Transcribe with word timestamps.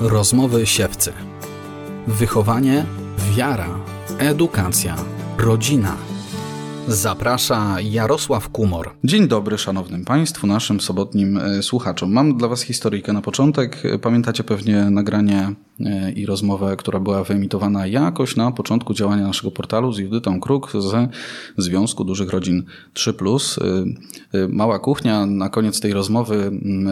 Rozmowy 0.00 0.66
siewcy. 0.66 1.12
Wychowanie, 2.06 2.84
wiara, 3.36 3.68
edukacja, 4.18 4.96
rodzina. 5.38 5.96
Zaprasza 6.88 7.76
Jarosław 7.80 8.48
Kumor. 8.48 8.90
Dzień 9.04 9.28
dobry 9.28 9.58
szanownym 9.58 10.04
Państwu, 10.04 10.46
naszym 10.46 10.80
sobotnim 10.80 11.38
e, 11.38 11.62
słuchaczom. 11.62 12.12
Mam 12.12 12.36
dla 12.36 12.48
Was 12.48 12.62
historyjkę 12.62 13.12
na 13.12 13.22
początek. 13.22 13.82
Pamiętacie 14.02 14.44
pewnie 14.44 14.90
nagranie 14.90 15.54
e, 15.80 16.12
i 16.12 16.26
rozmowę, 16.26 16.76
która 16.76 17.00
była 17.00 17.24
wyemitowana 17.24 17.86
jakoś 17.86 18.36
na 18.36 18.52
początku 18.52 18.94
działania 18.94 19.26
naszego 19.26 19.50
portalu 19.50 19.92
z 19.92 19.98
Judytą 19.98 20.40
Kruk 20.40 20.72
ze 20.78 21.08
Związku 21.56 22.04
Dużych 22.04 22.30
Rodzin 22.30 22.64
3+. 22.94 23.60
E, 24.34 24.48
mała 24.48 24.78
kuchnia. 24.78 25.26
Na 25.26 25.48
koniec 25.48 25.80
tej 25.80 25.92
rozmowy 25.92 26.50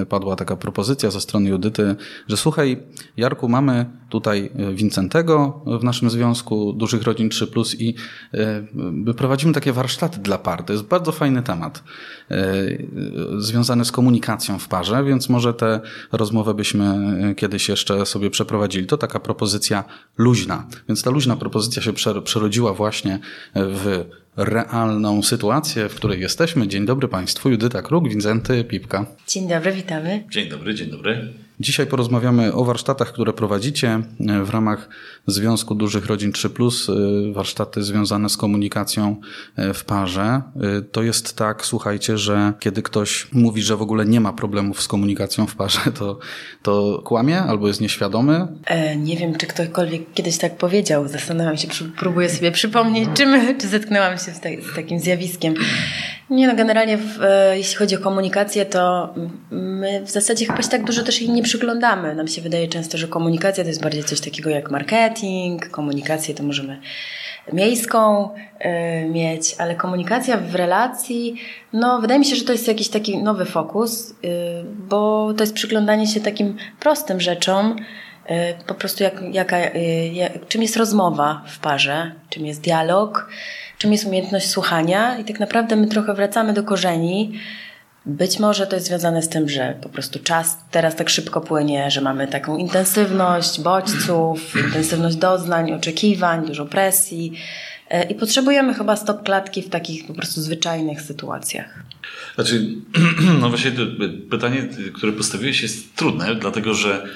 padła 0.08 0.36
taka 0.36 0.56
propozycja 0.56 1.10
ze 1.10 1.20
strony 1.20 1.48
Judyty, 1.48 1.96
że 2.28 2.36
słuchaj 2.36 2.82
Jarku, 3.16 3.48
mamy 3.48 3.86
tutaj 4.08 4.50
Wincentego 4.74 5.60
w 5.80 5.84
naszym 5.84 6.10
Związku 6.10 6.72
Dużych 6.72 7.02
Rodzin 7.02 7.28
3+, 7.28 7.76
i 7.78 7.94
prowadzimy 9.16 9.52
takie 9.52 9.72
warsztaty 9.72 10.20
dla 10.20 10.38
par. 10.38 10.62
To 10.62 10.72
jest 10.72 10.84
bardzo 10.84 11.12
fajny 11.12 11.42
temat 11.42 11.84
związany 13.38 13.84
z 13.84 13.92
komunikacją 13.92 14.58
w 14.58 14.68
parze, 14.68 15.04
więc 15.04 15.28
może 15.28 15.54
tę 15.54 15.80
rozmowę 16.12 16.54
byśmy 16.54 16.84
kiedyś 17.36 17.68
jeszcze 17.68 18.06
sobie 18.06 18.30
przeprowadzili. 18.30 18.86
To 18.86 18.96
taka 18.96 19.20
propozycja 19.20 19.84
luźna. 20.18 20.66
Więc 20.88 21.02
ta 21.02 21.10
luźna 21.10 21.36
propozycja 21.36 21.82
się 21.82 21.92
przerodziła 22.24 22.74
właśnie 22.74 23.18
w 23.54 24.04
realną 24.36 25.22
sytuację, 25.22 25.88
w 25.88 25.94
której 25.94 26.20
jesteśmy. 26.20 26.68
Dzień 26.68 26.86
dobry 26.86 27.08
Państwu. 27.08 27.50
Judyta 27.50 27.82
Kruk, 27.82 28.08
Wincenty 28.08 28.64
Pipka. 28.64 29.06
Dzień 29.28 29.48
dobry, 29.48 29.72
witamy. 29.72 30.24
Dzień 30.30 30.48
dobry, 30.48 30.74
dzień 30.74 30.90
dobry. 30.90 31.32
Dzisiaj 31.60 31.86
porozmawiamy 31.86 32.52
o 32.52 32.64
warsztatach, 32.64 33.12
które 33.12 33.32
prowadzicie 33.32 34.00
w 34.44 34.50
ramach 34.50 34.88
Związku 35.26 35.74
Dużych 35.74 36.06
Rodzin 36.06 36.32
3, 36.32 36.50
warsztaty 37.32 37.82
związane 37.82 38.28
z 38.28 38.36
komunikacją 38.36 39.16
w 39.74 39.84
parze. 39.84 40.42
To 40.92 41.02
jest 41.02 41.36
tak, 41.36 41.64
słuchajcie, 41.64 42.18
że 42.18 42.52
kiedy 42.60 42.82
ktoś 42.82 43.28
mówi, 43.32 43.62
że 43.62 43.76
w 43.76 43.82
ogóle 43.82 44.06
nie 44.06 44.20
ma 44.20 44.32
problemów 44.32 44.82
z 44.82 44.88
komunikacją 44.88 45.46
w 45.46 45.56
parze, 45.56 45.80
to, 45.98 46.18
to 46.62 47.02
kłamie 47.04 47.42
albo 47.42 47.68
jest 47.68 47.80
nieświadomy. 47.80 48.46
E, 48.66 48.96
nie 48.96 49.16
wiem, 49.16 49.34
czy 49.34 49.46
ktokolwiek 49.46 50.12
kiedyś 50.14 50.38
tak 50.38 50.56
powiedział. 50.56 51.08
Zastanawiam 51.08 51.56
się, 51.56 51.68
próbuję 51.98 52.30
sobie 52.30 52.52
przypomnieć, 52.52 53.08
czy, 53.14 53.54
czy 53.60 53.68
zetknęłam 53.68 54.18
się 54.18 54.32
z, 54.32 54.40
z 54.72 54.74
takim 54.74 55.00
zjawiskiem. 55.00 55.54
Nie, 56.30 56.46
no 56.46 56.56
generalnie 56.56 56.96
w, 56.96 57.22
e, 57.22 57.58
jeśli 57.58 57.76
chodzi 57.76 57.96
o 57.96 58.00
komunikację, 58.00 58.66
to 58.66 59.14
my 59.50 60.02
w 60.04 60.10
zasadzie 60.10 60.46
chyba 60.46 60.62
się 60.62 60.68
tak 60.68 60.84
dużo 60.84 61.02
też 61.02 61.20
jej 61.20 61.30
nie 61.30 61.42
przyglądamy. 61.42 62.14
Nam 62.14 62.28
się 62.28 62.42
wydaje 62.42 62.68
często, 62.68 62.98
że 62.98 63.08
komunikacja 63.08 63.64
to 63.64 63.68
jest 63.68 63.82
bardziej 63.82 64.04
coś 64.04 64.20
takiego 64.20 64.50
jak 64.50 64.70
marketing, 64.70 65.70
komunikację 65.70 66.34
to 66.34 66.42
możemy 66.42 66.80
miejską 67.52 68.30
y, 69.04 69.08
mieć, 69.08 69.54
ale 69.58 69.74
komunikacja 69.74 70.36
w 70.36 70.54
relacji, 70.54 71.36
no 71.72 72.00
wydaje 72.00 72.20
mi 72.20 72.26
się, 72.26 72.36
że 72.36 72.44
to 72.44 72.52
jest 72.52 72.68
jakiś 72.68 72.88
taki 72.88 73.18
nowy 73.18 73.44
fokus, 73.44 74.10
y, 74.10 74.14
bo 74.88 75.32
to 75.36 75.42
jest 75.42 75.54
przyglądanie 75.54 76.06
się 76.06 76.20
takim 76.20 76.56
prostym 76.80 77.20
rzeczom, 77.20 77.76
y, 78.30 78.64
po 78.66 78.74
prostu 78.74 79.02
jak, 79.02 79.22
jaka, 79.32 79.58
jak, 80.12 80.48
czym 80.48 80.62
jest 80.62 80.76
rozmowa 80.76 81.42
w 81.46 81.58
parze, 81.58 82.12
czym 82.30 82.46
jest 82.46 82.60
dialog, 82.60 83.28
czym 83.78 83.92
jest 83.92 84.06
umiejętność 84.06 84.50
słuchania 84.50 85.18
i 85.18 85.24
tak 85.24 85.40
naprawdę 85.40 85.76
my 85.76 85.86
trochę 85.86 86.14
wracamy 86.14 86.52
do 86.52 86.62
korzeni. 86.62 87.32
Być 88.06 88.38
może 88.38 88.66
to 88.66 88.76
jest 88.76 88.86
związane 88.86 89.22
z 89.22 89.28
tym, 89.28 89.48
że 89.48 89.74
po 89.82 89.88
prostu 89.88 90.18
czas 90.18 90.58
teraz 90.70 90.96
tak 90.96 91.08
szybko 91.08 91.40
płynie, 91.40 91.90
że 91.90 92.00
mamy 92.00 92.28
taką 92.28 92.56
intensywność 92.56 93.60
bodźców, 93.60 94.56
intensywność 94.66 95.16
doznań, 95.16 95.72
oczekiwań, 95.72 96.46
dużo 96.46 96.66
presji 96.66 97.32
e, 97.90 98.04
i 98.04 98.14
potrzebujemy 98.14 98.74
chyba 98.74 98.96
stop 98.96 99.22
klatki 99.22 99.62
w 99.62 99.68
takich 99.68 100.06
po 100.06 100.14
prostu 100.14 100.40
zwyczajnych 100.40 101.02
sytuacjach. 101.02 101.82
Znaczy, 102.34 102.68
no 103.40 103.48
właśnie 103.48 103.70
to 103.70 103.82
pytanie, 104.30 104.68
które 104.94 105.12
postawiłeś 105.12 105.62
jest 105.62 105.96
trudne, 105.96 106.34
dlatego 106.34 106.74
że 106.74 107.06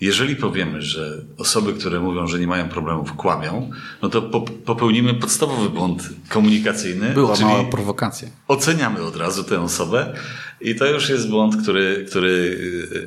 jeżeli 0.00 0.36
powiemy, 0.36 0.82
że 0.82 1.22
osoby, 1.38 1.72
które 1.72 2.00
mówią, 2.00 2.26
że 2.26 2.38
nie 2.38 2.46
mają 2.46 2.68
problemów, 2.68 3.12
kłamią, 3.12 3.70
no 4.02 4.08
to 4.08 4.22
popełnimy 4.64 5.14
podstawowy 5.14 5.68
błąd 5.68 6.08
komunikacyjny. 6.28 7.10
Była 7.10 7.36
mała 7.40 7.64
prowokacja. 7.64 8.28
Oceniamy 8.48 9.02
od 9.02 9.16
razu 9.16 9.44
tę 9.44 9.60
osobę 9.60 10.14
i 10.60 10.74
to 10.74 10.86
już 10.86 11.08
jest 11.08 11.28
błąd, 11.28 11.62
który, 11.62 12.06
który 12.08 12.58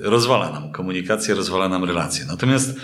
rozwala 0.02 0.52
nam 0.52 0.72
komunikację, 0.72 1.36
rozwala 1.36 1.70
nam 1.70 1.84
relacje. 1.84 2.26
Natomiast 2.26 2.70
y, 2.70 2.82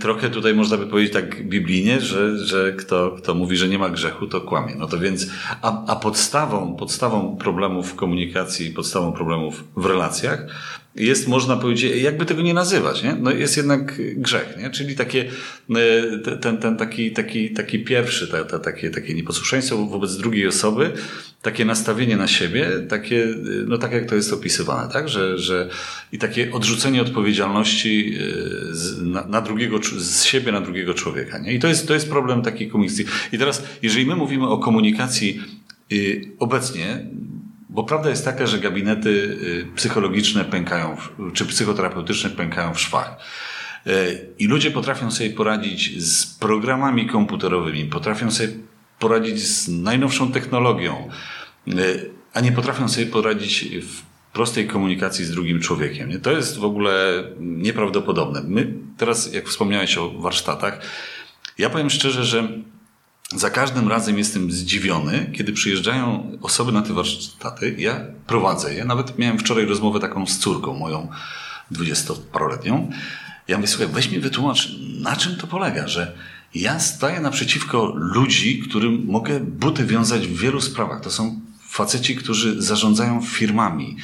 Trochę 0.00 0.30
tutaj 0.30 0.54
można 0.54 0.76
by 0.76 0.86
powiedzieć 0.86 1.12
tak 1.12 1.48
biblijnie, 1.48 2.00
że, 2.00 2.38
że 2.38 2.72
kto, 2.72 3.10
kto 3.10 3.34
mówi, 3.34 3.56
że 3.56 3.68
nie 3.68 3.78
ma 3.78 3.90
grzechu, 3.90 4.26
to 4.26 4.40
kłamie. 4.40 4.74
No 4.78 4.86
to 4.86 4.98
więc, 4.98 5.26
a, 5.62 5.86
a 5.86 5.96
podstawą, 5.96 6.76
podstawą 6.76 7.36
problemów 7.36 7.90
w 7.90 7.94
komunikacji, 7.94 8.70
podstawą 8.70 9.12
problemów 9.12 9.64
w 9.76 9.86
relacjach 9.86 10.46
jest, 10.94 11.28
można 11.28 11.56
powiedzieć, 11.56 12.02
jakby 12.02 12.26
tego 12.26 12.42
nie 12.42 12.54
nazywać, 12.54 13.02
nie? 13.02 13.16
No 13.20 13.30
jest 13.30 13.56
jednak 13.56 14.00
grzech, 14.16 14.56
nie? 14.58 14.70
Czyli 14.70 14.96
takie, 14.96 15.24
e, 15.70 16.36
ten, 16.36 16.58
ten 16.58 16.76
taki, 16.76 17.12
taki, 17.12 17.50
taki 17.50 17.78
pierwszy, 17.84 18.28
ta, 18.28 18.44
ta, 18.44 18.58
takie, 18.58 18.90
takie 18.90 19.14
nieposłuszeństwo 19.14 19.76
wobec 19.76 20.16
drugiej 20.16 20.46
osoby, 20.46 20.92
takie 21.42 21.64
nastawienie 21.64 22.16
na 22.16 22.28
siebie, 22.28 22.70
takie, 22.88 23.26
no 23.66 23.78
tak 23.78 23.92
jak 23.92 24.06
to 24.06 24.14
jest 24.14 24.32
opisywane, 24.32 24.92
tak? 24.92 25.08
Że, 25.08 25.38
że 25.38 25.68
i 26.12 26.18
takie 26.18 26.52
odrzucenie 26.52 27.02
odpowiedzialności 27.02 28.14
e, 28.14 28.74
z, 28.74 29.02
na, 29.02 29.24
na 29.24 29.40
drugiego, 29.40 29.78
z 29.98 30.24
siebie 30.24 30.52
na 30.52 30.60
drugiego 30.60 30.94
człowieka, 30.94 31.38
nie? 31.38 31.52
I 31.52 31.58
to 31.58 31.68
jest, 31.68 31.88
to 31.88 31.94
jest 31.94 32.10
problem 32.10 32.42
takiej 32.42 32.68
komunikacji. 32.68 33.06
I 33.32 33.38
teraz, 33.38 33.62
jeżeli 33.82 34.06
my 34.06 34.16
mówimy 34.16 34.48
o 34.48 34.58
komunikacji 34.58 35.40
y, 35.92 36.30
obecnie, 36.38 37.06
bo 37.68 37.84
prawda 37.84 38.10
jest 38.10 38.24
taka, 38.24 38.46
że 38.46 38.58
gabinety 38.58 39.08
y, 39.08 39.66
psychologiczne 39.76 40.44
pękają, 40.44 40.96
czy 41.32 41.46
psychoterapeutyczne 41.46 42.30
pękają 42.30 42.74
w 42.74 42.80
szwach. 42.80 43.16
Y, 43.86 43.90
I 44.38 44.46
ludzie 44.46 44.70
potrafią 44.70 45.10
sobie 45.10 45.30
poradzić 45.30 46.02
z 46.02 46.26
programami 46.26 47.06
komputerowymi, 47.06 47.84
potrafią 47.84 48.30
sobie 48.30 48.48
poradzić 49.00 49.46
z 49.46 49.68
najnowszą 49.68 50.32
technologią, 50.32 51.08
y, 51.68 52.10
a 52.34 52.40
nie 52.40 52.52
potrafią 52.52 52.88
sobie 52.88 53.06
poradzić 53.06 53.64
w 53.82 54.02
prostej 54.32 54.66
komunikacji 54.66 55.24
z 55.24 55.30
drugim 55.30 55.60
człowiekiem. 55.60 56.08
Nie? 56.08 56.18
To 56.18 56.32
jest 56.32 56.58
w 56.58 56.64
ogóle 56.64 57.24
nieprawdopodobne. 57.40 58.42
My 58.44 58.74
teraz, 58.96 59.32
jak 59.32 59.48
wspomniałeś 59.48 59.98
o 59.98 60.10
warsztatach, 60.10 60.80
ja 61.58 61.70
powiem 61.70 61.90
szczerze, 61.90 62.24
że 62.24 62.48
za 63.36 63.50
każdym 63.50 63.88
razem 63.88 64.18
jestem 64.18 64.52
zdziwiony, 64.52 65.30
kiedy 65.36 65.52
przyjeżdżają 65.52 66.32
osoby 66.42 66.72
na 66.72 66.82
te 66.82 66.92
warsztaty. 66.92 67.74
Ja 67.78 68.00
prowadzę 68.26 68.74
je. 68.74 68.84
Nawet 68.84 69.18
miałem 69.18 69.38
wczoraj 69.38 69.66
rozmowę 69.66 70.00
taką 70.00 70.26
z 70.26 70.38
córką 70.38 70.74
moją, 70.74 71.08
dwudziestoparoletnią. 71.70 72.90
Ja 73.48 73.56
mówię, 73.56 73.68
słuchaj, 73.68 73.88
weź 73.88 74.10
mi 74.10 74.18
wytłumacz, 74.18 74.68
na 75.00 75.16
czym 75.16 75.36
to 75.36 75.46
polega, 75.46 75.88
że 75.88 76.16
ja 76.54 76.80
staję 76.80 77.20
naprzeciwko 77.20 77.92
ludzi, 77.96 78.58
którym 78.58 79.04
mogę 79.06 79.40
buty 79.40 79.86
wiązać 79.86 80.26
w 80.26 80.40
wielu 80.40 80.60
sprawach. 80.60 81.00
To 81.00 81.10
są 81.10 81.40
faceci, 81.68 82.16
którzy 82.16 82.62
zarządzają 82.62 83.22
firmami, 83.22 83.96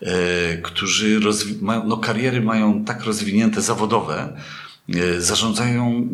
e, 0.00 0.56
którzy 0.56 1.20
mają, 1.60 1.86
no, 1.86 1.96
kariery 1.96 2.40
mają 2.40 2.84
tak 2.84 3.04
rozwinięte 3.04 3.62
zawodowe, 3.62 4.36
e, 4.94 5.20
zarządzają 5.20 6.08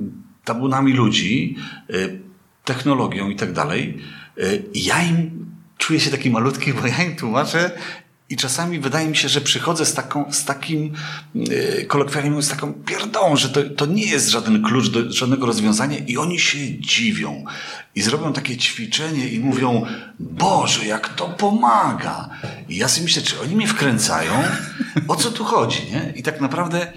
tabunami 0.45 0.93
ludzi, 0.93 1.57
e, 1.91 1.95
technologią 2.65 3.31
i 3.31 3.37
tak 3.37 3.53
dalej, 3.53 3.99
ja 4.75 5.03
im 5.03 5.47
czuję 5.79 6.01
się 6.01 6.11
taki 6.11 6.31
malutki, 6.31 6.73
bo 6.73 6.87
ja 6.87 7.05
im 7.05 7.17
tłumaczę 7.17 7.71
i 8.31 8.37
czasami 8.37 8.79
wydaje 8.79 9.09
mi 9.09 9.17
się, 9.17 9.29
że 9.29 9.41
przychodzę 9.41 9.87
z, 9.87 9.95
taką, 9.95 10.33
z 10.33 10.45
takim, 10.45 10.93
yy, 11.35 11.85
kolokwialnie 11.89 12.31
mówiąc, 12.31 12.47
z 12.47 12.51
taką 12.51 12.73
pierdą, 12.73 13.37
że 13.37 13.49
to, 13.49 13.61
to 13.77 13.87
nie 13.87 14.07
jest 14.07 14.29
żaden 14.29 14.63
klucz 14.63 14.89
do 14.89 15.13
żadnego 15.13 15.47
rozwiązania 15.47 15.99
i 15.99 16.17
oni 16.17 16.39
się 16.39 16.81
dziwią. 16.81 17.45
I 17.95 18.03
zrobią 18.03 18.33
takie 18.33 18.57
ćwiczenie 18.57 19.29
i 19.29 19.41
mówią, 19.41 19.87
Boże, 20.19 20.87
jak 20.87 21.09
to 21.09 21.29
pomaga. 21.29 22.29
I 22.69 22.77
ja 22.77 22.89
sobie 22.89 23.05
myślę, 23.05 23.23
czy 23.23 23.41
oni 23.41 23.57
mnie 23.57 23.69
wkręcają? 23.69 24.33
O 25.09 25.17
co 25.17 25.31
tu 25.31 25.45
chodzi, 25.45 25.83
nie? 25.93 26.13
I 26.17 26.23
tak 26.23 26.41
naprawdę 26.41 26.93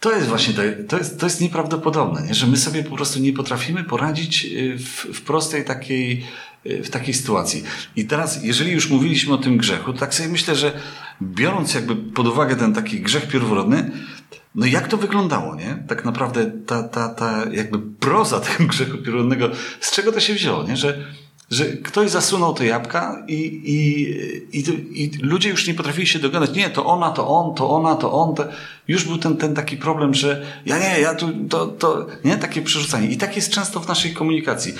to 0.00 0.12
jest 0.12 0.28
właśnie, 0.28 0.54
to 0.88 0.98
jest, 0.98 1.20
to 1.20 1.26
jest 1.26 1.40
nieprawdopodobne, 1.40 2.22
nie? 2.22 2.34
że 2.34 2.46
my 2.46 2.56
sobie 2.56 2.84
po 2.84 2.96
prostu 2.96 3.18
nie 3.18 3.32
potrafimy 3.32 3.84
poradzić 3.84 4.44
y, 4.44 4.78
w, 4.78 5.06
w 5.18 5.22
prostej 5.22 5.64
takiej, 5.64 6.26
w 6.64 6.90
takiej 6.90 7.14
sytuacji. 7.14 7.62
I 7.96 8.04
teraz, 8.04 8.44
jeżeli 8.44 8.72
już 8.72 8.90
mówiliśmy 8.90 9.34
o 9.34 9.38
tym 9.38 9.56
grzechu, 9.56 9.92
tak 9.92 10.14
sobie 10.14 10.28
myślę, 10.28 10.56
że 10.56 10.72
biorąc 11.22 11.74
jakby 11.74 11.96
pod 11.96 12.26
uwagę 12.26 12.56
ten 12.56 12.74
taki 12.74 13.00
grzech 13.00 13.28
pierworodny, 13.28 13.90
no 14.54 14.66
jak 14.66 14.88
to 14.88 14.96
wyglądało, 14.96 15.54
nie? 15.54 15.84
Tak 15.88 16.04
naprawdę 16.04 16.50
ta, 16.66 16.82
ta, 16.82 17.08
ta 17.08 17.44
jakby 17.52 17.78
proza 17.78 18.40
tego 18.50 18.64
grzechu 18.64 18.98
pierworodnego, 18.98 19.50
z 19.80 19.92
czego 19.92 20.12
to 20.12 20.20
się 20.20 20.34
wzięło, 20.34 20.62
nie? 20.62 20.76
Że 20.76 21.04
że 21.50 21.66
ktoś 21.66 22.10
zasunął 22.10 22.54
te 22.54 22.66
jabłka 22.66 23.24
i, 23.28 23.34
i, 23.64 24.58
i, 24.58 24.64
i, 25.04 25.10
ludzie 25.22 25.48
już 25.48 25.66
nie 25.68 25.74
potrafili 25.74 26.06
się 26.06 26.18
dogadać. 26.18 26.54
Nie, 26.54 26.70
to 26.70 26.86
ona, 26.86 27.10
to 27.10 27.28
on, 27.28 27.54
to 27.54 27.70
ona, 27.70 27.96
to 27.96 28.12
on. 28.12 28.34
To... 28.34 28.44
Już 28.88 29.04
był 29.04 29.18
ten, 29.18 29.36
ten 29.36 29.54
taki 29.54 29.76
problem, 29.76 30.14
że 30.14 30.46
ja 30.66 30.78
nie, 30.78 31.00
ja 31.00 31.14
tu, 31.14 31.28
to, 31.48 31.66
to, 31.66 32.06
nie, 32.24 32.36
takie 32.36 32.62
przerzucanie. 32.62 33.08
I 33.08 33.16
tak 33.16 33.36
jest 33.36 33.50
często 33.50 33.80
w 33.80 33.88
naszej 33.88 34.12
komunikacji. 34.14 34.74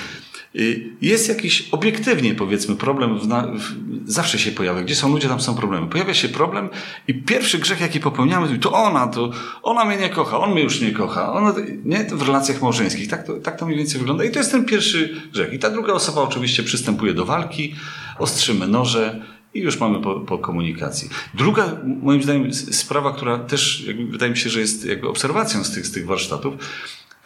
Y, 0.57 0.91
jest 1.03 1.29
jakiś 1.29 1.69
obiektywnie, 1.73 2.35
powiedzmy, 2.35 2.77
problem, 2.77 3.19
w 3.19 3.27
w, 3.27 3.75
zawsze 4.05 4.39
się 4.39 4.53
pojawia. 4.53 4.83
Gdzie 4.83 4.95
są 4.95 5.13
ludzie, 5.13 5.29
tam 5.29 5.41
są 5.41 5.55
problemy. 5.55 5.87
Pojawia 5.87 6.15
się 6.15 6.29
problem 6.29 6.69
i 7.09 7.15
pierwszy 7.15 7.59
grzech, 7.59 7.81
jaki 7.81 8.01
popełniamy, 8.01 8.59
to 8.59 8.73
ona, 8.73 9.07
to 9.07 9.31
ona 9.63 9.85
mnie 9.85 9.97
nie 9.97 10.09
kocha, 10.09 10.39
on 10.39 10.53
mnie 10.53 10.63
już 10.63 10.81
nie 10.81 10.93
kocha. 10.93 11.33
Ona, 11.33 11.55
nie, 11.85 12.05
w 12.05 12.23
relacjach 12.23 12.63
małżeńskich. 12.63 13.09
Tak 13.09 13.27
to, 13.27 13.35
tak 13.35 13.59
to 13.59 13.67
mniej 13.67 13.79
więcej 13.79 13.99
wygląda. 13.99 14.25
I 14.25 14.31
to 14.31 14.39
jest 14.39 14.51
ten 14.51 14.65
pierwszy 14.65 15.21
grzech. 15.33 15.53
I 15.53 15.59
ta 15.59 15.71
druga 15.71 15.93
osoba 15.93 16.23
oczywiście 16.23 16.63
przystępuje 16.63 17.15
do 17.15 17.25
walki, 17.25 17.75
ostrzymy 18.19 18.69
noże, 18.69 19.21
i 19.55 19.61
już 19.61 19.81
mamy 19.81 20.01
po, 20.01 20.21
po, 20.21 20.39
komunikacji. 20.39 21.09
Druga, 21.35 21.77
moim 22.03 22.23
zdaniem, 22.23 22.55
sprawa, 22.55 23.13
która 23.13 23.39
też 23.39 23.85
wydaje 24.11 24.31
mi 24.31 24.39
się, 24.39 24.51
że 24.51 24.61
jest 24.61 24.85
jakby 24.85 25.09
obserwacją 25.09 25.65
z 25.65 25.71
tych, 25.71 25.87
z 25.87 25.93
tych 25.93 26.07
warsztatów, 26.07 26.55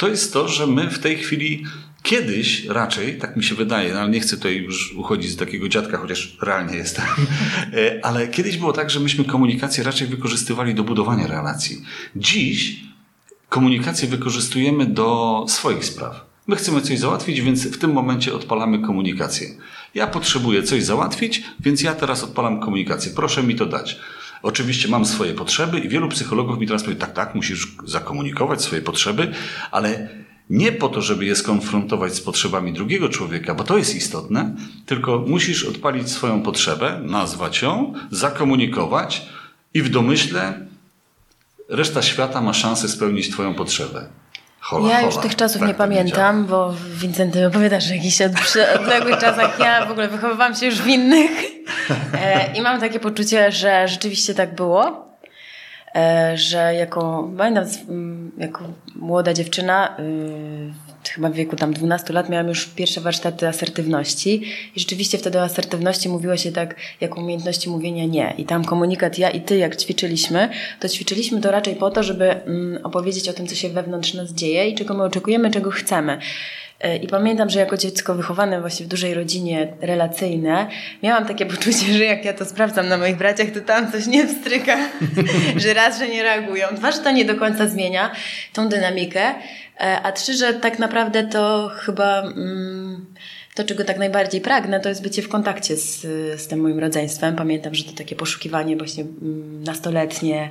to 0.04 0.08
jest 0.08 0.32
to, 0.32 0.48
że 0.48 0.66
my 0.66 0.90
w 0.90 0.98
tej 0.98 1.16
chwili 1.16 1.64
Kiedyś 2.02 2.64
raczej, 2.64 3.18
tak 3.18 3.36
mi 3.36 3.44
się 3.44 3.54
wydaje, 3.54 3.94
no 3.94 4.00
ale 4.00 4.10
nie 4.10 4.20
chcę 4.20 4.36
tutaj 4.36 4.56
już 4.56 4.94
uchodzić 4.94 5.30
z 5.30 5.36
takiego 5.36 5.68
dziadka, 5.68 5.98
chociaż 5.98 6.36
realnie 6.42 6.76
jestem, 6.76 7.04
e, 7.72 8.04
ale 8.04 8.28
kiedyś 8.28 8.56
było 8.56 8.72
tak, 8.72 8.90
że 8.90 9.00
myśmy 9.00 9.24
komunikację 9.24 9.84
raczej 9.84 10.08
wykorzystywali 10.08 10.74
do 10.74 10.84
budowania 10.84 11.26
relacji. 11.26 11.82
Dziś 12.16 12.80
komunikację 13.48 14.08
wykorzystujemy 14.08 14.86
do 14.86 15.44
swoich 15.48 15.84
spraw. 15.84 16.26
My 16.46 16.56
chcemy 16.56 16.80
coś 16.80 16.98
załatwić, 16.98 17.40
więc 17.40 17.66
w 17.66 17.78
tym 17.78 17.92
momencie 17.92 18.34
odpalamy 18.34 18.78
komunikację. 18.78 19.48
Ja 19.94 20.06
potrzebuję 20.06 20.62
coś 20.62 20.82
załatwić, 20.82 21.42
więc 21.60 21.82
ja 21.82 21.94
teraz 21.94 22.24
odpalam 22.24 22.60
komunikację. 22.60 23.12
Proszę 23.16 23.42
mi 23.42 23.54
to 23.54 23.66
dać. 23.66 24.00
Oczywiście 24.44 24.88
mam 24.88 25.04
swoje 25.06 25.34
potrzeby 25.34 25.78
i 25.78 25.88
wielu 25.88 26.08
psychologów 26.08 26.58
mi 26.58 26.66
teraz 26.66 26.82
powie, 26.82 26.96
tak, 26.96 27.12
tak, 27.12 27.34
musisz 27.34 27.76
zakomunikować 27.84 28.62
swoje 28.62 28.82
potrzeby, 28.82 29.32
ale 29.70 30.08
nie 30.50 30.72
po 30.72 30.88
to, 30.88 31.02
żeby 31.02 31.24
je 31.24 31.36
skonfrontować 31.36 32.14
z 32.14 32.20
potrzebami 32.20 32.72
drugiego 32.72 33.08
człowieka, 33.08 33.54
bo 33.54 33.64
to 33.64 33.78
jest 33.78 33.94
istotne, 33.96 34.56
tylko 34.86 35.24
musisz 35.26 35.64
odpalić 35.64 36.10
swoją 36.10 36.42
potrzebę, 36.42 37.00
nazwać 37.04 37.62
ją, 37.62 37.94
zakomunikować 38.10 39.26
i 39.74 39.82
w 39.82 39.88
domyśle 39.88 40.66
reszta 41.68 42.02
świata 42.02 42.40
ma 42.40 42.52
szansę 42.52 42.88
spełnić 42.88 43.30
Twoją 43.30 43.54
potrzebę. 43.54 44.08
Hola, 44.64 44.88
ja 44.88 45.00
już 45.00 45.14
hola. 45.14 45.22
tych 45.22 45.36
czasów 45.36 45.60
tak 45.60 45.68
nie 45.68 45.74
pamiętam, 45.74 46.46
bo 46.46 46.74
Wincenty 46.94 47.46
opowiadasz 47.46 47.90
o 47.90 47.94
jakichś 47.94 48.20
odległych 48.80 49.18
czasach. 49.18 49.58
Ja 49.58 49.86
w 49.86 49.90
ogóle 49.90 50.08
wychowywałam 50.08 50.54
się 50.54 50.66
już 50.66 50.82
w 50.82 50.86
innych. 50.86 51.30
E, 52.14 52.52
I 52.56 52.62
mam 52.62 52.80
takie 52.80 53.00
poczucie, 53.00 53.52
że 53.52 53.88
rzeczywiście 53.88 54.34
tak 54.34 54.54
było. 54.54 55.08
E, 55.94 56.32
że 56.36 56.74
jako, 56.74 57.30
pamiętam, 57.38 57.64
jako 58.38 58.64
młoda 58.96 59.32
dziewczyna, 59.34 59.96
y, 59.98 60.83
chyba 61.08 61.30
w 61.30 61.32
wieku 61.32 61.56
tam 61.56 61.72
12 61.72 62.12
lat, 62.12 62.28
miałam 62.28 62.48
już 62.48 62.66
pierwsze 62.66 63.00
warsztaty 63.00 63.48
asertywności 63.48 64.42
i 64.76 64.80
rzeczywiście 64.80 65.18
wtedy 65.18 65.38
o 65.38 65.42
asertywności 65.42 66.08
mówiło 66.08 66.36
się 66.36 66.52
tak, 66.52 66.76
jako 67.00 67.20
umiejętności 67.20 67.70
mówienia 67.70 68.04
nie. 68.04 68.34
I 68.38 68.44
tam 68.44 68.64
komunikat 68.64 69.18
ja 69.18 69.30
i 69.30 69.40
ty, 69.40 69.56
jak 69.56 69.76
ćwiczyliśmy, 69.76 70.48
to 70.80 70.88
ćwiczyliśmy 70.88 71.40
to 71.40 71.50
raczej 71.50 71.76
po 71.76 71.90
to, 71.90 72.02
żeby 72.02 72.30
mm, 72.30 72.86
opowiedzieć 72.86 73.28
o 73.28 73.32
tym, 73.32 73.46
co 73.46 73.54
się 73.54 73.68
wewnątrz 73.68 74.14
nas 74.14 74.32
dzieje 74.32 74.68
i 74.68 74.74
czego 74.74 74.94
my 74.94 75.02
oczekujemy, 75.02 75.50
czego 75.50 75.70
chcemy. 75.70 76.18
E, 76.84 76.96
I 76.96 77.08
pamiętam, 77.08 77.50
że 77.50 77.60
jako 77.60 77.76
dziecko 77.76 78.14
wychowane 78.14 78.60
właśnie 78.60 78.86
w 78.86 78.88
dużej 78.88 79.14
rodzinie 79.14 79.72
relacyjne, 79.80 80.66
miałam 81.02 81.26
takie 81.26 81.46
poczucie, 81.56 81.92
że 81.92 82.04
jak 82.04 82.24
ja 82.24 82.32
to 82.32 82.44
sprawdzam 82.44 82.88
na 82.88 82.98
moich 82.98 83.16
braciach, 83.16 83.50
to 83.50 83.60
tam 83.60 83.92
coś 83.92 84.06
nie 84.06 84.26
wstryka, 84.26 84.76
że 85.56 85.74
raz, 85.74 85.98
że 85.98 86.08
nie 86.08 86.22
reagują, 86.22 86.66
dwa, 86.72 86.92
że 86.92 86.98
to 86.98 87.10
nie 87.10 87.24
do 87.24 87.34
końca 87.34 87.68
zmienia 87.68 88.10
tą 88.52 88.68
dynamikę, 88.68 89.34
e, 89.80 90.02
a 90.02 90.12
trzy, 90.12 90.34
że 90.34 90.54
tak 90.54 90.78
naprawdę 90.78 91.24
to 91.24 91.70
chyba... 91.74 92.22
Mm, 92.22 93.06
to, 93.54 93.64
czego 93.64 93.84
tak 93.84 93.98
najbardziej 93.98 94.40
pragnę, 94.40 94.80
to 94.80 94.88
jest 94.88 95.02
bycie 95.02 95.22
w 95.22 95.28
kontakcie 95.28 95.76
z, 95.76 96.00
z 96.40 96.46
tym 96.46 96.60
moim 96.60 96.78
rodzeństwem. 96.78 97.36
Pamiętam, 97.36 97.74
że 97.74 97.84
to 97.84 97.92
takie 97.92 98.16
poszukiwanie 98.16 98.76
właśnie 98.76 99.02
mm, 99.02 99.64
nastoletnie, 99.64 100.50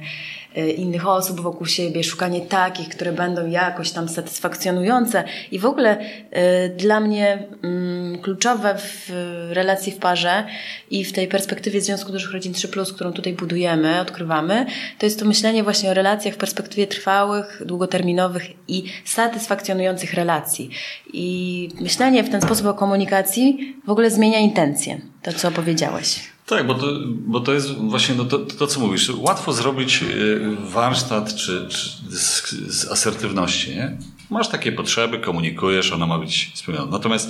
innych 0.56 1.08
osób 1.08 1.42
wokół 1.42 1.68
siebie, 1.68 2.04
szukanie 2.04 2.42
takich, 2.42 2.90
które 2.90 3.12
będą 3.12 3.48
jakoś 3.48 3.92
tam 3.92 4.10
satysfakcjonujące 4.10 5.24
i 5.52 5.60
w 5.60 5.66
ogóle 5.66 5.98
y, 6.02 6.70
dla 6.78 7.00
mnie 7.00 7.48
mm, 7.64 8.22
kluczowe 8.22 8.76
w 8.78 9.10
relacji 9.52 9.92
w 9.92 9.98
parze 9.98 10.44
i 10.92 11.06
w 11.06 11.14
tej 11.14 11.28
perspektywie 11.28 11.82
Związku 11.82 12.12
Dużych 12.12 12.32
Rodzin 12.32 12.54
3+, 12.54 12.94
którą 12.94 13.14
tutaj 13.14 13.34
budujemy, 13.34 14.00
odkrywamy, 14.00 14.66
to 15.00 15.06
jest 15.06 15.20
to 15.20 15.26
myślenie 15.26 15.64
właśnie 15.64 15.92
o 15.92 15.94
relacjach 15.94 16.34
w 16.34 16.38
perspektywie 16.38 16.88
trwałych, 16.88 17.62
długoterminowych 17.66 18.44
i 18.68 18.84
satysfakcjonujących 19.06 20.14
relacji. 20.14 20.70
I 21.14 21.70
myślenie 21.80 22.24
w 22.24 22.30
ten 22.30 22.42
sposób 22.42 22.66
o 22.66 22.74
komunikacji 22.74 23.76
w 23.86 23.90
ogóle 23.90 24.10
zmienia 24.10 24.40
intencje, 24.40 25.02
to 25.22 25.34
co 25.34 25.52
powiedziałeś. 25.52 26.33
Tak, 26.46 26.68
bo 26.68 26.76
to, 26.76 26.88
bo 27.08 27.40
to 27.40 27.54
jest 27.54 27.74
właśnie 27.74 28.16
to, 28.16 28.26
to, 28.26 28.40
to, 28.40 28.68
co 28.68 28.80
mówisz. 28.80 29.10
Łatwo 29.10 29.54
zrobić 29.54 30.04
y, 30.04 30.40
warsztat 30.60 31.36
czy, 31.36 31.68
czy 31.70 31.90
z, 32.18 32.52
z, 32.52 32.92
asertywności. 32.92 33.70
Nie? 33.70 33.98
Masz 34.30 34.50
takie 34.50 34.72
potrzeby, 34.72 35.20
komunikujesz, 35.20 35.92
ona 35.92 36.06
ma 36.06 36.20
być 36.20 36.52
spełniona. 36.54 36.92
Natomiast 36.92 37.30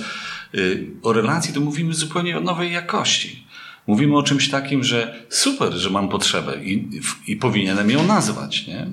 y, 0.54 0.90
o 1.02 1.12
relacji 1.12 1.54
to 1.54 1.60
mówimy 1.60 1.94
zupełnie 1.94 2.38
o 2.38 2.40
nowej 2.40 2.72
jakości. 2.72 3.44
Mówimy 3.86 4.16
o 4.16 4.22
czymś 4.22 4.50
takim, 4.50 4.84
że 4.84 5.26
super, 5.28 5.72
że 5.72 5.90
mam 5.90 6.08
potrzebę 6.08 6.64
i, 6.64 7.00
i 7.26 7.36
powinienem 7.36 7.90
ją 7.90 8.06
nazwać. 8.06 8.66
Nie? 8.66 8.86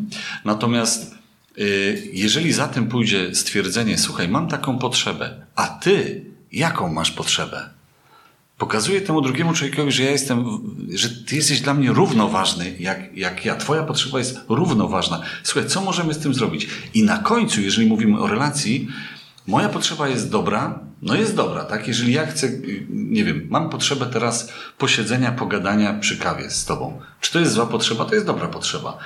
Natomiast 0.46 1.16
y, 1.58 2.10
jeżeli 2.14 2.54
za 2.54 2.68
tym 2.68 2.88
pójdzie 2.88 3.36
stwierdzenie, 3.36 3.98
słuchaj, 3.98 4.28
mam 4.28 4.48
taką 4.48 4.78
potrzebę, 4.80 5.46
a 5.56 5.68
ty 5.68 6.26
jaką 6.52 6.94
masz 6.94 7.12
potrzebę? 7.12 7.81
Pokazuje 8.62 9.02
temu 9.02 9.22
drugiemu 9.22 9.54
człowiekowi, 9.54 9.92
że 9.92 10.04
ja 10.04 10.12
jestem, 10.12 10.46
że 10.94 11.10
ty 11.10 11.36
jesteś 11.36 11.62
dla 11.62 11.74
mnie 11.74 11.92
równoważny 11.92 12.76
jak, 12.80 13.18
jak 13.18 13.46
ja. 13.46 13.56
Twoja 13.56 13.84
potrzeba 13.84 14.20
jest 14.20 14.40
równoważna. 14.50 15.22
Słuchaj, 15.44 15.70
co 15.70 15.82
możemy 15.82 16.14
z 16.14 16.20
tym 16.20 16.34
zrobić? 16.34 16.68
I 16.94 17.04
na 17.04 17.18
końcu, 17.18 17.62
jeżeli 17.62 17.88
mówimy 17.88 18.20
o 18.20 18.28
relacji, 18.28 18.88
moja 19.48 19.70
potrzeba 19.70 20.08
jest 20.08 20.30
dobra, 20.30 20.80
no 21.02 21.16
jest 21.16 21.36
dobra, 21.36 21.64
tak? 21.64 21.88
Jeżeli 21.88 22.14
ja 22.14 22.26
chcę, 22.26 22.50
nie 22.90 23.24
wiem, 23.24 23.48
mam 23.50 23.70
potrzebę 23.70 24.06
teraz 24.06 24.50
posiedzenia, 24.78 25.32
pogadania 25.32 25.94
przy 25.94 26.18
kawie 26.18 26.50
z 26.50 26.66
tobą. 26.66 27.02
Czy 27.22 27.32
to 27.32 27.40
jest 27.40 27.52
zła 27.52 27.66
potrzeba? 27.66 28.06
To 28.06 28.14
jest 28.14 28.26
dobra 28.26 28.48
potrzeba. 28.48 28.98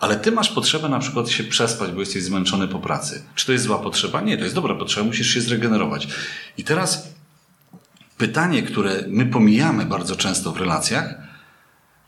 Ale 0.00 0.16
ty 0.16 0.32
masz 0.32 0.50
potrzebę 0.50 0.88
na 0.88 0.98
przykład 0.98 1.30
się 1.30 1.44
przespać, 1.44 1.90
bo 1.90 2.00
jesteś 2.00 2.22
zmęczony 2.22 2.68
po 2.68 2.78
pracy. 2.78 3.22
Czy 3.34 3.46
to 3.46 3.52
jest 3.52 3.64
zła 3.64 3.78
potrzeba? 3.78 4.20
Nie, 4.20 4.36
to 4.36 4.42
jest 4.42 4.54
dobra 4.54 4.74
potrzeba, 4.74 5.06
musisz 5.06 5.34
się 5.34 5.40
zregenerować. 5.40 6.08
I 6.56 6.64
teraz 6.64 7.17
pytanie, 8.18 8.62
które 8.62 9.04
my 9.08 9.26
pomijamy 9.26 9.84
bardzo 9.86 10.16
często 10.16 10.52
w 10.52 10.56
relacjach, 10.56 11.14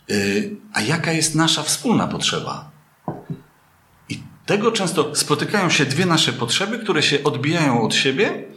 yy, 0.08 0.56
a 0.72 0.80
jaka 0.80 1.12
jest 1.12 1.34
nasza 1.34 1.62
wspólna 1.62 2.06
potrzeba? 2.06 2.70
I 4.08 4.22
tego 4.46 4.72
często 4.72 5.14
spotykają 5.14 5.70
się 5.70 5.86
dwie 5.86 6.06
nasze 6.06 6.32
potrzeby, 6.32 6.78
które 6.78 7.02
się 7.02 7.24
odbijają 7.24 7.82
od 7.82 7.94
siebie 7.94 8.50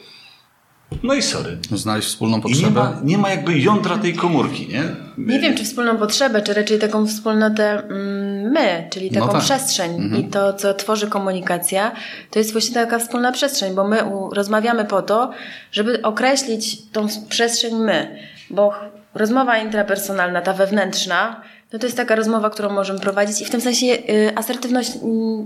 no 1.04 1.14
i 1.14 1.22
sorry. 1.22 1.58
Znaleźć 1.72 2.08
wspólną 2.08 2.42
potrzebę. 2.42 2.68
nie 2.68 2.72
ma, 2.72 3.02
nie 3.04 3.18
ma 3.18 3.30
jakby 3.30 3.60
jądra 3.60 3.98
tej 3.98 4.14
komórki, 4.14 4.68
nie? 4.68 4.84
Nie 5.18 5.40
wiem, 5.40 5.58
czy 5.58 5.64
wspólną 5.64 5.98
potrzebę, 5.98 6.42
czy 6.42 6.54
raczej 6.54 6.80
taką 6.80 7.08
wspólnotę 7.08 7.84
mm, 7.84 8.52
my, 8.52 8.88
czyli 8.92 9.10
taką 9.12 9.26
no 9.26 9.32
tak. 9.32 9.42
przestrzeń. 9.42 9.96
Mhm. 9.96 10.22
I 10.22 10.30
to, 10.30 10.54
co 10.54 10.74
tworzy 10.74 11.08
komunikacja, 11.08 11.92
to 12.32 12.40
jest 12.40 12.52
właśnie 12.52 12.74
taka 12.74 13.00
wspólna 13.00 13.32
przestrzeń, 13.32 13.76
bo 13.76 13.88
my 13.88 13.98
rozmawiamy 14.34 14.86
po 14.86 15.02
to, 15.02 15.32
żeby 15.72 16.02
określić 16.02 16.92
tą 16.92 17.08
przestrzeń 17.30 17.76
my. 17.76 18.20
Bo 18.50 18.74
rozmowa 19.14 19.58
intrapersonalna, 19.58 20.42
ta 20.42 20.54
wewnętrzna, 20.54 21.42
no 21.74 21.80
to 21.80 21.86
jest 21.86 21.98
taka 21.98 22.15
rozmowa, 22.15 22.50
którą 22.50 22.74
możemy 22.74 23.00
prowadzić 23.00 23.42
i 23.42 23.46
w 23.46 23.50
tym 23.50 23.62
sensie 23.62 23.86
y, 23.88 24.38
asertywność, 24.38 24.89
y, 24.89 25.00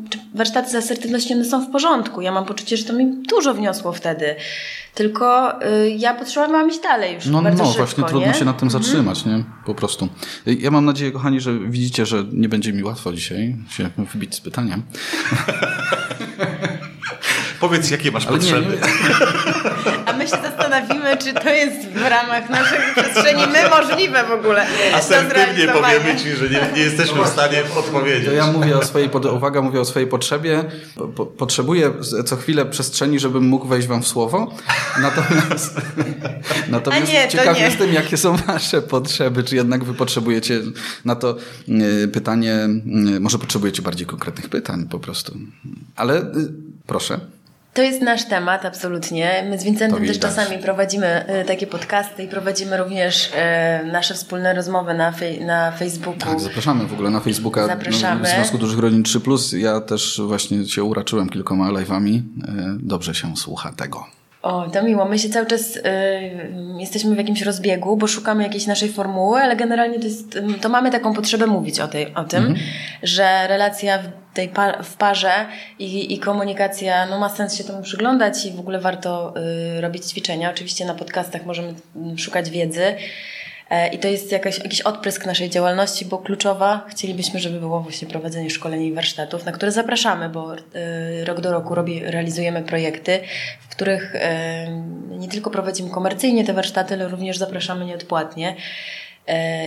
czy 0.10 0.20
warsztaty 0.34 0.70
z 0.70 0.76
asertywności 0.76 1.34
one 1.34 1.46
są 1.46 1.66
w 1.66 1.72
porządku. 1.72 2.22
Ja 2.22 2.32
mam 2.32 2.46
poczucie, 2.46 2.78
że 2.78 2.84
to 2.84 2.94
mi 2.94 3.06
dużo 3.30 3.54
wniosło 3.54 3.94
wtedy. 3.94 4.36
Tylko 4.96 5.60
y, 5.66 5.90
ja 5.90 6.14
potrzebowałam 6.14 6.70
iść 6.70 6.80
dalej 6.82 7.16
już 7.16 7.26
No, 7.26 7.42
bardzo 7.42 7.64
no 7.64 7.70
szybko, 7.70 7.84
właśnie 7.86 8.04
nie? 8.04 8.10
trudno 8.10 8.34
się 8.34 8.46
nad 8.46 8.60
tym 8.60 8.68
mhm. 8.68 8.84
zatrzymać, 8.84 9.26
nie? 9.26 9.44
Po 9.66 9.76
prostu. 9.76 10.10
Ja 10.46 10.72
mam 10.72 10.86
nadzieję, 10.86 11.12
kochani, 11.12 11.42
że 11.42 11.60
widzicie, 11.60 12.06
że 12.06 12.24
nie 12.32 12.50
będzie 12.50 12.74
mi 12.74 12.84
łatwo 12.84 13.14
dzisiaj 13.14 13.56
się 13.70 13.90
wybić 14.14 14.36
z 14.36 14.42
pytaniem. 14.42 14.84
Powiedz, 17.60 17.90
jakie 17.92 18.12
masz 18.12 18.28
Ale 18.28 18.40
nie, 18.40 18.52
potrzeby. 18.52 18.78
nie, 18.78 19.98
A 20.06 20.14
my 20.14 20.24
się 20.28 20.38
zastanowimy, 20.44 21.18
czy 21.18 21.34
to 21.34 21.50
jest 21.50 21.88
w 21.90 22.02
ramach 22.02 22.50
naszej 22.50 22.80
przestrzeni 22.96 23.42
my 23.54 23.70
możliwe 23.70 24.24
w 24.24 24.32
ogóle. 24.32 24.66
Asertywnie 24.94 25.68
powiemy 25.68 26.16
ci, 26.20 26.32
że 26.36 26.50
nie, 26.50 26.70
nie 26.76 26.82
jesteśmy 26.82 27.24
w 27.24 27.28
stanie 27.28 27.64
odpowiedzieć. 27.78 28.26
To 28.26 28.32
ja 28.32 28.48
mówię 28.48 28.78
o 28.78 28.86
swojej, 28.86 29.10
pod- 29.10 29.26
uwaga, 29.26 29.62
mówię 29.62 29.80
o 29.82 29.86
swojej 29.86 30.10
potrzebie. 30.10 30.64
Po, 30.96 31.08
po, 31.08 31.26
potrzebuję 31.26 31.92
co 32.26 32.36
chwilę 32.36 32.66
przestrzeni, 32.66 33.20
żebym 33.20 33.44
mógł 33.48 33.68
wejść 33.68 33.88
wam 33.88 34.02
w 34.04 34.08
słowo. 34.08 34.54
Natomiast, 35.02 35.82
natomiast 36.70 37.14
nie, 37.14 37.28
ciekaw 37.28 37.58
nie. 37.58 37.64
jestem, 37.64 37.94
jakie 37.94 38.18
są 38.18 38.36
wasze 38.38 38.82
potrzeby. 38.82 39.44
Czy 39.44 39.56
jednak 39.56 39.84
wy 39.84 39.94
potrzebujecie 39.94 40.62
na 41.06 41.16
to 41.16 41.36
y, 42.04 42.08
pytanie, 42.08 42.54
y, 43.16 43.20
może 43.20 43.38
potrzebujecie 43.40 43.82
bardziej 43.82 44.08
konkretnych 44.08 44.50
pytań 44.50 44.88
po 44.92 45.00
prostu. 45.00 45.38
Ale 45.96 46.18
y, 46.22 46.24
proszę. 46.88 47.20
To 47.78 47.82
jest 47.84 48.02
nasz 48.02 48.26
temat, 48.26 48.66
absolutnie. 48.66 49.46
My 49.50 49.58
z 49.58 49.62
To 49.62 49.66
Vincentem 49.66 50.08
też 50.08 50.20
czasami 50.20 50.58
prowadzimy 50.58 51.26
y, 51.42 51.46
takie 51.46 51.68
podcasty 51.68 52.24
i 52.24 52.28
prowadzimy 52.28 52.78
również 52.78 53.26
y, 53.26 53.92
nasze 53.92 54.14
wspólne 54.14 54.54
rozmowy 54.54 54.94
na, 54.94 55.12
fej, 55.12 55.46
na 55.46 55.72
Facebooku. 55.72 56.20
Tak, 56.20 56.40
zapraszamy 56.40 56.88
w 56.88 56.94
ogóle 56.94 57.10
na 57.10 57.20
Facebooka. 57.20 57.68
Zapraszamy. 57.68 58.22
No, 58.22 58.28
w 58.28 58.32
Związku 58.32 58.58
Dużych 58.58 58.80
Rodzin 58.80 59.04
3+. 59.04 59.58
Ja 59.58 59.82
też 59.82 60.22
właśnie 60.28 60.66
się 60.66 60.84
uraczyłem 60.84 61.30
kilkoma 61.30 61.72
live'ami. 61.72 62.16
Y, 62.16 62.22
Dobrze 62.80 63.16
się 63.16 63.38
słucha 63.38 63.72
tego. 63.72 64.06
O, 64.48 64.70
to 64.70 64.84
miło. 64.84 65.06
My 65.06 65.20
się 65.20 65.30
cały 65.30 65.46
czas 65.46 65.76
y, 65.76 65.82
jesteśmy 66.80 67.16
w 67.16 67.18
jakimś 67.18 67.42
rozbiegu, 67.42 67.98
bo 67.98 68.08
szukamy 68.08 68.44
jakiejś 68.44 68.68
naszej 68.68 68.90
formuły, 68.90 69.42
ale 69.42 69.56
generalnie 69.56 70.00
to, 70.00 70.06
jest, 70.06 70.36
ym, 70.36 70.54
to 70.54 70.70
mamy 70.70 70.92
taką 70.92 71.14
potrzebę 71.14 71.48
mówić 71.48 71.80
o, 71.80 71.88
tej, 71.88 72.14
o 72.16 72.24
tym, 72.24 72.44
Mhm. 72.44 72.60
że 73.04 73.48
relacja 73.48 73.98
w, 73.98 74.06
tej 74.34 74.50
pa, 74.50 74.84
w 74.84 74.96
parze 74.96 75.32
i, 75.80 76.14
i 76.14 76.20
komunikacja, 76.20 77.06
no 77.06 77.20
ma 77.20 77.30
sens 77.30 77.56
się 77.56 77.64
temu 77.64 77.82
przyglądać 77.82 78.46
i 78.46 78.52
w 78.52 78.60
ogóle 78.60 78.80
warto 78.80 79.34
y, 79.78 79.82
robić 79.82 80.06
ćwiczenia. 80.06 80.52
Oczywiście 80.52 80.86
na 80.86 80.94
podcastach 80.94 81.46
możemy 81.46 81.74
mm, 81.96 82.18
szukać 82.18 82.50
wiedzy. 82.50 82.96
E, 83.70 83.88
I 83.88 84.00
to 84.00 84.08
jest 84.08 84.32
jakaś, 84.32 84.60
jakiś 84.60 84.82
odprysk 84.82 85.26
naszej 85.26 85.50
działalności, 85.50 86.06
bo 86.06 86.18
kluczowa 86.18 86.86
chcielibyśmy, 86.90 87.40
żeby 87.40 87.60
było 87.60 87.80
właśnie 87.80 88.08
prowadzenie 88.08 88.50
szkoleń 88.50 88.84
i 88.84 88.94
warsztatów, 88.94 89.46
na 89.46 89.52
które 89.52 89.72
zapraszamy, 89.72 90.30
bo 90.30 90.56
e, 90.56 90.60
rok 91.26 91.42
do 91.42 91.52
roku 91.52 91.76
robi, 91.76 92.00
realizujemy 92.04 92.64
projekty, 92.64 93.20
w 93.60 93.68
których 93.68 94.16
e, 94.16 94.68
nie 95.10 95.28
tylko 95.28 95.50
prowadzimy 95.50 95.90
komercyjnie 95.90 96.46
te 96.46 96.54
warsztaty, 96.54 96.94
ale 96.94 97.08
również 97.08 97.38
zapraszamy 97.38 97.86
nieodpłatnie. 97.86 98.56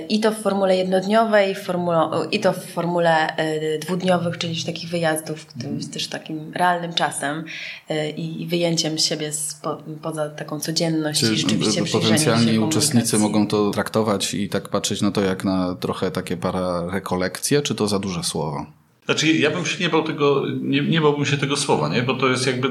I 0.09 0.21
to 0.21 0.31
w 0.31 0.39
formule 0.39 0.77
jednodniowej, 0.77 1.55
w 1.55 1.59
formule, 1.59 2.11
i 2.31 2.41
to 2.41 2.53
w 2.53 2.65
formule 2.65 3.37
e, 3.37 3.79
dwudniowych, 3.79 4.39
czyli 4.39 4.55
już 4.55 4.65
takich 4.65 4.91
wyjazdów, 4.91 5.47
jest 5.77 5.93
też 5.93 6.07
takim 6.09 6.53
realnym 6.55 6.93
czasem 6.95 7.45
e, 7.89 8.11
i 8.11 8.47
wyjęciem 8.47 8.99
siebie 8.99 9.33
spo, 9.33 9.83
poza 10.03 10.31
taką 10.31 10.61
codzienność 10.61 11.23
i 11.23 11.37
rzeczywiście 11.37 11.85
potencjalni 11.85 12.59
uczestnicy 12.59 13.19
mogą 13.19 13.47
to 13.47 13.71
traktować 13.71 14.35
i 14.35 14.49
tak 14.49 14.69
patrzeć 14.69 15.03
na 15.03 15.11
to 15.11 15.21
jak 15.21 15.45
na 15.45 15.75
trochę 15.75 16.11
takie 16.11 16.37
para 16.37 16.91
rekolekcje, 16.91 17.63
czy 17.63 17.75
to 17.75 17.89
za 17.89 17.99
duże 17.99 18.25
słowo? 18.25 18.67
Znaczy, 19.05 19.33
ja 19.33 19.51
bym 19.51 19.67
się 19.67 19.85
nie 19.85 19.91
bał 19.91 20.03
tego, 20.03 20.45
nie, 20.63 20.83
nie 20.83 21.01
bałbym 21.01 21.27
się 21.27 21.39
tego 21.39 21.57
słowa, 21.57 21.89
nie? 21.89 22.03
Bo 22.03 22.15
to 22.15 22.29
jest 22.29 22.47
jakby, 22.47 22.69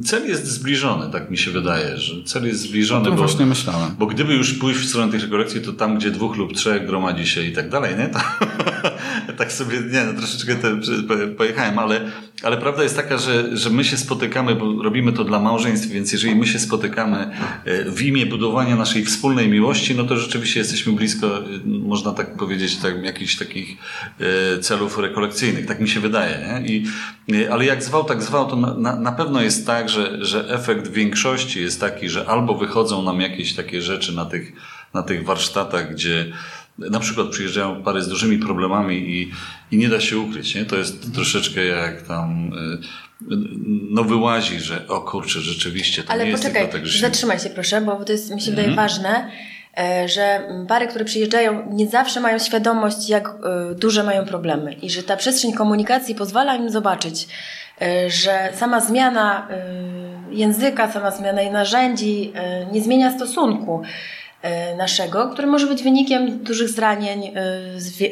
cel 0.00 0.28
jest 0.28 0.46
zbliżony, 0.46 1.12
tak 1.12 1.30
mi 1.30 1.38
się 1.38 1.50
wydaje, 1.50 1.96
że 1.96 2.24
cel 2.24 2.46
jest 2.46 2.60
zbliżony, 2.60 3.10
bo, 3.10 3.16
właśnie 3.16 3.46
myślałem. 3.46 3.90
bo 3.98 4.06
gdyby 4.06 4.34
już 4.34 4.54
pójść 4.54 4.80
w 4.80 4.88
stronę 4.88 5.12
tych 5.12 5.22
rekolekcji, 5.22 5.60
to 5.60 5.72
tam, 5.72 5.98
gdzie 5.98 6.10
dwóch 6.10 6.36
lub 6.36 6.52
trzech 6.52 6.86
gromadzi 6.86 7.26
się 7.26 7.42
i 7.42 7.52
tak 7.52 7.68
dalej, 7.68 7.96
nie? 7.98 8.08
To, 8.08 8.18
tak 9.38 9.52
sobie, 9.52 9.78
nie, 9.92 10.04
no 10.04 10.12
troszeczkę 10.12 10.56
te, 10.56 10.76
po- 11.08 11.36
pojechałem, 11.36 11.78
ale, 11.78 12.00
ale 12.42 12.56
prawda 12.56 12.82
jest 12.82 12.96
taka, 12.96 13.18
że, 13.18 13.56
że 13.56 13.70
my 13.70 13.84
się 13.84 13.96
spotykamy, 13.96 14.54
bo 14.54 14.82
robimy 14.82 15.12
to 15.12 15.24
dla 15.24 15.38
małżeństw, 15.38 15.88
więc 15.88 16.12
jeżeli 16.12 16.34
my 16.34 16.46
się 16.46 16.58
spotykamy 16.58 17.30
e, 17.64 17.90
w 17.90 18.02
imię 18.02 18.26
budowania 18.26 18.76
naszej 18.76 19.04
wspólnej 19.04 19.48
miłości, 19.48 19.94
no 19.94 20.04
to 20.04 20.16
rzeczywiście 20.16 20.60
jesteśmy 20.60 20.92
blisko, 20.92 21.38
e, 21.38 21.42
można 21.64 22.12
tak 22.12 22.36
powiedzieć, 22.36 22.76
tak, 22.76 23.04
jakichś 23.04 23.36
takich 23.36 23.76
e, 24.20 24.58
celów 24.58 24.98
rekolekcyjnych. 24.98 25.66
Tak 25.66 25.80
mi 25.80 25.88
się 25.88 26.00
wydaje, 26.00 26.38
nie? 26.38 26.68
I, 26.68 26.84
ale 27.50 27.64
jak 27.64 27.82
zwał, 27.82 28.04
tak 28.04 28.22
zwał, 28.22 28.50
to 28.50 28.56
na, 28.56 28.96
na 28.96 29.12
pewno 29.12 29.42
jest 29.42 29.66
tak, 29.66 29.81
że, 29.88 30.24
że 30.24 30.48
efekt 30.48 30.88
większości 30.88 31.60
jest 31.62 31.80
taki, 31.80 32.08
że 32.08 32.28
albo 32.28 32.54
wychodzą 32.54 33.02
nam 33.02 33.20
jakieś 33.20 33.54
takie 33.54 33.82
rzeczy 33.82 34.12
na 34.12 34.24
tych, 34.24 34.52
na 34.94 35.02
tych 35.02 35.24
warsztatach, 35.24 35.92
gdzie 35.92 36.32
na 36.78 37.00
przykład 37.00 37.28
przyjeżdżają 37.28 37.82
pary 37.82 38.02
z 38.02 38.08
dużymi 38.08 38.38
problemami 38.38 38.96
i, 38.96 39.30
i 39.70 39.78
nie 39.78 39.88
da 39.88 40.00
się 40.00 40.18
ukryć, 40.18 40.54
nie? 40.54 40.64
To 40.64 40.76
jest 40.76 41.14
troszeczkę 41.14 41.64
jak 41.64 42.02
tam 42.02 42.52
y, 42.52 42.78
no 43.90 44.04
wyłazi, 44.04 44.60
że 44.60 44.88
o 44.88 45.00
kurczę, 45.00 45.40
rzeczywiście 45.40 46.02
to 46.02 46.10
Ale 46.10 46.24
nie 46.24 46.30
jest 46.30 46.42
poczekaj, 46.42 46.62
tylko 46.62 46.78
tak, 46.78 46.86
że 46.86 46.92
się... 46.92 47.00
zatrzymaj 47.00 47.38
się 47.38 47.50
proszę, 47.50 47.80
bo 47.80 48.04
to 48.04 48.12
jest, 48.12 48.34
mi 48.34 48.40
się 48.40 48.50
wydaje 48.50 48.68
Mhm. 48.68 48.88
ważne, 48.88 49.30
że 50.06 50.48
pary, 50.68 50.86
które 50.86 51.04
przyjeżdżają, 51.04 51.66
nie 51.70 51.86
zawsze 51.86 52.20
mają 52.20 52.38
świadomość, 52.38 53.08
jak 53.08 53.28
e, 53.28 53.74
duże 53.74 54.02
mają 54.02 54.24
problemy 54.24 54.72
i 54.72 54.90
że 54.90 55.02
ta 55.02 55.16
przestrzeń 55.16 55.52
komunikacji 55.52 56.14
pozwala 56.14 56.56
im 56.56 56.70
zobaczyć, 56.70 57.28
e, 57.82 58.10
że 58.10 58.52
sama 58.54 58.80
zmiana 58.80 59.48
e, 59.50 60.34
języka, 60.34 60.92
sama 60.92 61.10
zmiana 61.10 61.42
narzędzi 61.52 62.32
e, 62.34 62.66
nie 62.66 62.80
zmienia 62.80 63.10
stosunku 63.10 63.82
e, 64.42 64.76
naszego, 64.76 65.28
który 65.28 65.48
może 65.48 65.66
być 65.66 65.82
wynikiem 65.82 66.38
dużych 66.38 66.68
zranień 66.68 67.26
e, 67.26 67.32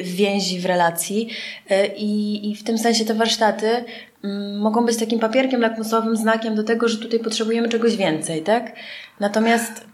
w 0.02 0.16
więzi, 0.16 0.60
w 0.60 0.66
relacji 0.66 1.28
E, 1.70 1.86
i, 1.86 2.50
i 2.50 2.56
w 2.56 2.64
tym 2.64 2.78
sensie 2.78 3.04
te 3.04 3.14
warsztaty 3.14 3.84
mm, 4.24 4.58
mogą 4.58 4.86
być 4.86 4.96
takim 4.96 5.18
papierkiem 5.18 5.60
lakmusowym, 5.60 6.16
znakiem 6.16 6.54
do 6.54 6.62
tego, 6.62 6.88
że 6.88 6.98
tutaj 6.98 7.20
potrzebujemy 7.20 7.68
czegoś 7.68 7.96
więcej, 7.96 8.42
tak? 8.42 8.72
Natomiast 9.20 9.89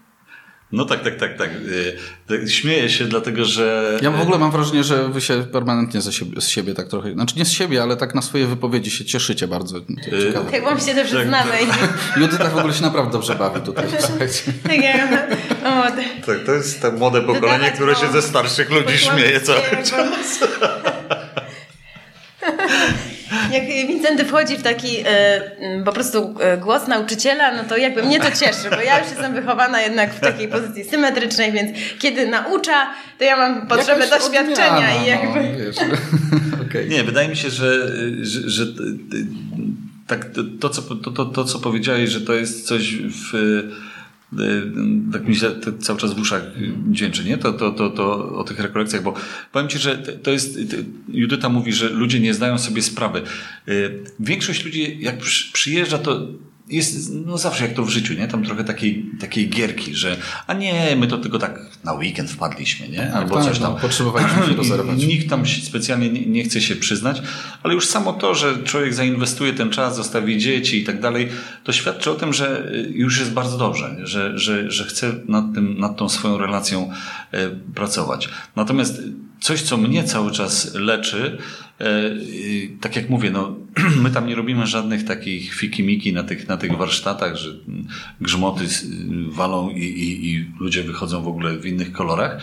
No 0.73 0.85
tak, 0.85 1.03
tak, 1.05 1.17
tak, 1.17 1.39
tak. 1.39 1.51
Y, 1.51 1.97
tak. 2.27 2.49
Śmieję 2.51 2.89
się, 2.91 3.05
dlatego 3.05 3.45
że... 3.45 3.99
Ja 4.03 4.11
w 4.11 4.21
ogóle 4.21 4.39
mam 4.39 4.51
wrażenie, 4.51 4.85
że 4.85 5.09
wy 5.09 5.21
się 5.21 5.43
permanentnie 5.53 6.01
ze 6.01 6.13
siebie, 6.13 6.41
z 6.41 6.49
siebie 6.49 6.75
tak 6.75 6.89
trochę, 6.89 7.13
znaczy 7.13 7.35
nie 7.39 7.45
z 7.45 7.53
siebie, 7.53 7.83
ale 7.83 7.97
tak 7.97 8.15
na 8.15 8.23
swoje 8.23 8.47
wypowiedzi 8.47 8.91
się 8.91 9.05
cieszycie 9.05 9.49
bardzo. 9.49 9.81
Ciekawe. 10.25 10.51
tak 10.51 10.65
wam 10.65 10.81
się 10.81 10.95
dobrze 10.95 11.17
Tak, 11.17 11.29
znamy. 11.29 11.53
Judyta 12.21 12.49
w 12.49 12.59
ogóle 12.59 12.75
się 12.75 12.83
naprawdę 12.83 13.13
dobrze 13.13 13.35
bawi 13.35 13.61
tutaj. 13.61 13.87
Tak, 14.63 14.83
jak- 14.83 15.31
o, 15.65 15.83
tak. 15.83 16.27
Tak, 16.27 16.45
to 16.47 16.53
jest 16.53 16.83
to 16.83 16.93
młode 16.93 17.23
pokolenie, 17.23 17.71
które 17.71 17.95
się 17.95 18.13
ze 18.13 18.23
starszych 18.23 18.71
ludzi 18.71 18.99
śmieje 18.99 19.41
cały 19.41 19.63
czas. 19.85 20.39
Jak 23.53 23.65
Wincenty 23.89 24.25
wchodzi 24.25 24.57
w 24.57 24.63
taki 24.63 24.97
e, 25.01 25.07
m, 25.59 25.85
po 25.85 25.93
prostu 25.93 26.35
e, 26.41 26.57
głos 26.57 26.87
nauczyciela, 26.89 27.55
no 27.55 27.65
to 27.65 27.77
jakby 27.77 28.03
mnie 28.03 28.21
to 28.21 28.31
cieszy, 28.31 28.71
bo 28.71 28.81
ja 28.81 28.99
już 28.99 29.09
jestem 29.09 29.35
wychowana 29.35 29.81
jednak 29.81 30.15
w 30.15 30.21
takiej 30.21 30.49
pozycji 30.49 30.85
symetrycznej, 30.85 31.53
więc 31.53 31.79
kiedy 31.99 32.29
naucza, 32.29 32.87
to 33.19 33.25
ja 33.25 33.37
mam 33.37 33.67
potrzebę 33.67 34.05
Jakaś 34.05 34.21
doświadczenia 34.21 34.77
odmiana, 34.77 35.05
i 35.05 35.07
jakby... 35.07 35.43
No, 35.43 35.59
wiesz. 35.59 35.77
Okej. 36.69 36.89
Nie, 36.89 37.05
wydaje 37.05 37.29
mi 37.29 37.37
się, 37.37 37.51
że, 37.51 37.89
że, 38.23 38.51
że 38.51 38.67
tak, 40.07 40.25
to, 40.25 40.41
to, 40.61 40.69
co, 40.69 40.83
to, 40.83 41.11
to, 41.11 41.25
to, 41.25 41.45
co 41.45 41.59
powiedziałeś, 41.59 42.11
że 42.11 42.21
to 42.21 42.35
jest 42.35 42.67
coś 42.67 42.97
w. 42.97 43.33
Tak 45.13 45.29
mi 45.29 45.37
się 45.37 45.51
cały 45.81 45.99
czas 45.99 46.15
w 46.15 46.21
uszach 46.21 46.43
dźwięczy, 46.91 47.25
nie? 47.25 47.39
To, 47.39 47.53
to, 47.53 47.71
to, 47.71 47.91
to 47.91 48.35
o 48.37 48.45
tych 48.45 48.61
rekolekcjach, 48.61 49.03
bo 49.03 49.15
powiem 49.53 49.69
Ci, 49.69 49.79
że 49.79 49.99
to 49.99 50.31
jest, 50.31 50.59
Judyta 51.09 51.49
mówi, 51.49 51.73
że 51.73 51.89
ludzie 51.89 52.21
nie 52.21 52.35
zdają 52.35 52.59
sobie 52.59 52.83
sprawy. 52.83 53.23
Większość 54.21 54.65
ludzi, 54.65 54.97
jak 55.01 55.19
przy- 55.19 55.53
przyjeżdża, 55.53 55.99
to 55.99 56.27
jest 56.69 57.13
no 57.27 57.39
zawsze 57.39 57.65
jak 57.67 57.75
to 57.75 57.85
w 57.85 57.89
życiu, 57.89 58.15
nie? 58.15 58.29
Tam 58.29 58.45
trochę 58.45 58.65
takiej, 58.65 59.11
takiej 59.21 59.49
gierki, 59.49 59.95
że 59.95 60.17
a 60.47 60.55
nie, 60.55 60.97
my 60.97 61.07
to 61.07 61.19
tylko 61.19 61.39
tak 61.39 61.61
na 61.85 61.93
weekend 61.93 62.31
wpadliśmy, 62.31 62.89
nie? 62.89 63.13
Albo 63.13 63.35
tak, 63.35 63.45
coś 63.45 63.59
tam. 63.59 63.73
no, 63.73 63.81
potrzebowaliśmy 63.81 64.47
się 64.47 64.55
rozerwać. 64.63 64.99
Nikt 65.07 65.31
tam 65.31 65.47
specjalnie 65.47 66.11
nie, 66.11 66.27
nie 66.27 66.45
chce 66.45 66.61
się 66.61 66.77
przyznać, 66.77 67.23
ale 67.63 67.75
już 67.75 67.87
samo 67.87 68.13
to, 68.13 68.35
że 68.35 68.63
człowiek 68.65 68.95
zainwestuje 68.95 69.53
ten 69.53 69.71
czas, 69.71 69.97
zostawi 69.97 70.39
dzieci 70.39 70.83
i 70.83 70.85
tak 70.85 71.01
dalej, 71.01 71.29
to 71.65 71.73
świadczy 71.73 72.11
o 72.11 72.15
tym, 72.15 72.33
że 72.33 72.73
y, 72.73 72.93
już 72.95 73.19
jest 73.19 73.33
bardzo 73.33 73.59
dobrze, 73.59 73.97
że, 74.03 74.39
że, 74.39 74.71
że 74.71 74.85
chce 74.85 75.13
nad, 75.29 75.55
tym, 75.55 75.79
nad 75.79 75.97
tą 75.97 76.09
swoją 76.09 76.39
relacją 76.39 76.91
e, 77.33 77.51
pracować. 77.51 78.29
Natomiast 78.57 79.03
coś, 79.47 79.63
co 79.63 79.77
mnie 79.77 80.05
cały 80.05 80.33
czas 80.33 80.75
leczy, 80.75 81.39
e, 81.81 81.87
tak 82.81 82.97
jak 82.97 83.11
mówię, 83.11 83.31
no, 83.31 83.55
my 84.03 84.11
tam 84.11 84.27
nie 84.27 84.35
robimy 84.35 84.67
żadnych 84.67 85.05
takich 85.05 85.55
fikimiki 85.55 86.13
na 86.13 86.23
tych, 86.23 86.49
na 86.49 86.57
tych 86.57 86.77
warsztatach, 86.77 87.37
że 87.37 87.51
grzmoty 88.21 88.65
walą 89.29 89.71
i, 89.71 89.85
i, 89.85 90.31
i 90.31 90.51
ludzie 90.61 90.83
wychodzą 90.83 91.23
w 91.23 91.29
ogóle 91.29 91.57
w 91.57 91.67
innych 91.67 91.93
kolorach. 91.93 92.43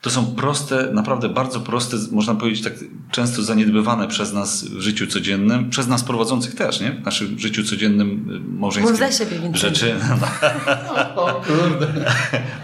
To 0.00 0.10
są 0.10 0.26
proste, 0.26 0.88
naprawdę 0.92 1.28
bardzo 1.28 1.60
proste, 1.60 1.96
można 2.12 2.34
powiedzieć 2.34 2.64
tak 2.64 2.72
często 3.10 3.42
zaniedbywane 3.42 4.08
przez 4.08 4.32
nas 4.32 4.64
w 4.64 4.80
życiu 4.80 5.06
codziennym, 5.06 5.70
przez 5.70 5.88
nas 5.88 6.04
prowadzących 6.04 6.54
też, 6.54 6.80
nie? 6.80 6.92
W 6.92 7.04
naszym 7.04 7.38
życiu 7.38 7.64
codziennym 7.64 8.10
y, 8.54 8.60
małżeńskim. 8.60 9.06
Mów 9.06 9.14
siebie. 9.14 9.50
Rzeczy. 9.54 9.94
O 11.16 11.42
kurde. 11.46 11.86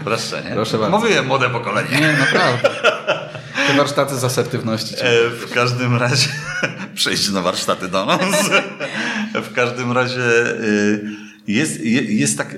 Proszę, 0.03 0.43
nie? 0.49 0.55
Proszę 0.55 0.77
bardzo. 0.77 0.99
Mówiłem 0.99 1.27
młode 1.27 1.49
pokolenie. 1.49 1.99
Nie, 1.99 2.13
naprawdę. 2.19 2.69
Te 3.67 3.77
warsztaty 3.77 4.15
z 4.15 4.23
asertywności. 4.23 4.95
E, 4.99 5.29
w 5.29 5.53
każdym 5.53 5.95
razie 5.95 6.27
przejść 6.95 7.31
na 7.31 7.41
warsztaty 7.41 7.87
do 7.87 8.05
nas. 8.05 8.49
w 9.33 9.53
każdym 9.53 9.91
razie 9.91 10.21
y, 10.61 11.03
jest, 11.47 11.81
jest 12.09 12.37
tak, 12.37 12.57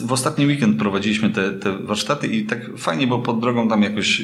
w 0.00 0.12
ostatni 0.12 0.46
weekend 0.46 0.78
prowadziliśmy 0.78 1.30
te, 1.30 1.50
te 1.50 1.78
warsztaty 1.78 2.26
i 2.26 2.44
tak 2.46 2.78
fajnie, 2.78 3.06
bo 3.06 3.18
pod 3.18 3.40
drogą 3.40 3.68
tam 3.68 3.82
jakoś 3.82 4.22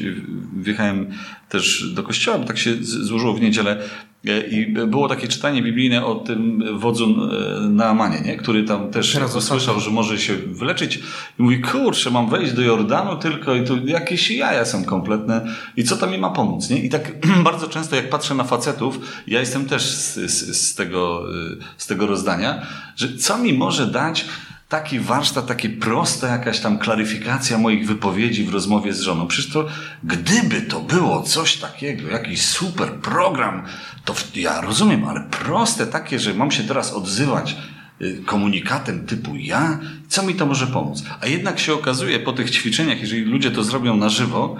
wjechałem 0.57 1.11
też 1.49 1.93
do 1.95 2.03
kościoła, 2.03 2.39
bo 2.39 2.45
tak 2.45 2.59
się 2.59 2.75
złożyło 2.81 3.35
w 3.35 3.41
niedzielę 3.41 3.77
E, 3.77 4.12
I 4.50 4.67
było 4.67 5.09
takie 5.09 5.29
czytanie 5.29 5.62
biblijne 5.62 6.07
o 6.07 6.14
tym 6.14 6.64
wodzu 6.79 7.05
e, 7.07 7.61
Naamanie, 7.61 8.21
nie? 8.21 8.37
który 8.37 8.64
tam 8.64 8.91
też 8.91 9.12
Teraz 9.12 9.37
usłyszał, 9.37 9.81
że 9.81 9.91
może 9.91 10.19
się 10.19 10.37
wyleczyć 10.37 10.97
i 11.38 11.43
mówi, 11.43 11.61
kurczę, 11.61 12.11
mam 12.11 12.31
wejść 12.31 12.52
do 12.52 12.62
Jordanu 12.62 13.17
tylko 13.17 13.55
i 13.55 13.64
tu 13.64 13.87
jakieś 13.87 14.31
jaja 14.31 14.64
są 14.64 14.85
kompletne 14.85 15.47
i 15.76 15.85
co 15.85 15.97
to 15.97 16.07
mi 16.07 16.19
ma 16.19 16.31
pomóc? 16.31 16.71
Nie? 16.71 16.79
I 16.79 16.88
tak 16.88 17.26
bardzo 17.45 17.69
często 17.69 17.97
jak 17.97 18.11
patrzę 18.11 18.35
na 18.35 18.45
facetów, 18.45 19.00
ja 19.26 19.41
jestem 19.41 19.64
też 19.64 19.83
z, 19.83 20.14
z, 20.14 20.57
z, 20.57 20.75
tego, 20.75 21.25
e, 21.52 21.57
z 21.76 21.87
tego 21.87 22.07
rozdania, 22.07 22.67
że 22.97 23.17
co 23.17 23.38
mi 23.38 23.52
może 23.52 23.87
dać 23.87 24.25
taki 24.73 25.00
warsztat, 25.00 25.47
takie 25.47 25.69
prosta 25.69 26.26
jakaś 26.29 26.61
tam 26.61 26.79
klaryfikacja 26.79 27.59
moich 27.59 27.87
wypowiedzi 27.87 28.45
w 28.45 28.52
rozmowie 28.52 28.93
z 28.93 29.00
żoną. 29.00 29.26
Przecież 29.26 29.52
to, 29.52 29.69
gdyby 30.05 30.62
to 30.62 30.81
było 30.81 31.23
coś 31.23 31.57
takiego, 31.57 32.09
jakiś 32.09 32.43
super 32.43 32.93
program, 32.93 33.62
to 34.05 34.14
ja 34.35 34.61
rozumiem, 34.61 35.05
ale 35.05 35.21
proste 35.31 35.87
takie, 35.87 36.19
że 36.19 36.35
mam 36.35 36.50
się 36.50 36.62
teraz 36.62 36.93
odzywać 36.93 37.57
y, 38.02 38.23
komunikatem 38.26 39.07
typu 39.07 39.37
ja, 39.37 39.79
co 40.09 40.23
mi 40.23 40.35
to 40.35 40.47
może 40.47 40.67
pomóc? 40.67 41.02
A 41.21 41.26
jednak 41.26 41.59
się 41.59 41.75
okazuje 41.75 42.21
po 42.21 42.33
tych 42.33 42.50
ćwiczeniach, 42.50 43.00
jeżeli 43.00 43.23
ludzie 43.23 43.50
to 43.50 43.64
zrobią 43.64 43.97
na 43.97 44.09
żywo, 44.09 44.57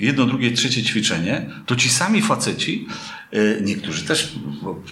jedno, 0.00 0.26
drugie, 0.26 0.50
trzecie 0.50 0.82
ćwiczenie, 0.82 1.50
to 1.66 1.76
ci 1.76 1.88
sami 1.88 2.22
faceci, 2.22 2.86
y, 3.34 3.62
niektórzy 3.64 4.04
też, 4.04 4.32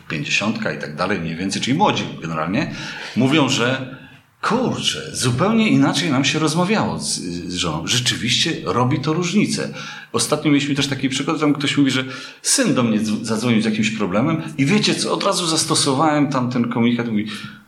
pięćdziesiątka 0.09 0.73
i 0.73 0.79
tak 0.79 0.97
dalej, 0.97 1.21
mniej 1.21 1.37
więcej, 1.37 1.63
czyli 1.63 1.77
młodzi 1.77 2.05
generalnie, 2.23 2.75
mówią, 3.17 3.49
że 3.49 3.97
kurczę, 4.49 5.11
zupełnie 5.13 5.69
inaczej 5.69 6.11
nam 6.11 6.25
się 6.25 6.39
rozmawiało 6.39 6.99
z, 6.99 7.19
z 7.49 7.55
żoną. 7.55 7.87
Rzeczywiście 7.87 8.57
robi 8.65 9.01
to 9.01 9.13
różnicę. 9.13 9.75
Ostatnio 10.13 10.51
mieliśmy 10.51 10.75
też 10.75 10.87
taki 10.87 11.09
przykład, 11.09 11.41
tam 11.41 11.55
ktoś 11.55 11.77
mówi, 11.77 11.91
że 11.91 12.05
syn 12.43 12.75
do 12.75 12.83
mnie 12.83 12.99
zadzwonił 13.23 13.63
z 13.63 13.65
jakimś 13.65 13.91
problemem 13.91 14.43
i 14.59 14.67
wiecie 14.67 14.95
co, 14.95 15.13
od 15.13 15.25
razu 15.25 15.47
zastosowałem 15.47 16.29
tam 16.29 16.51
ten 16.51 16.69
komunikat, 16.69 17.09
mówi, 17.09 17.27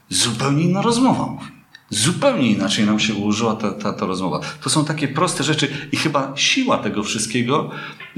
zupełnie 0.08 0.62
inna 0.62 0.82
rozmowa, 0.82 1.26
mówi. 1.26 1.57
Zupełnie 1.90 2.52
inaczej 2.52 2.86
nam 2.86 3.00
się 3.00 3.14
ułożyła 3.14 3.56
ta, 3.56 3.70
ta, 3.72 3.92
ta 3.92 4.06
rozmowa. 4.06 4.40
To 4.62 4.70
są 4.70 4.84
takie 4.84 5.08
proste 5.08 5.44
rzeczy 5.44 5.68
i 5.92 5.96
chyba 5.96 6.32
siła 6.36 6.78
tego 6.78 7.02
wszystkiego 7.02 7.70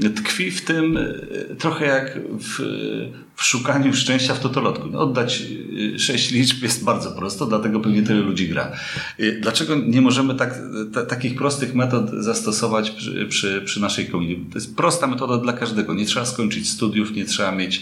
tkwi 0.09 0.51
w 0.51 0.65
tym 0.65 0.97
e, 0.97 1.55
trochę 1.55 1.85
jak 1.85 2.19
w, 2.39 2.59
w 3.35 3.43
szukaniu 3.43 3.93
szczęścia 3.93 4.33
w 4.33 4.39
totolotku. 4.39 4.87
No, 4.91 4.99
oddać 4.99 5.43
e, 5.95 5.99
sześć 5.99 6.31
liczb 6.31 6.63
jest 6.63 6.83
bardzo 6.83 7.11
prosto, 7.11 7.45
dlatego 7.45 7.79
pewnie 7.79 8.03
tyle 8.03 8.19
ludzi 8.19 8.49
gra. 8.49 8.71
E, 9.19 9.31
dlaczego 9.31 9.75
nie 9.75 10.01
możemy 10.01 10.35
tak, 10.35 10.59
ta, 10.93 11.05
takich 11.05 11.35
prostych 11.35 11.75
metod 11.75 12.09
zastosować 12.09 12.91
przy, 12.91 13.27
przy, 13.29 13.61
przy 13.65 13.81
naszej 13.81 14.07
komunii? 14.07 14.45
To 14.51 14.57
jest 14.57 14.75
prosta 14.75 15.07
metoda 15.07 15.37
dla 15.37 15.53
każdego. 15.53 15.93
Nie 15.93 16.05
trzeba 16.05 16.25
skończyć 16.25 16.69
studiów, 16.69 17.11
nie 17.11 17.25
trzeba 17.25 17.51
mieć 17.51 17.81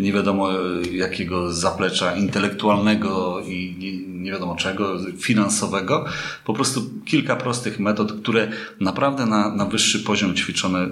nie 0.00 0.12
wiadomo 0.12 0.48
jakiego 0.92 1.52
zaplecza 1.52 2.16
intelektualnego 2.16 3.42
i 3.46 3.76
nie, 3.78 4.18
nie 4.22 4.32
wiadomo 4.32 4.56
czego, 4.56 4.98
finansowego. 5.18 6.04
Po 6.44 6.54
prostu 6.54 6.90
kilka 7.04 7.36
prostych 7.36 7.80
metod, 7.80 8.12
które 8.12 8.48
naprawdę 8.80 9.26
na, 9.26 9.54
na 9.54 9.64
wyższy 9.64 9.98
poziom 10.00 10.34
ćwiczone 10.34 10.88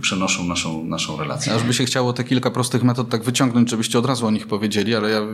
przenoszą 0.00 0.44
naszą, 0.44 0.84
naszą 0.84 1.16
relację. 1.16 1.54
Aż 1.54 1.62
by 1.62 1.74
się 1.74 1.84
chciało 1.84 2.12
te 2.12 2.24
kilka 2.24 2.50
prostych 2.50 2.82
metod 2.82 3.08
tak 3.08 3.24
wyciągnąć, 3.24 3.70
żebyście 3.70 3.98
od 3.98 4.06
razu 4.06 4.26
o 4.26 4.30
nich 4.30 4.46
powiedzieli, 4.46 4.94
ale 4.94 5.10
ja 5.10 5.20
y, 5.20 5.24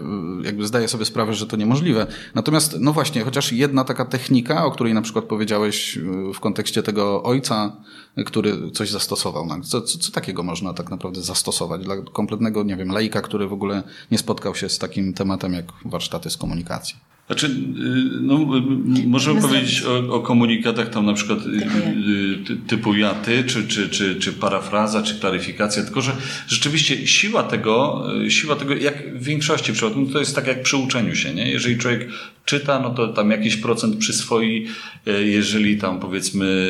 jakby 0.43 0.67
zdaję 0.67 0.89
sobie 0.89 1.05
sprawę, 1.05 1.35
że 1.35 1.47
to 1.47 1.57
niemożliwe. 1.57 2.07
Natomiast, 2.35 2.77
no 2.81 2.93
właśnie, 2.93 3.25
chociaż 3.25 3.53
jedna 3.53 3.85
taka 3.85 4.05
technika, 4.05 4.65
o 4.65 4.71
której 4.71 4.95
na 4.95 5.03
przykład 5.03 5.25
powiedziałeś 5.25 5.97
y, 5.97 6.03
w 6.35 6.41
kontekście 6.41 6.83
tego 6.83 7.23
ojca, 7.23 7.77
który 8.27 8.71
coś 8.71 8.91
zastosował. 8.91 9.47
No, 9.47 9.61
co, 9.61 9.83
co, 9.83 9.99
co 9.99 10.13
takiego 10.13 10.43
można 10.43 10.75
tak 10.75 10.91
naprawdę 10.91 11.23
zastosować 11.23 11.85
dla 11.85 11.97
kompletnego, 12.13 12.63
nie 12.63 12.77
wiem, 12.77 12.93
laika, 12.93 13.23
który 13.23 13.49
w 13.49 13.53
ogóle 13.53 13.83
nie 14.11 14.19
spotkał 14.19 14.55
się 14.55 14.69
z 14.69 14.79
takim 14.79 15.15
tematem 15.15 15.53
jak 15.53 15.73
warsztaty 15.85 16.31
z 16.31 16.37
komunikacji? 16.37 16.97
Znaczy, 17.29 17.47
y, 17.47 17.51
no, 18.21 18.39
możemy 19.07 19.41
powiedzieć 19.41 19.83
o, 19.83 20.15
o, 20.15 20.21
komunikatach 20.21 20.91
tam 20.91 21.07
na 21.07 21.13
przykład 21.13 21.39
y, 21.39 22.53
y, 22.53 22.57
typu 22.67 22.95
ja, 22.95 23.15
ty, 23.15 23.45
czy, 23.45 23.69
czy, 23.69 23.89
czy, 23.89 24.17
czy 24.17 24.33
parafraza, 24.33 25.03
czy 25.03 25.15
klaryfikacja, 25.21 25.83
tylko 25.83 26.01
że 26.01 26.13
rzeczywiście 26.47 27.07
siła 27.07 27.43
tego, 27.43 28.07
siła 28.29 28.57
tego, 28.57 28.77
jak 28.77 29.19
w 29.19 29.25
większości 29.25 29.73
przypadków, 29.73 30.07
no 30.07 30.13
to 30.13 30.19
jest 30.19 30.35
tak 30.35 30.47
jak 30.47 30.63
przy 30.63 30.77
uczeniu 30.77 31.15
się, 31.15 31.35
nie? 31.35 31.51
Jeżeli 31.51 31.79
człowiek 31.79 32.09
czyta, 32.49 32.81
no 32.81 32.91
to 32.91 33.09
tam 33.09 33.31
jakiś 33.31 33.57
procent 33.57 33.97
przyswoi, 33.97 34.67
jeżeli 35.25 35.79
tam 35.79 36.01
powiedzmy, 36.01 36.69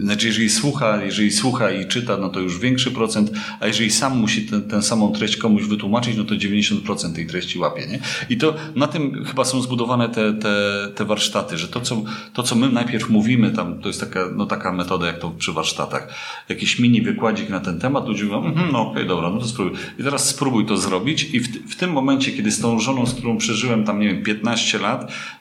znaczy 0.00 0.26
jeżeli 0.26 0.50
słucha, 0.50 1.04
jeżeli 1.04 1.30
słucha 1.30 1.70
i 1.70 1.86
czyta, 1.86 2.16
no 2.16 2.28
to 2.28 2.40
już 2.40 2.58
większy 2.58 2.90
procent, 2.90 3.30
a 3.60 3.66
jeżeli 3.66 3.90
sam 3.90 4.18
musi 4.18 4.46
tę 4.70 4.82
samą 4.82 5.12
treść 5.12 5.36
komuś 5.36 5.62
wytłumaczyć, 5.62 6.16
no 6.16 6.24
to 6.24 6.34
90% 6.34 7.14
tej 7.14 7.26
treści 7.26 7.58
łapie, 7.58 7.86
nie? 7.86 7.98
I 8.30 8.36
to 8.36 8.54
na 8.76 8.86
tym 8.86 9.24
chyba 9.24 9.44
są 9.44 9.62
zbudowane 9.62 9.84
zbudowane 9.84 10.08
te, 10.08 10.32
te, 10.32 10.88
te 10.94 11.04
warsztaty, 11.04 11.58
że 11.58 11.68
to 11.68 11.80
co, 11.80 12.02
to, 12.32 12.42
co 12.42 12.54
my 12.54 12.68
najpierw 12.68 13.10
mówimy, 13.10 13.50
tam 13.50 13.80
to 13.80 13.88
jest 13.88 14.00
taka, 14.00 14.20
no, 14.36 14.46
taka 14.46 14.72
metoda, 14.72 15.06
jak 15.06 15.18
to 15.18 15.30
przy 15.30 15.52
warsztatach. 15.52 16.08
Jakiś 16.48 16.78
mini 16.78 17.02
wykładzik 17.02 17.48
na 17.48 17.60
ten 17.60 17.78
temat, 17.78 18.08
ludzie 18.08 18.24
mówią, 18.24 18.44
mm, 18.44 18.72
no 18.72 18.80
okej, 18.80 18.92
okay, 18.92 19.04
dobra, 19.04 19.30
no 19.30 19.38
to 19.38 19.46
spróbuj. 19.46 19.78
I 19.98 20.02
teraz 20.02 20.28
spróbuj 20.28 20.66
to 20.66 20.76
zrobić 20.76 21.34
i 21.34 21.40
w, 21.40 21.72
w 21.72 21.76
tym 21.76 21.92
momencie, 21.92 22.32
kiedy 22.32 22.50
z 22.50 22.60
tą 22.60 22.80
żoną, 22.80 23.06
z 23.06 23.14
którą 23.14 23.38
przeżyłem 23.38 23.84
tam, 23.84 24.00
nie 24.00 24.08
wiem, 24.08 24.22
15 24.22 24.78
lat, 24.78 24.93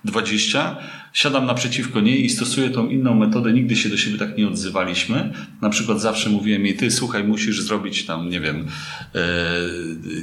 20, 0.05 0.77
siadam 1.13 1.45
naprzeciwko 1.45 1.99
niej 1.99 2.25
i 2.25 2.29
stosuję 2.29 2.69
tą 2.69 2.87
inną 2.87 3.15
metodę. 3.15 3.53
Nigdy 3.53 3.75
się 3.75 3.89
do 3.89 3.97
siebie 3.97 4.17
tak 4.17 4.37
nie 4.37 4.47
odzywaliśmy. 4.47 5.33
Na 5.61 5.69
przykład 5.69 6.01
zawsze 6.01 6.29
mówiłem 6.29 6.65
jej, 6.65 6.75
ty 6.75 6.91
słuchaj, 6.91 7.23
musisz 7.23 7.61
zrobić 7.61 8.05
tam, 8.05 8.29
nie 8.29 8.39
wiem, 8.39 8.67
e, 9.15 9.21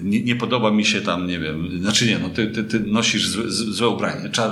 nie, 0.03 0.23
nie, 0.23 0.37
podoba 0.37 0.71
mi 0.71 0.85
się 0.85 1.01
tam, 1.01 1.27
nie 1.27 1.39
wiem, 1.39 1.81
znaczy 1.81 2.07
nie, 2.07 2.19
no 2.19 2.29
ty, 2.29 2.47
ty, 2.47 2.65
ty 2.65 2.81
nosisz 2.81 3.29
złe, 3.29 3.51
złe 3.51 3.89
ubranie. 3.89 4.31
Czar, 4.31 4.51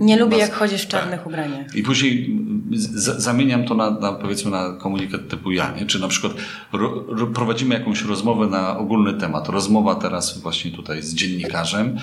nie 0.00 0.18
lubię, 0.18 0.38
jak 0.38 0.54
chodzisz 0.54 0.82
w 0.82 0.88
czarnych 0.88 1.18
tak. 1.18 1.26
ubraniach. 1.26 1.76
I 1.76 1.82
później 1.82 2.30
z, 2.74 3.22
zamieniam 3.22 3.64
to 3.64 3.74
na, 3.74 3.90
na, 3.90 4.12
powiedzmy, 4.12 4.50
na 4.50 4.72
komunikat 4.72 5.28
typu 5.28 5.50
ja, 5.50 5.74
nie? 5.80 5.86
Czy 5.86 6.00
na 6.00 6.08
przykład 6.08 6.32
ro, 6.72 7.04
ro, 7.08 7.26
prowadzimy 7.26 7.74
jakąś 7.74 8.04
rozmowę 8.04 8.46
na 8.46 8.78
ogólny 8.78 9.14
temat. 9.14 9.48
Rozmowa 9.48 9.94
teraz 9.94 10.38
właśnie 10.38 10.70
tutaj 10.70 11.02
z 11.02 11.14
dziennikarzem. 11.14 11.98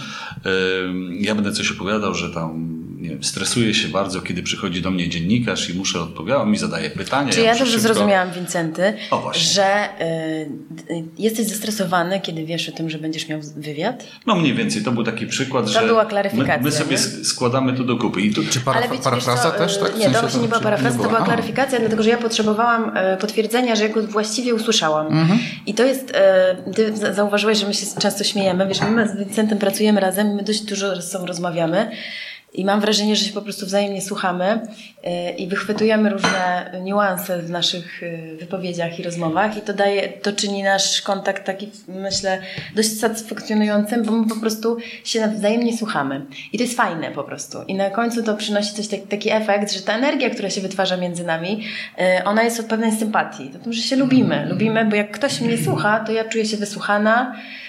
Ja 1.20 1.36
będę 1.36 1.52
coś 1.52 1.72
opowiadał, 1.72 2.14
że 2.14 2.30
tam 2.30 2.76
nie 3.06 3.12
wiem, 3.12 3.24
stresuję 3.24 3.74
się 3.74 3.88
bardzo, 3.88 4.22
kiedy 4.22 4.44
przychodzi 4.44 4.82
do 4.82 4.92
mnie 4.92 5.10
dziennikarz 5.10 5.70
i 5.70 5.74
muszę 5.74 6.02
odpowiadać, 6.02 6.44
on 6.44 6.52
mi 6.52 6.58
zadaje 6.58 6.90
pytania. 6.90 7.32
Czy 7.32 7.40
ja, 7.40 7.46
ja 7.46 7.52
dobrze 7.52 7.66
szybko... 7.66 7.94
zrozumiałam, 7.94 8.32
Wincenty, 8.32 8.94
że 9.34 9.90
y, 10.02 11.04
jesteś 11.18 11.46
zestresowany, 11.48 12.22
kiedy 12.22 12.46
wiesz 12.46 12.70
o 12.70 12.72
tym, 12.72 12.90
że 12.90 12.98
będziesz 12.98 13.30
miał 13.30 13.40
wywiad? 13.56 14.04
No 14.26 14.36
mniej 14.36 14.54
więcej, 14.54 14.84
to 14.84 14.92
był 14.92 15.04
taki 15.04 15.28
przykład, 15.28 15.66
to 15.66 15.72
że 15.72 15.88
była 15.88 16.06
klaryfikacja, 16.06 16.58
my, 16.58 16.64
my 16.64 16.72
sobie 16.72 16.92
nie? 16.92 17.26
składamy 17.26 17.74
to 17.74 17.84
do 17.84 17.98
kupy. 17.98 18.22
I 18.22 18.34
tu... 18.34 18.42
Czy 18.50 18.60
para, 18.60 18.82
wiecie, 18.82 19.04
parafraza 19.04 19.52
co, 19.52 19.52
też? 19.52 19.78
Tak? 19.78 19.98
Nie, 19.98 20.10
to 20.10 20.20
właśnie 20.20 20.42
nie 20.42 20.48
była 20.48 20.60
parafraza, 20.60 20.98
to 20.98 21.10
była 21.10 21.22
klaryfikacja, 21.22 21.80
dlatego 21.80 22.04
że 22.04 22.10
ja 22.10 22.18
potrzebowałam 22.18 22.92
e, 22.98 23.18
potwierdzenia, 23.18 23.76
że 23.76 23.84
ja 23.84 23.90
go 23.90 24.08
właściwie 24.08 24.56
usłyszałam. 24.56 25.08
Mhm. 25.08 25.40
I 25.66 25.74
to 25.74 25.84
jest, 25.84 26.12
e, 26.16 26.56
ty 26.76 26.94
zauważyłeś, 27.14 27.58
że 27.58 27.68
my 27.68 27.74
się 27.74 27.86
często 28.00 28.24
śmiejemy, 28.24 28.68
wiesz, 28.68 28.82
my 28.82 29.08
z 29.08 29.18
Vincentem 29.18 29.58
pracujemy 29.58 30.00
razem, 30.00 30.28
my 30.36 30.44
dość 30.44 30.62
dużo 30.62 31.02
z 31.02 31.12
sobą 31.12 31.26
rozmawiamy 31.26 31.92
i 32.56 32.66
mam 32.66 32.82
wrażenie, 32.82 33.16
że 33.16 33.26
się 33.26 33.34
po 33.34 33.42
prostu 33.42 33.66
wzajemnie 33.66 34.02
słuchamy 34.02 34.62
y, 35.08 35.32
i 35.32 35.48
wychwytujemy 35.48 36.10
różne 36.10 36.72
niuanse 36.84 37.42
w 37.42 37.50
naszych 37.50 38.04
y, 38.04 38.38
wypowiedziach 38.40 39.00
i 39.00 39.04
rozmowach 39.04 39.58
i 39.58 39.62
to 39.62 39.74
daje, 39.74 40.10
to 40.10 40.34
czyni 40.34 40.64
nasz 40.64 41.02
kontakt 41.02 41.46
taki, 41.46 41.70
myślę, 41.88 42.42
dość 42.76 43.00
satysfakcjonującym, 43.00 44.04
bo 44.04 44.12
my 44.12 44.28
po 44.28 44.36
prostu 44.36 44.78
się 45.04 45.28
wzajemnie 45.28 45.78
słuchamy. 45.78 46.26
I 46.54 46.58
to 46.58 46.64
jest 46.64 46.78
fajne 46.78 47.12
po 47.12 47.24
prostu. 47.24 47.58
I 47.68 47.76
na 47.76 47.90
końcu 47.90 48.24
to 48.24 48.36
przynosi 48.36 48.74
coś 48.74 48.88
taki, 48.88 49.08
taki 49.08 49.32
efekt, 49.32 49.74
że 49.74 49.82
ta 49.82 49.94
energia, 49.94 50.30
która 50.30 50.50
się 50.50 50.62
wytwarza 50.62 50.98
między 50.98 51.24
nami, 51.24 51.64
y, 52.20 52.24
ona 52.24 52.44
jest 52.44 52.60
od 52.60 52.66
pewnej 52.66 52.92
sympatii. 52.92 53.52
To, 53.64 53.74
że 53.74 53.82
się 53.82 53.96
lubimy. 53.96 54.46
Lubimy, 54.50 54.86
bo 54.86 54.96
jak 54.96 55.12
ktoś 55.12 55.42
mnie 55.42 55.58
słucha, 55.58 56.00
to 56.00 56.12
ja 56.12 56.24
czuję 56.24 56.46
się 56.46 56.58
wysłuchana, 56.58 57.36
E, 57.36 57.65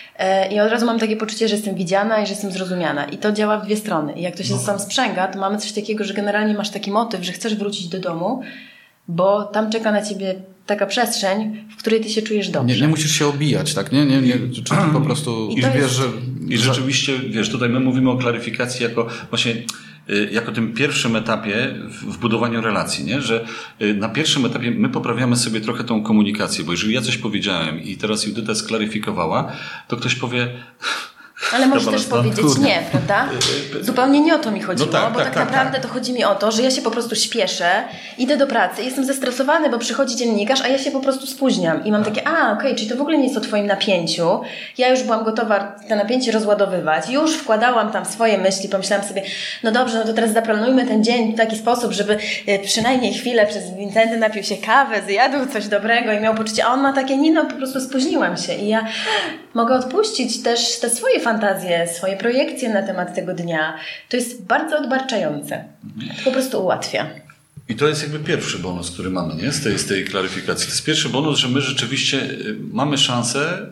I 0.50 0.61
od 0.61 0.70
razu 0.70 0.87
mam 0.87 0.98
takie 0.98 1.16
poczucie, 1.16 1.48
że 1.48 1.57
jestem 1.57 1.74
widziana 1.74 2.22
i 2.22 2.26
że 2.26 2.33
jestem 2.33 2.52
zrozumiana. 2.52 3.05
I 3.05 3.18
to 3.18 3.33
działa 3.33 3.59
w 3.59 3.64
dwie 3.66 3.76
strony. 3.76 4.12
I 4.12 4.22
jak 4.22 4.37
to 4.37 4.42
się 4.42 4.55
no. 4.55 4.61
sam 4.61 4.79
sprzęga, 4.79 5.29
to 5.29 5.38
mamy 5.38 5.59
coś 5.59 5.72
takiego, 5.72 6.05
że 6.05 6.14
generalnie 6.14 6.55
masz 6.55 6.70
taki 6.70 6.90
motyw, 6.90 7.24
że 7.24 7.33
chcesz 7.33 7.57
wrócić 7.57 7.88
do 7.88 8.00
domu, 8.00 8.42
bo 9.09 9.44
tam 9.44 9.70
czeka 9.70 9.92
na 9.92 10.02
ciebie 10.02 10.35
taka 10.66 10.87
przestrzeń, 10.87 11.64
w 11.70 11.76
której 11.76 12.00
ty 12.00 12.09
się 12.09 12.22
czujesz 12.22 12.48
dobrze. 12.48 12.74
Nie, 12.74 12.81
nie 12.81 12.88
musisz 12.88 13.12
się 13.12 13.26
obijać, 13.26 13.74
tak? 13.74 13.92
Nie, 13.92 14.07
nie, 14.07 14.20
nie. 14.20 14.35
Czy 14.64 14.74
po 14.92 15.00
prostu 15.00 15.48
I, 15.50 15.62
wiesz, 15.62 15.90
że... 15.90 16.05
I 16.48 16.59
rzeczywiście, 16.59 17.18
wiesz, 17.18 17.50
tutaj 17.50 17.68
my 17.68 17.81
mówimy 17.81 18.11
o 18.11 18.16
klaryfikacji 18.16 18.83
jako 18.83 19.07
właśnie 19.31 19.55
jako 20.31 20.53
tym 20.53 20.73
pierwszym 20.73 21.16
etapie 21.16 21.75
w 21.88 22.19
budowaniu 22.19 22.61
relacji, 22.61 23.05
nie? 23.05 23.23
że 23.23 23.47
y, 23.83 23.95
na 23.95 24.09
pierwszym 24.09 24.45
etapie 24.45 24.71
my 24.71 24.88
poprawiamy 24.88 25.37
sobie 25.37 25.61
trochę 25.61 25.85
tą 25.85 26.03
komunikację, 26.03 26.64
bo 26.64 26.73
jeżeli 26.73 26.95
ja 26.95 27.01
coś 27.01 27.16
powiedziałem 27.16 27.83
i 27.83 27.97
teraz 27.97 28.27
Judyta 28.27 28.55
sklaryfikowała, 28.55 29.53
to 29.88 29.97
ktoś 29.97 30.14
powie, 30.14 30.49
Ale 31.55 31.66
możesz 31.66 31.85
Dobra, 31.85 31.99
też 31.99 32.09
no, 32.09 32.16
powiedzieć 32.16 32.46
kurde. 32.46 32.66
nie, 32.66 32.83
prawda? 32.90 33.29
Zupełnie 33.81 34.20
nie 34.20 34.35
o 34.35 34.38
to 34.38 34.51
mi 34.51 34.62
chodziło, 34.62 34.87
No 34.87 34.92
tak, 35.01 35.12
bo 35.12 35.18
tak, 35.18 35.29
tak, 35.29 35.35
tak, 35.35 35.46
naprawdę 35.46 35.81
to 35.81 35.88
chodzi 35.88 36.12
mi 36.12 36.25
o 36.25 36.35
to, 36.35 36.53
że 36.53 36.62
ja 36.62 36.70
się 36.70 36.83
po 36.83 36.90
prostu 36.90 37.16
śpieszę, 37.16 37.70
idę 38.18 38.37
do 38.37 38.46
pracy, 38.46 38.83
jestem 38.83 39.05
zestresowany, 39.05 39.70
bo 39.70 39.79
przychodzi 39.79 40.16
dziennikarz, 40.16 40.61
a 40.61 40.68
ja 40.68 40.79
się 40.79 40.90
po 40.90 41.01
prostu 41.01 41.27
spóźniam 41.27 41.85
i 41.85 41.92
mam 41.92 42.05
takie, 42.05 42.29
a 42.29 42.53
okej, 42.53 42.75
czyli 42.75 42.88
to 42.88 42.96
w 42.96 43.01
ogóle 43.01 43.18
nie 43.18 43.25
jest 43.25 43.37
o 43.37 43.40
twoim 43.40 43.66
napięciu. 43.66 44.40
Ja 44.79 44.88
już 44.88 45.03
byłam 45.03 45.25
gotowa 45.25 45.77
to 45.88 45.96
napięcie 45.96 46.33
rozładowywać, 46.33 47.11
już 47.11 47.35
wkładałam 47.35 47.92
tam 47.92 48.05
swoje 48.05 48.38
myśli, 48.38 48.68
pomyślałam 48.68 49.07
sobie, 49.07 49.22
no 49.62 49.72
dobrze, 49.72 49.99
no 49.99 50.05
to 50.05 50.12
teraz 50.12 50.33
zaplanujmy 50.33 50.87
ten 50.87 51.05
dzień 51.05 51.33
w 51.33 51.37
taki 51.37 51.57
sposób, 51.57 51.92
żeby 51.92 52.18
e, 52.46 52.59
przynajmniej 52.59 53.14
chwilę 53.14 53.46
przez 53.46 53.75
Wincenty 53.75 54.16
napił 54.16 54.42
się 54.42 54.57
kawę, 54.57 55.03
zjadł 55.07 55.53
coś 55.53 55.68
dobrego 55.68 56.12
i 56.12 56.20
miał 56.20 56.35
poczucie, 56.35 56.64
a 56.64 56.72
on 56.72 56.81
ma 56.81 56.92
takie, 56.92 57.16
nie 57.16 57.33
no, 57.33 57.44
po 57.44 57.55
prostu 57.55 57.81
spóźniłam 57.81 58.37
się 58.37 58.55
i 58.55 58.68
ja 58.68 58.87
mogę 59.55 59.75
odpuścić 59.75 60.42
też 60.42 60.79
te 60.79 60.90
swoje 60.90 61.20
fantazje, 61.27 61.89
swoje 61.89 62.17
projekcje 62.17 62.75
na 62.75 62.83
temat 62.83 63.15
tego 63.15 63.35
dnia. 63.35 63.75
To 64.09 64.17
jest 64.17 64.47
bardzo 64.47 64.79
odbarczające. 64.79 65.65
To 66.19 66.25
po 66.25 66.31
prostu 66.31 66.62
ułatwia. 66.62 67.07
I 67.69 67.75
to 67.75 67.89
jest 67.89 68.03
jakby 68.03 68.19
pierwszy 68.19 68.59
bonus, 68.59 68.91
który 68.91 69.11
mamy 69.11 69.35
nie? 69.43 69.53
Z, 69.53 69.62
tej, 69.62 69.79
z 69.79 69.87
tej 69.87 70.05
klaryfikacji. 70.05 70.67
To 70.67 70.73
jest 70.73 70.85
pierwszy 70.85 71.09
bonus, 71.09 71.39
że 71.39 71.49
my 71.49 71.61
rzeczywiście 71.61 72.23
y, 72.23 72.57
mamy 72.73 72.99
szansę 72.99 73.67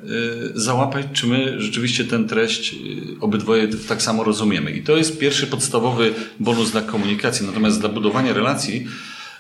y, 0.55 0.61
załapać, 0.61 1.07
czy 1.13 1.27
my 1.27 1.61
rzeczywiście 1.61 2.05
tę 2.05 2.25
treść 2.25 2.75
y, 2.75 2.77
obydwoje 3.21 3.69
tak 3.89 4.03
samo 4.03 4.25
rozumiemy. 4.25 4.71
I 4.71 4.83
to 4.83 4.97
jest 4.97 5.19
pierwszy 5.19 5.47
podstawowy 5.47 6.15
bonus 6.41 6.71
dla 6.71 6.83
komunikacji. 6.83 7.47
Natomiast 7.47 7.81
dla 7.81 7.89
budowania 7.89 8.33
relacji 8.33 8.87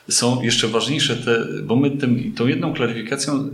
są 0.08 0.42
jeszcze 0.42 0.68
ważniejsze 0.68 1.16
te, 1.16 1.44
bo 1.62 1.76
my 1.76 1.90
tym, 1.90 2.32
tą 2.36 2.46
jedną 2.46 2.74
klaryfikacją 2.74 3.50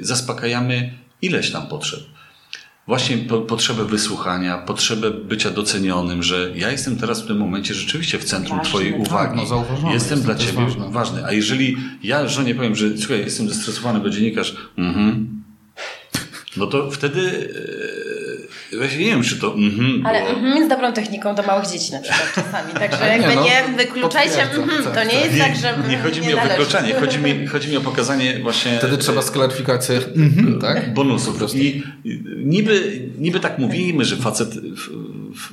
zaspokajamy 0.00 0.92
ileś 1.22 1.50
tam 1.50 1.66
potrzeb. 1.66 2.00
Właśnie 2.88 3.18
po, 3.18 3.40
potrzebę 3.40 3.84
wysłuchania, 3.84 4.58
potrzebę 4.58 5.10
bycia 5.10 5.50
docenionym, 5.50 6.22
że 6.22 6.50
ja 6.54 6.70
jestem 6.70 6.96
teraz 6.96 7.22
w 7.22 7.26
tym 7.26 7.38
momencie 7.38 7.74
rzeczywiście 7.74 8.18
w 8.18 8.24
centrum 8.24 8.60
Twojej 8.60 8.92
tak. 8.92 9.00
uwagi. 9.00 9.40
no 9.82 9.92
jestem 9.92 10.18
jest, 10.18 10.24
dla 10.24 10.34
Ciebie 10.34 10.64
ważne. 10.64 10.90
ważny. 10.90 11.24
A 11.24 11.32
jeżeli 11.32 11.76
ja 12.02 12.28
żonie 12.28 12.54
powiem, 12.54 12.76
że 12.76 12.98
słuchaj, 12.98 13.20
jestem 13.20 13.48
zestresowany, 13.48 14.00
bo 14.00 14.10
dziennikarz, 14.10 14.56
mhm, 14.78 15.42
no 16.56 16.66
to 16.66 16.90
wtedy 16.90 17.54
e, 17.97 17.97
właśnie 18.76 18.98
nie 18.98 19.10
wiem, 19.10 19.22
czy 19.22 19.36
to 19.36 19.54
mhm, 19.54 20.06
Ale 20.06 20.18
było- 20.18 20.30
mhm, 20.30 20.66
z 20.66 20.68
dobrą 20.68 20.92
techniką 20.92 21.34
do 21.34 21.42
małych 21.42 21.66
dzieci 21.66 21.92
na 21.92 22.00
przykład 22.00 22.32
czasami. 22.34 22.72
Także 22.72 23.08
jakby 23.18 23.34
no, 23.34 23.44
nie 23.44 23.76
wykluczajcie, 23.76 24.30
potwierdzam, 24.30 24.62
mhm, 24.62 24.84
tak, 24.84 24.94
to 24.94 25.04
nie 25.04 25.20
tak. 25.20 25.24
jest 25.24 25.38
tak, 25.38 25.56
że 25.56 25.88
nie 25.88 25.98
chodzi 25.98 26.20
mi 26.20 26.32
o 26.32 26.36
należy. 26.36 26.56
wykluczanie, 26.56 26.94
chodzi 26.94 27.18
mi, 27.18 27.46
chodzi 27.46 27.68
mi 27.68 27.76
o 27.76 27.80
pokazanie 27.80 28.38
właśnie 28.42 28.78
Wtedy 28.78 28.98
trzeba 28.98 29.22
sklaryfikację, 29.22 30.00
mhm, 30.16 30.58
tak? 30.60 30.94
bonusów. 30.94 31.54
I 31.54 31.82
i 32.04 32.22
niby, 32.36 33.00
niby 33.18 33.40
tak 33.40 33.58
mówimy, 33.58 34.04
że 34.04 34.16
facet, 34.16 34.48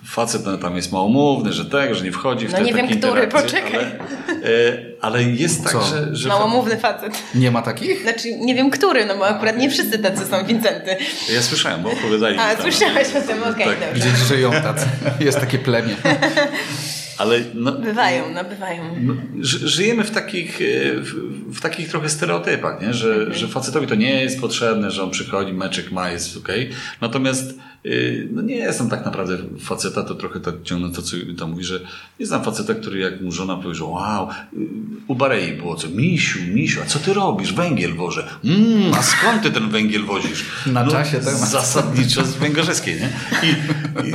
facet 0.05 0.45
no, 0.45 0.57
tam 0.57 0.75
jest 0.75 0.91
małomówny, 0.91 1.53
że 1.53 1.65
tak, 1.65 1.95
że 1.95 2.03
nie 2.03 2.11
wchodzi 2.11 2.47
w 2.47 2.51
No 2.51 2.57
te 2.57 2.63
nie 2.63 2.73
wiem, 2.73 2.85
który, 2.87 2.95
interakcje, 3.23 3.41
poczekaj. 3.41 3.75
Ale, 3.75 3.85
e, 4.43 4.94
ale 5.01 5.23
jest 5.23 5.63
tak, 5.63 5.71
Co? 5.71 5.81
że... 5.81 6.15
że 6.15 6.29
Małomówny 6.29 6.77
facet. 6.77 7.13
Nie 7.35 7.51
ma 7.51 7.61
takich? 7.61 8.01
Znaczy, 8.01 8.35
nie 8.37 8.55
wiem 8.55 8.69
który, 8.69 9.05
no 9.05 9.17
bo 9.17 9.27
akurat 9.27 9.57
nie 9.57 9.69
wszyscy 9.69 9.99
tacy 9.99 10.25
są 10.25 10.45
Wincenty. 10.45 10.95
Ja 11.33 11.41
słyszałem, 11.41 11.83
bo 11.83 11.91
opowiadali 11.91 12.37
A, 12.39 12.55
tam. 12.55 12.61
słyszałeś 12.61 13.07
o 13.07 13.21
tym, 13.27 13.43
okej, 13.43 13.65
Tak. 13.65 13.79
dobrze. 13.79 14.09
Gdzieś 14.09 14.19
żyją 14.27 14.51
tacy. 14.51 14.85
Jest 15.19 15.39
takie 15.39 15.59
plemię. 15.59 15.95
Ale 17.17 17.39
no, 17.53 17.71
Bywają, 17.71 18.23
no 18.33 18.43
bywają. 18.43 18.83
no, 19.01 19.13
ży- 19.39 19.67
żyjemy 19.67 20.03
w 20.03 20.11
takich, 20.11 20.61
e, 20.61 20.65
w, 20.99 21.11
w 21.57 21.61
takich 21.61 21.89
trochę 21.89 22.09
stereotypach, 22.09 22.81
nie? 22.81 22.93
Że, 22.93 23.33
że 23.33 23.47
facetowi 23.47 23.87
to 23.87 23.95
nie 23.95 24.21
jest 24.21 24.41
potrzebne, 24.41 24.91
że 24.91 25.03
on 25.03 25.11
przychodzi, 25.11 25.53
meczyk 25.53 25.91
ma, 25.91 26.09
jest 26.11 26.37
okej. 26.37 26.69
Natomiast 27.01 27.53
no 28.31 28.41
nie 28.41 28.55
jestem 28.55 28.89
tak 28.89 29.05
naprawdę 29.05 29.37
faceta, 29.59 30.03
to 30.03 30.15
trochę 30.15 30.39
tak 30.39 30.55
ciągnę 30.63 30.91
to, 30.91 31.01
co 31.01 31.15
tam 31.37 31.51
mówi, 31.51 31.63
że 31.63 31.79
nie 32.19 32.25
znam 32.25 32.43
faceta, 32.43 32.73
który 32.73 32.99
jak 32.99 33.21
mu 33.21 33.31
żona 33.31 33.55
powie, 33.55 33.75
że 33.75 33.85
wow, 33.85 34.29
y, 34.29 34.57
u 35.07 35.15
Barei 35.15 35.53
było 35.53 35.75
co, 35.75 35.89
misiu, 35.89 36.39
misiu, 36.53 36.81
a 36.81 36.85
co 36.85 36.99
ty 36.99 37.13
robisz? 37.13 37.53
Węgiel 37.53 37.93
wożę. 37.93 38.27
Mm, 38.43 38.93
a 38.93 39.03
skąd 39.03 39.43
ty 39.43 39.51
ten 39.51 39.69
węgiel 39.69 40.05
wozisz? 40.05 40.45
Na 40.65 40.87
czasie 40.87 41.19
temat. 41.19 41.49
Zasadniczo 41.49 42.25
z 42.25 42.35
węgorzeskiej, 42.35 42.95
nie? 42.95 43.09
I, 43.43 43.51
i, 44.09 44.13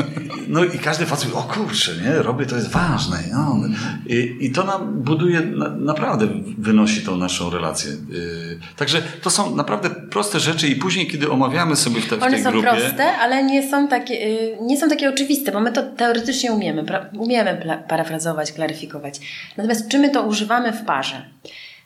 no 0.49 0.65
i 0.65 0.79
każdy 0.79 1.07
facet 1.07 1.25
mówi, 1.25 1.39
o 1.39 1.43
kurczę, 1.43 1.93
nie? 1.97 2.13
Robię, 2.13 2.47
to 2.47 2.57
jest 2.57 2.71
ważne. 2.71 3.19
No. 3.33 3.61
I, 4.07 4.37
I 4.41 4.51
to 4.51 4.65
nam 4.65 5.03
buduje, 5.03 5.41
na, 5.41 5.69
naprawdę 5.69 6.29
wynosi 6.59 7.03
tą 7.03 7.17
naszą 7.17 7.51
relację. 7.51 7.91
Yy, 7.91 8.59
także 8.77 9.03
to 9.23 9.31
są 9.31 9.57
naprawdę 9.57 9.91
proste 9.91 10.41
rzeczy 10.41 10.69
i 10.69 10.77
później, 10.77 11.07
kiedy 11.07 11.31
omawiamy 11.31 11.77
sobie 11.77 12.01
w, 12.01 12.09
te, 12.09 12.17
w 12.17 12.23
One 12.23 12.33
tej 12.33 12.43
są 12.43 12.51
grupie... 12.51 12.69
proste, 12.69 13.17
ale 13.19 13.45
nie 13.45 13.60
są, 13.69 13.89
takie, 13.89 14.15
y, 14.15 14.57
nie 14.61 14.77
są 14.77 14.89
takie 14.89 15.09
oczywiste, 15.09 15.53
bo 15.53 15.61
my 15.61 15.73
to 15.73 15.83
teoretycznie 15.83 16.53
umiemy, 16.53 16.85
umiemy 17.19 17.83
parafrazować, 17.89 18.53
klaryfikować. 18.53 19.15
Natomiast 19.57 19.89
czy 19.89 19.99
my 19.99 20.11
to 20.11 20.23
używamy 20.23 20.73
w 20.73 20.85
parze? 20.85 21.23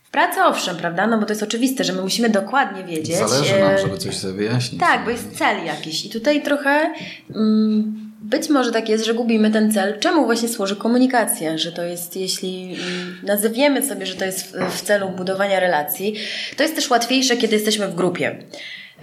W 0.02 0.10
pracy 0.10 0.40
owszem, 0.42 0.76
prawda? 0.76 1.06
No 1.06 1.18
bo 1.18 1.26
to 1.26 1.32
jest 1.32 1.42
oczywiste, 1.42 1.84
że 1.84 1.92
my 1.92 2.02
musimy 2.02 2.28
dokładnie 2.28 2.84
wiedzieć. 2.84 3.16
Zależy 3.16 3.60
nam, 3.60 3.72
e, 3.72 3.78
żeby 3.78 3.98
coś 3.98 4.16
sobie 4.16 4.34
wyjaśnić. 4.34 4.80
Tak, 4.80 5.04
bo 5.04 5.10
jest 5.10 5.38
cel 5.38 5.64
jakiś. 5.64 6.06
I 6.06 6.10
tutaj 6.10 6.42
trochę 6.42 6.94
mm, 7.34 8.04
być 8.20 8.48
może 8.48 8.72
tak 8.72 8.88
jest, 8.88 9.04
że 9.04 9.14
gubimy 9.14 9.50
ten 9.50 9.72
cel. 9.72 9.98
Czemu 10.00 10.24
właśnie 10.24 10.48
służy 10.48 10.76
komunikacja? 10.76 11.58
Że 11.58 11.72
to 11.72 11.82
jest, 11.82 12.16
jeśli 12.16 12.64
mm, 12.64 13.18
nazwiemy 13.22 13.86
sobie, 13.86 14.06
że 14.06 14.14
to 14.14 14.24
jest 14.24 14.56
w 14.70 14.82
celu 14.82 15.08
budowania 15.08 15.60
relacji, 15.60 16.14
to 16.56 16.62
jest 16.62 16.74
też 16.74 16.90
łatwiejsze, 16.90 17.36
kiedy 17.36 17.54
jesteśmy 17.54 17.88
w 17.88 17.94
grupie. 17.94 18.36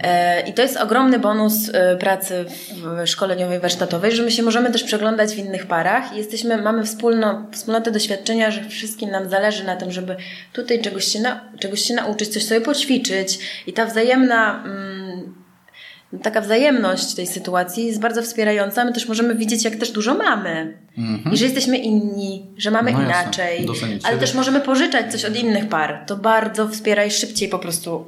E, 0.00 0.40
I 0.48 0.52
to 0.52 0.62
jest 0.62 0.76
ogromny 0.76 1.18
bonus 1.18 1.70
e, 1.72 1.96
pracy 1.96 2.44
w 2.74 3.08
szkoleniowej, 3.08 3.60
warsztatowej, 3.60 4.12
że 4.12 4.22
my 4.22 4.30
się 4.30 4.42
możemy 4.42 4.70
też 4.70 4.82
przeglądać 4.82 5.34
w 5.34 5.38
innych 5.38 5.66
parach 5.66 6.14
i 6.14 6.16
jesteśmy, 6.16 6.62
mamy 6.62 6.84
wspólno, 6.84 7.46
wspólnotę 7.52 7.90
doświadczenia, 7.90 8.50
że 8.50 8.64
wszystkim 8.68 9.10
nam 9.10 9.28
zależy 9.28 9.64
na 9.64 9.76
tym, 9.76 9.92
żeby 9.92 10.16
tutaj 10.52 10.80
czegoś 10.80 11.04
się, 11.04 11.20
na, 11.20 11.40
czegoś 11.58 11.80
się 11.80 11.94
nauczyć, 11.94 12.28
coś 12.28 12.44
sobie 12.44 12.60
poćwiczyć 12.60 13.38
i 13.66 13.72
ta 13.72 13.86
wzajemna 13.86 14.64
mm, 14.64 15.34
taka 16.22 16.40
wzajemność 16.40 17.14
tej 17.14 17.26
sytuacji 17.26 17.86
jest 17.86 18.00
bardzo 18.00 18.22
wspierająca. 18.22 18.84
My 18.84 18.92
też 18.92 19.08
możemy 19.08 19.34
widzieć, 19.34 19.64
jak 19.64 19.76
też 19.76 19.90
dużo 19.90 20.14
mamy. 20.14 20.76
I 21.32 21.36
że 21.36 21.44
jesteśmy 21.44 21.78
inni, 21.78 22.46
że 22.56 22.70
mamy 22.70 22.92
No 22.92 23.02
inaczej. 23.02 23.66
Docenić 23.66 24.04
Ale 24.04 24.18
też 24.18 24.34
możemy 24.34 24.60
pożyczać 24.60 25.12
coś 25.12 25.24
od 25.24 25.36
innych 25.36 25.68
par. 25.68 26.04
To 26.06 26.16
bardzo 26.16 26.68
wspiera 26.68 27.04
i 27.04 27.10
szybciej 27.10 27.48
po 27.48 27.58
prostu 27.58 28.04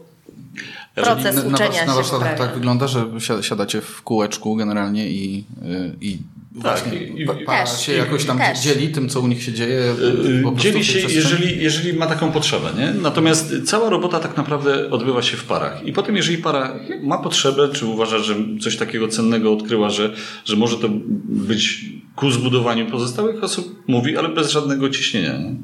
proces 0.94 1.37
Na, 1.37 1.42
na, 1.42 1.48
uczenia 1.54 1.70
warsz- 1.70 1.80
się 1.80 1.87
na 1.87 1.94
warsztatach 1.94 2.28
poprawia. 2.28 2.44
tak 2.46 2.54
wygląda, 2.54 2.87
że 2.88 3.07
si- 3.18 3.42
siadacie 3.48 3.80
w 3.80 4.02
kółeczku 4.02 4.57
generalnie 4.57 5.11
i, 5.11 5.44
y, 5.62 5.96
i 6.00 6.18
właśnie 6.52 6.98
i- 6.98 7.22
i- 7.22 7.26
pa- 7.26 7.35
para 7.46 7.64
Też. 7.66 7.80
się 7.87 7.92
jakoś 7.92 8.24
tam 8.24 8.38
Też. 8.38 8.61
dzieli 8.61 8.88
tym, 8.88 9.09
co 9.09 9.20
u 9.20 9.26
nich 9.26 9.42
się 9.42 9.52
dzieje. 9.52 9.94
Po 10.42 10.50
prostu 10.52 10.62
Dzieli 10.72 10.85
się, 10.85 10.98
jeżeli, 10.98 11.62
jeżeli 11.62 11.92
ma 11.92 12.07
taką 12.07 12.33
potrzebę, 12.33 12.68
nie? 12.78 12.92
Natomiast 13.02 13.54
cała 13.66 13.90
robota 13.90 14.20
tak 14.20 14.37
naprawdę 14.37 14.90
odbywa 14.90 15.22
się 15.22 15.37
w 15.37 15.44
parach. 15.44 15.87
I 15.87 15.92
potem, 15.92 16.16
jeżeli 16.16 16.38
para 16.38 16.74
ma 17.02 17.18
potrzebę, 17.18 17.68
czy 17.68 17.87
uważa, 17.87 18.18
że 18.18 18.35
coś 18.61 18.76
takiego 18.76 19.09
cennego 19.09 19.52
odkryła, 19.52 19.90
że, 19.90 20.14
że 20.44 20.57
może 20.57 20.76
to 20.76 20.88
być 21.28 21.85
ku 22.16 22.30
zbudowaniu 22.30 22.87
pozostałych 22.90 23.44
osób, 23.44 23.83
mówi, 23.87 24.16
ale 24.16 24.28
bez 24.28 24.50
żadnego 24.50 24.90
ciśnienia. 24.90 25.38
Nie? 25.38 25.54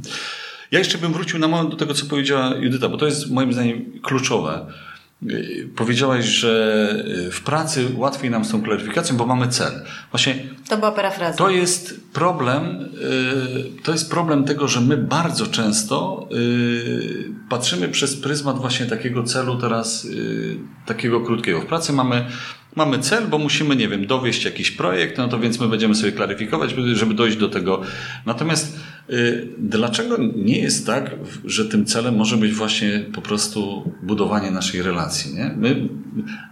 Ja 0.70 0.78
jeszcze 0.78 0.98
bym 0.98 1.12
wrócił 1.12 1.38
na 1.38 1.48
moment 1.48 1.70
do 1.70 1.76
tego, 1.76 1.94
co 1.94 2.06
powiedziała 2.06 2.54
Judyta, 2.56 2.88
bo 2.88 2.96
to 2.96 3.06
jest 3.06 3.30
moim 3.30 3.52
zdaniem 3.52 3.84
kluczowe. 4.02 4.66
Yy, 5.22 5.68
Powiedziałaś, 5.76 6.24
że 6.24 6.94
yy, 7.06 7.30
w 7.30 7.40
pracy 7.42 7.86
łatwiej 7.96 8.30
nam 8.30 8.44
z 8.44 8.50
tą 8.50 8.62
klaryfikacją, 8.62 9.16
bo 9.16 9.26
mamy 9.26 9.48
cel. 9.48 9.72
Właśnie 10.12 10.34
To 10.68 10.76
była 10.76 10.92
parafraza. 10.92 11.38
to 11.38 11.50
jest 11.50 12.00
problem, 12.12 12.64
y, 13.78 13.82
to 13.82 13.92
jest 13.92 14.10
problem 14.10 14.44
tego, 14.44 14.68
że 14.68 14.80
my 14.80 14.96
bardzo 14.96 15.46
często 15.46 16.28
y, 16.32 17.24
patrzymy 17.48 17.88
przez 17.88 18.16
pryzmat 18.16 18.58
właśnie 18.58 18.86
takiego 18.86 19.22
celu 19.22 19.56
teraz, 19.56 20.04
y, 20.04 20.56
takiego 20.86 21.20
krótkiego. 21.20 21.60
W 21.60 21.66
pracy 21.66 21.92
mamy, 21.92 22.26
mamy 22.76 22.98
cel, 22.98 23.26
bo 23.28 23.38
musimy, 23.38 23.76
nie 23.76 23.88
wiem, 23.88 24.06
dowieść 24.06 24.44
jakiś 24.44 24.70
projekt, 24.70 25.18
no 25.18 25.28
to 25.28 25.38
więc 25.38 25.60
my 25.60 25.68
będziemy 25.68 25.94
sobie 25.94 26.12
klaryfikować, 26.12 26.74
żeby 26.92 27.14
dojść 27.14 27.36
do 27.36 27.48
tego. 27.48 27.80
Natomiast 28.26 28.78
y, 29.10 29.48
dlaczego 29.58 30.16
nie 30.36 30.58
jest 30.58 30.86
tak, 30.86 31.10
że 31.44 31.64
tym 31.64 31.86
celem 31.86 32.16
może 32.16 32.36
być 32.36 32.52
właśnie 32.52 33.04
po 33.14 33.22
prostu 33.22 33.92
budowanie 34.02 34.50
naszej 34.50 34.82
relacji, 34.82 35.34
nie? 35.34 35.54
My, 35.56 35.88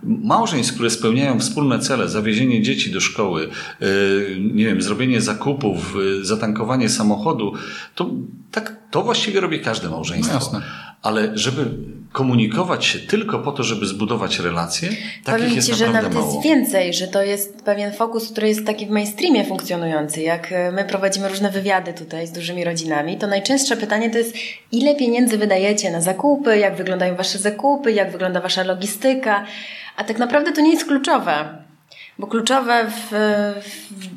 małżeństw, 0.02 0.74
które 0.74 0.90
spełniają 0.90 1.40
wspólne 1.40 1.78
cele, 1.78 2.08
zawiezienie 2.08 2.62
dzieci 2.62 2.90
do 2.90 3.00
szkoły, 3.00 3.48
y, 3.82 4.38
nie 4.54 4.64
wiem, 4.64 4.82
zrobienie 4.82 5.20
zakupów, 5.20 5.96
y, 6.20 6.24
zatankowanie 6.24 6.88
samochodu, 6.88 7.52
to 7.94 8.10
tak, 8.50 8.76
to 8.90 9.02
właściwie 9.02 9.40
robi 9.40 9.60
każde 9.60 9.88
małżeństwo. 9.88 10.34
No 10.34 10.40
jasne. 10.40 10.62
Ale 11.02 11.38
żeby 11.38 11.70
komunikować 12.18 12.84
się 12.84 12.98
tylko 12.98 13.38
po 13.38 13.52
to, 13.52 13.62
żeby 13.62 13.86
zbudować 13.86 14.38
relacje, 14.38 14.88
takich 14.88 15.24
Powiem 15.24 15.52
jest 15.52 15.68
Ci, 15.68 15.74
że 15.74 15.90
nawet 15.90 16.14
mało. 16.14 16.26
jest 16.26 16.42
więcej, 16.42 16.94
że 16.94 17.08
to 17.08 17.22
jest 17.22 17.62
pewien 17.62 17.92
fokus, 17.92 18.32
który 18.32 18.48
jest 18.48 18.66
taki 18.66 18.86
w 18.86 18.90
mainstreamie 18.90 19.44
funkcjonujący. 19.44 20.22
Jak 20.22 20.52
e, 20.52 20.72
my 20.72 20.84
prowadzimy 20.84 21.28
różne 21.28 21.50
wywiady 21.50 21.92
tutaj 21.92 22.26
z 22.26 22.32
dużymi 22.32 22.64
rodzinami, 22.64 23.18
to 23.18 23.26
najczęstsze 23.26 23.76
pytanie 23.76 24.10
to 24.10 24.18
jest, 24.18 24.34
ile 24.72 24.94
pieniędzy 24.94 25.38
wydajecie 25.38 25.90
na 25.90 26.00
zakupy, 26.00 26.58
jak 26.58 26.76
wyglądają 26.76 27.16
Wasze 27.16 27.38
zakupy, 27.38 27.92
jak 27.92 28.12
wygląda 28.12 28.40
Wasza 28.40 28.62
logistyka, 28.62 29.44
a 29.96 30.04
tak 30.04 30.18
naprawdę 30.18 30.52
to 30.52 30.60
nie 30.60 30.72
jest 30.72 30.84
kluczowe. 30.84 31.48
Bo 32.18 32.26
kluczowe 32.26 32.86
w, 32.90 33.12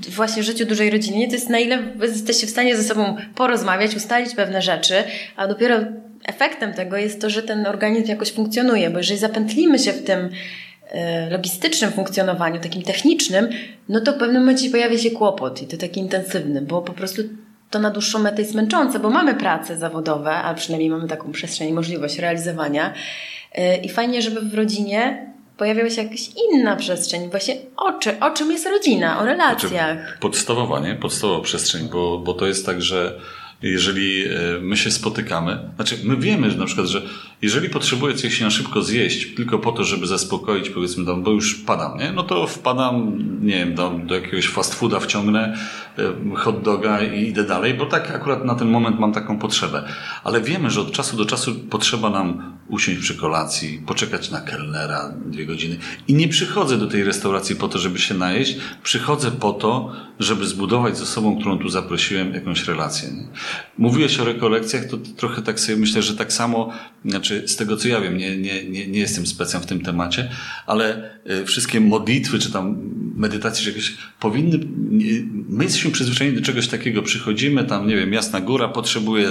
w 0.07 0.15
właśnie 0.15 0.43
życiu 0.43 0.65
dużej 0.65 0.89
rodziny 0.89 1.27
to 1.27 1.33
jest 1.33 1.49
na 1.49 1.59
ile 1.59 1.83
jesteście 2.01 2.47
w 2.47 2.49
stanie 2.49 2.77
ze 2.77 2.83
sobą 2.83 3.17
porozmawiać, 3.35 3.95
ustalić 3.95 4.35
pewne 4.35 4.61
rzeczy, 4.61 5.03
a 5.35 5.47
dopiero 5.47 5.79
efektem 6.25 6.73
tego 6.73 6.97
jest 6.97 7.21
to, 7.21 7.29
że 7.29 7.43
ten 7.43 7.67
organizm 7.67 8.09
jakoś 8.09 8.31
funkcjonuje, 8.31 8.89
bo 8.89 8.97
jeżeli 8.97 9.19
zapętlimy 9.19 9.79
się 9.79 9.93
w 9.93 10.03
tym 10.03 10.29
e, 10.89 11.29
logistycznym 11.29 11.91
funkcjonowaniu, 11.91 12.61
takim 12.61 12.81
technicznym, 12.81 13.49
no 13.89 14.01
to 14.01 14.13
w 14.13 14.17
pewnym 14.17 14.41
momencie 14.41 14.69
pojawia 14.69 14.97
się 14.97 15.11
kłopot 15.11 15.61
i 15.61 15.67
to 15.67 15.77
taki 15.77 15.99
intensywny, 15.99 16.61
bo 16.61 16.81
po 16.81 16.93
prostu 16.93 17.21
to 17.69 17.79
na 17.79 17.89
dłuższą 17.89 18.19
metę 18.19 18.41
jest 18.41 18.55
męczące, 18.55 18.99
bo 18.99 19.09
mamy 19.09 19.33
prace 19.33 19.77
zawodowe, 19.77 20.31
a 20.31 20.53
przynajmniej 20.53 20.89
mamy 20.89 21.07
taką 21.07 21.31
przestrzeń 21.31 21.69
i 21.69 21.73
możliwość 21.73 22.19
realizowania. 22.19 22.93
E, 23.51 23.77
I 23.77 23.89
fajnie, 23.89 24.21
żeby 24.21 24.41
w 24.41 24.53
rodzinie 24.53 25.31
pojawiała 25.57 25.89
się 25.89 26.03
jakaś 26.03 26.29
inna 26.49 26.75
przestrzeń. 26.75 27.29
Właśnie 27.29 27.55
o, 27.77 27.93
czy, 27.93 28.19
o 28.19 28.31
czym 28.31 28.51
jest 28.51 28.65
rodzina, 28.65 29.19
o 29.19 29.25
relacjach. 29.25 29.97
Znaczy, 29.97 30.19
podstawowa, 30.19 30.79
nie? 30.79 30.95
Podstawowa 30.95 31.43
przestrzeń, 31.43 31.89
bo, 31.91 32.17
bo 32.17 32.33
to 32.33 32.47
jest 32.47 32.65
tak, 32.65 32.81
że 32.81 33.19
jeżeli 33.61 34.23
e, 34.23 34.29
my 34.61 34.77
się 34.77 34.91
spotykamy, 34.91 35.69
znaczy 35.75 35.97
my 36.03 36.17
wiemy 36.17 36.51
że 36.51 36.57
na 36.57 36.65
przykład, 36.65 36.87
że 36.87 37.01
jeżeli 37.41 37.69
potrzebuję 37.69 38.15
coś 38.15 38.41
na 38.41 38.49
szybko 38.49 38.81
zjeść 38.81 39.35
tylko 39.35 39.59
po 39.59 39.71
to, 39.71 39.83
żeby 39.83 40.07
zaspokoić, 40.07 40.69
powiedzmy 40.69 41.05
tam, 41.05 41.23
bo 41.23 41.31
już 41.31 41.55
padam, 41.55 41.97
nie? 41.99 42.11
No 42.11 42.23
to 42.23 42.47
wpadam, 42.47 43.17
nie 43.41 43.55
wiem, 43.55 43.75
do, 43.75 43.99
do 44.05 44.15
jakiegoś 44.15 44.47
fast 44.47 44.75
fooda 44.75 44.99
wciągnę, 44.99 45.57
e, 45.97 46.35
hot 46.35 46.61
doga 46.61 47.01
i 47.01 47.27
idę 47.27 47.43
dalej, 47.43 47.73
bo 47.73 47.85
tak 47.85 48.15
akurat 48.15 48.45
na 48.45 48.55
ten 48.55 48.67
moment 48.67 48.99
mam 48.99 49.13
taką 49.13 49.39
potrzebę. 49.39 49.83
Ale 50.23 50.41
wiemy, 50.41 50.69
że 50.69 50.81
od 50.81 50.91
czasu 50.91 51.17
do 51.17 51.25
czasu 51.25 51.55
potrzeba 51.55 52.09
nam 52.09 52.57
usiąść 52.71 52.99
przy 52.99 53.15
kolacji, 53.15 53.81
poczekać 53.85 54.31
na 54.31 54.41
kelnera 54.41 55.13
dwie 55.25 55.45
godziny. 55.45 55.77
I 56.07 56.13
nie 56.13 56.27
przychodzę 56.27 56.77
do 56.77 56.87
tej 56.87 57.03
restauracji 57.03 57.55
po 57.55 57.67
to, 57.67 57.79
żeby 57.79 57.99
się 57.99 58.13
najeść, 58.13 58.57
przychodzę 58.83 59.31
po 59.31 59.53
to, 59.53 59.93
żeby 60.19 60.47
zbudować 60.47 60.97
z 60.97 61.01
osobą, 61.01 61.39
którą 61.39 61.59
tu 61.59 61.69
zaprosiłem, 61.69 62.33
jakąś 62.33 62.67
relację. 62.67 63.09
Nie? 63.11 63.23
Mówiłeś 63.77 64.19
o 64.19 64.25
rekolekcjach, 64.25 64.85
to 64.85 64.97
trochę 64.97 65.41
tak 65.41 65.59
sobie 65.59 65.77
myślę, 65.77 66.01
że 66.01 66.15
tak 66.15 66.33
samo, 66.33 66.73
znaczy 67.05 67.43
z 67.47 67.55
tego 67.55 67.77
co 67.77 67.87
ja 67.87 68.01
wiem, 68.01 68.17
nie, 68.17 68.37
nie, 68.37 68.69
nie, 68.69 68.87
nie 68.87 68.99
jestem 68.99 69.27
specem 69.27 69.61
w 69.61 69.65
tym 69.65 69.81
temacie, 69.81 70.29
ale 70.65 71.11
y, 71.29 71.45
wszystkie 71.45 71.79
modlitwy, 71.79 72.39
czy 72.39 72.51
tam 72.51 72.77
medytacje, 73.15 73.67
jakieś 73.67 73.97
powinny, 74.19 74.59
my 75.49 75.63
jesteśmy 75.63 75.91
przyzwyczajeni 75.91 76.37
do 76.37 76.45
czegoś 76.45 76.67
takiego, 76.67 77.01
przychodzimy 77.01 77.63
tam, 77.63 77.87
nie 77.87 77.95
wiem, 77.95 78.13
jasna 78.13 78.41
góra, 78.41 78.67
potrzebuje 78.67 79.29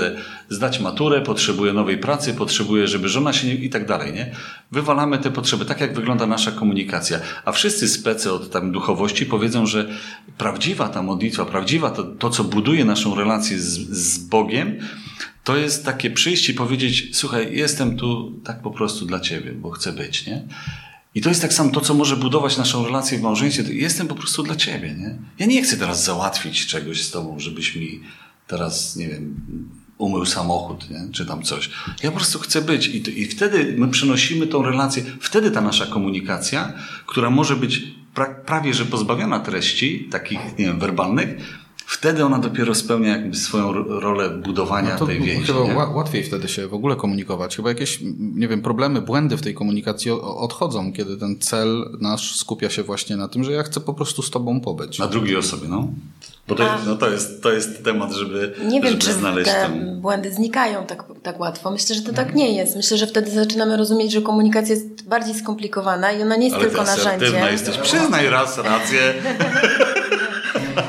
zdać 0.48 0.80
maturę, 0.80 1.20
potrzebuje 1.20 1.72
nowej 1.72 1.98
pracy, 1.98 2.34
potrzebuje, 2.34 2.88
żeby 2.88 3.08
żona 3.08 3.29
się 3.32 3.46
nie, 3.48 3.54
i 3.54 3.70
tak 3.70 3.86
dalej, 3.86 4.12
nie? 4.12 4.34
Wywalamy 4.72 5.18
te 5.18 5.30
potrzeby, 5.30 5.64
tak 5.64 5.80
jak 5.80 5.94
wygląda 5.94 6.26
nasza 6.26 6.52
komunikacja. 6.52 7.20
A 7.44 7.52
wszyscy 7.52 7.88
specy 7.88 8.32
od 8.32 8.50
tam 8.50 8.72
duchowości 8.72 9.26
powiedzą, 9.26 9.66
że 9.66 9.88
prawdziwa 10.38 10.88
ta 10.88 11.02
modlitwa, 11.02 11.44
prawdziwa 11.44 11.90
to, 11.90 12.04
to 12.04 12.30
co 12.30 12.44
buduje 12.44 12.84
naszą 12.84 13.14
relację 13.14 13.58
z, 13.58 13.90
z 13.90 14.18
Bogiem, 14.18 14.78
to 15.44 15.56
jest 15.56 15.84
takie 15.84 16.10
przyjść 16.10 16.48
i 16.48 16.54
powiedzieć, 16.54 17.08
słuchaj, 17.12 17.56
jestem 17.56 17.96
tu 17.96 18.32
tak 18.44 18.62
po 18.62 18.70
prostu 18.70 19.06
dla 19.06 19.20
Ciebie, 19.20 19.52
bo 19.52 19.70
chcę 19.70 19.92
być, 19.92 20.26
nie? 20.26 20.42
I 21.14 21.20
to 21.20 21.28
jest 21.28 21.42
tak 21.42 21.52
samo 21.52 21.70
to, 21.70 21.80
co 21.80 21.94
może 21.94 22.16
budować 22.16 22.56
naszą 22.58 22.84
relację 22.84 23.18
w 23.18 23.22
małżeństwie. 23.22 23.64
Jestem 23.74 24.08
po 24.08 24.14
prostu 24.14 24.42
dla 24.42 24.56
Ciebie, 24.56 24.94
nie? 24.94 25.18
Ja 25.38 25.46
nie 25.46 25.62
chcę 25.62 25.76
teraz 25.76 26.04
załatwić 26.04 26.66
czegoś 26.66 27.02
z 27.02 27.10
Tobą, 27.10 27.38
żebyś 27.38 27.76
mi 27.76 28.00
teraz, 28.46 28.96
nie 28.96 29.08
wiem, 29.08 29.40
umył 30.00 30.26
samochód, 30.26 30.90
nie? 30.90 31.12
czy 31.12 31.26
tam 31.26 31.42
coś. 31.42 31.70
Ja 32.02 32.10
po 32.10 32.16
prostu 32.16 32.38
chcę 32.38 32.62
być 32.62 32.86
i, 32.86 33.20
i 33.20 33.26
wtedy 33.26 33.74
my 33.78 33.88
przynosimy 33.88 34.46
tą 34.46 34.62
relację, 34.62 35.02
wtedy 35.20 35.50
ta 35.50 35.60
nasza 35.60 35.86
komunikacja, 35.86 36.72
która 37.06 37.30
może 37.30 37.56
być 37.56 37.82
pra, 38.14 38.26
prawie 38.34 38.74
że 38.74 38.84
pozbawiona 38.84 39.40
treści, 39.40 40.08
takich, 40.10 40.38
nie 40.58 40.64
wiem, 40.64 40.78
werbalnych, 40.78 41.28
wtedy 41.90 42.24
ona 42.24 42.38
dopiero 42.38 42.74
spełnia 42.74 43.08
jakby 43.08 43.36
swoją 43.36 43.72
rolę 43.82 44.30
budowania 44.30 44.96
no 45.00 45.06
tej 45.06 45.20
więzi. 45.20 45.52
Chyba 45.52 45.86
nie? 45.86 45.94
łatwiej 45.94 46.24
wtedy 46.24 46.48
się 46.48 46.68
w 46.68 46.74
ogóle 46.74 46.96
komunikować. 46.96 47.56
Chyba 47.56 47.68
jakieś, 47.68 47.98
nie 48.18 48.48
wiem, 48.48 48.62
problemy, 48.62 49.00
błędy 49.00 49.36
w 49.36 49.42
tej 49.42 49.54
komunikacji 49.54 50.10
odchodzą, 50.10 50.92
kiedy 50.92 51.16
ten 51.16 51.38
cel 51.38 51.90
nasz 52.00 52.36
skupia 52.36 52.70
się 52.70 52.82
właśnie 52.82 53.16
na 53.16 53.28
tym, 53.28 53.44
że 53.44 53.52
ja 53.52 53.62
chcę 53.62 53.80
po 53.80 53.94
prostu 53.94 54.22
z 54.22 54.30
tobą 54.30 54.60
pobyć. 54.60 54.98
Na 54.98 55.06
drugiej 55.06 55.36
osobie, 55.36 55.68
no. 55.68 55.88
Bo 56.48 56.54
to, 56.54 56.62
jest, 56.62 56.86
no 56.86 56.96
to, 56.96 57.10
jest, 57.10 57.42
to 57.42 57.52
jest 57.52 57.84
temat, 57.84 58.12
żeby 58.12 58.54
Nie 58.64 58.80
wiem, 58.80 58.90
żeby 58.90 59.02
czy 59.02 59.12
znaleźć 59.12 59.50
te 59.50 59.60
ten... 59.60 60.00
błędy 60.00 60.32
znikają 60.32 60.86
tak, 60.86 61.04
tak 61.22 61.40
łatwo. 61.40 61.70
Myślę, 61.70 61.96
że 61.96 62.02
to 62.02 62.12
tak 62.12 62.34
nie 62.34 62.54
jest. 62.54 62.76
Myślę, 62.76 62.96
że 62.96 63.06
wtedy 63.06 63.30
zaczynamy 63.30 63.76
rozumieć, 63.76 64.12
że 64.12 64.22
komunikacja 64.22 64.74
jest 64.74 65.08
bardziej 65.08 65.34
skomplikowana 65.34 66.12
i 66.12 66.22
ona 66.22 66.36
nie 66.36 66.44
jest 66.44 66.56
Ale 66.56 66.64
tylko 66.64 66.80
ty 66.80 66.86
narzędziem. 66.86 67.34
jesteś. 67.52 67.78
Przyznaj 67.78 68.30
raz 68.30 68.58
rację. 68.58 69.00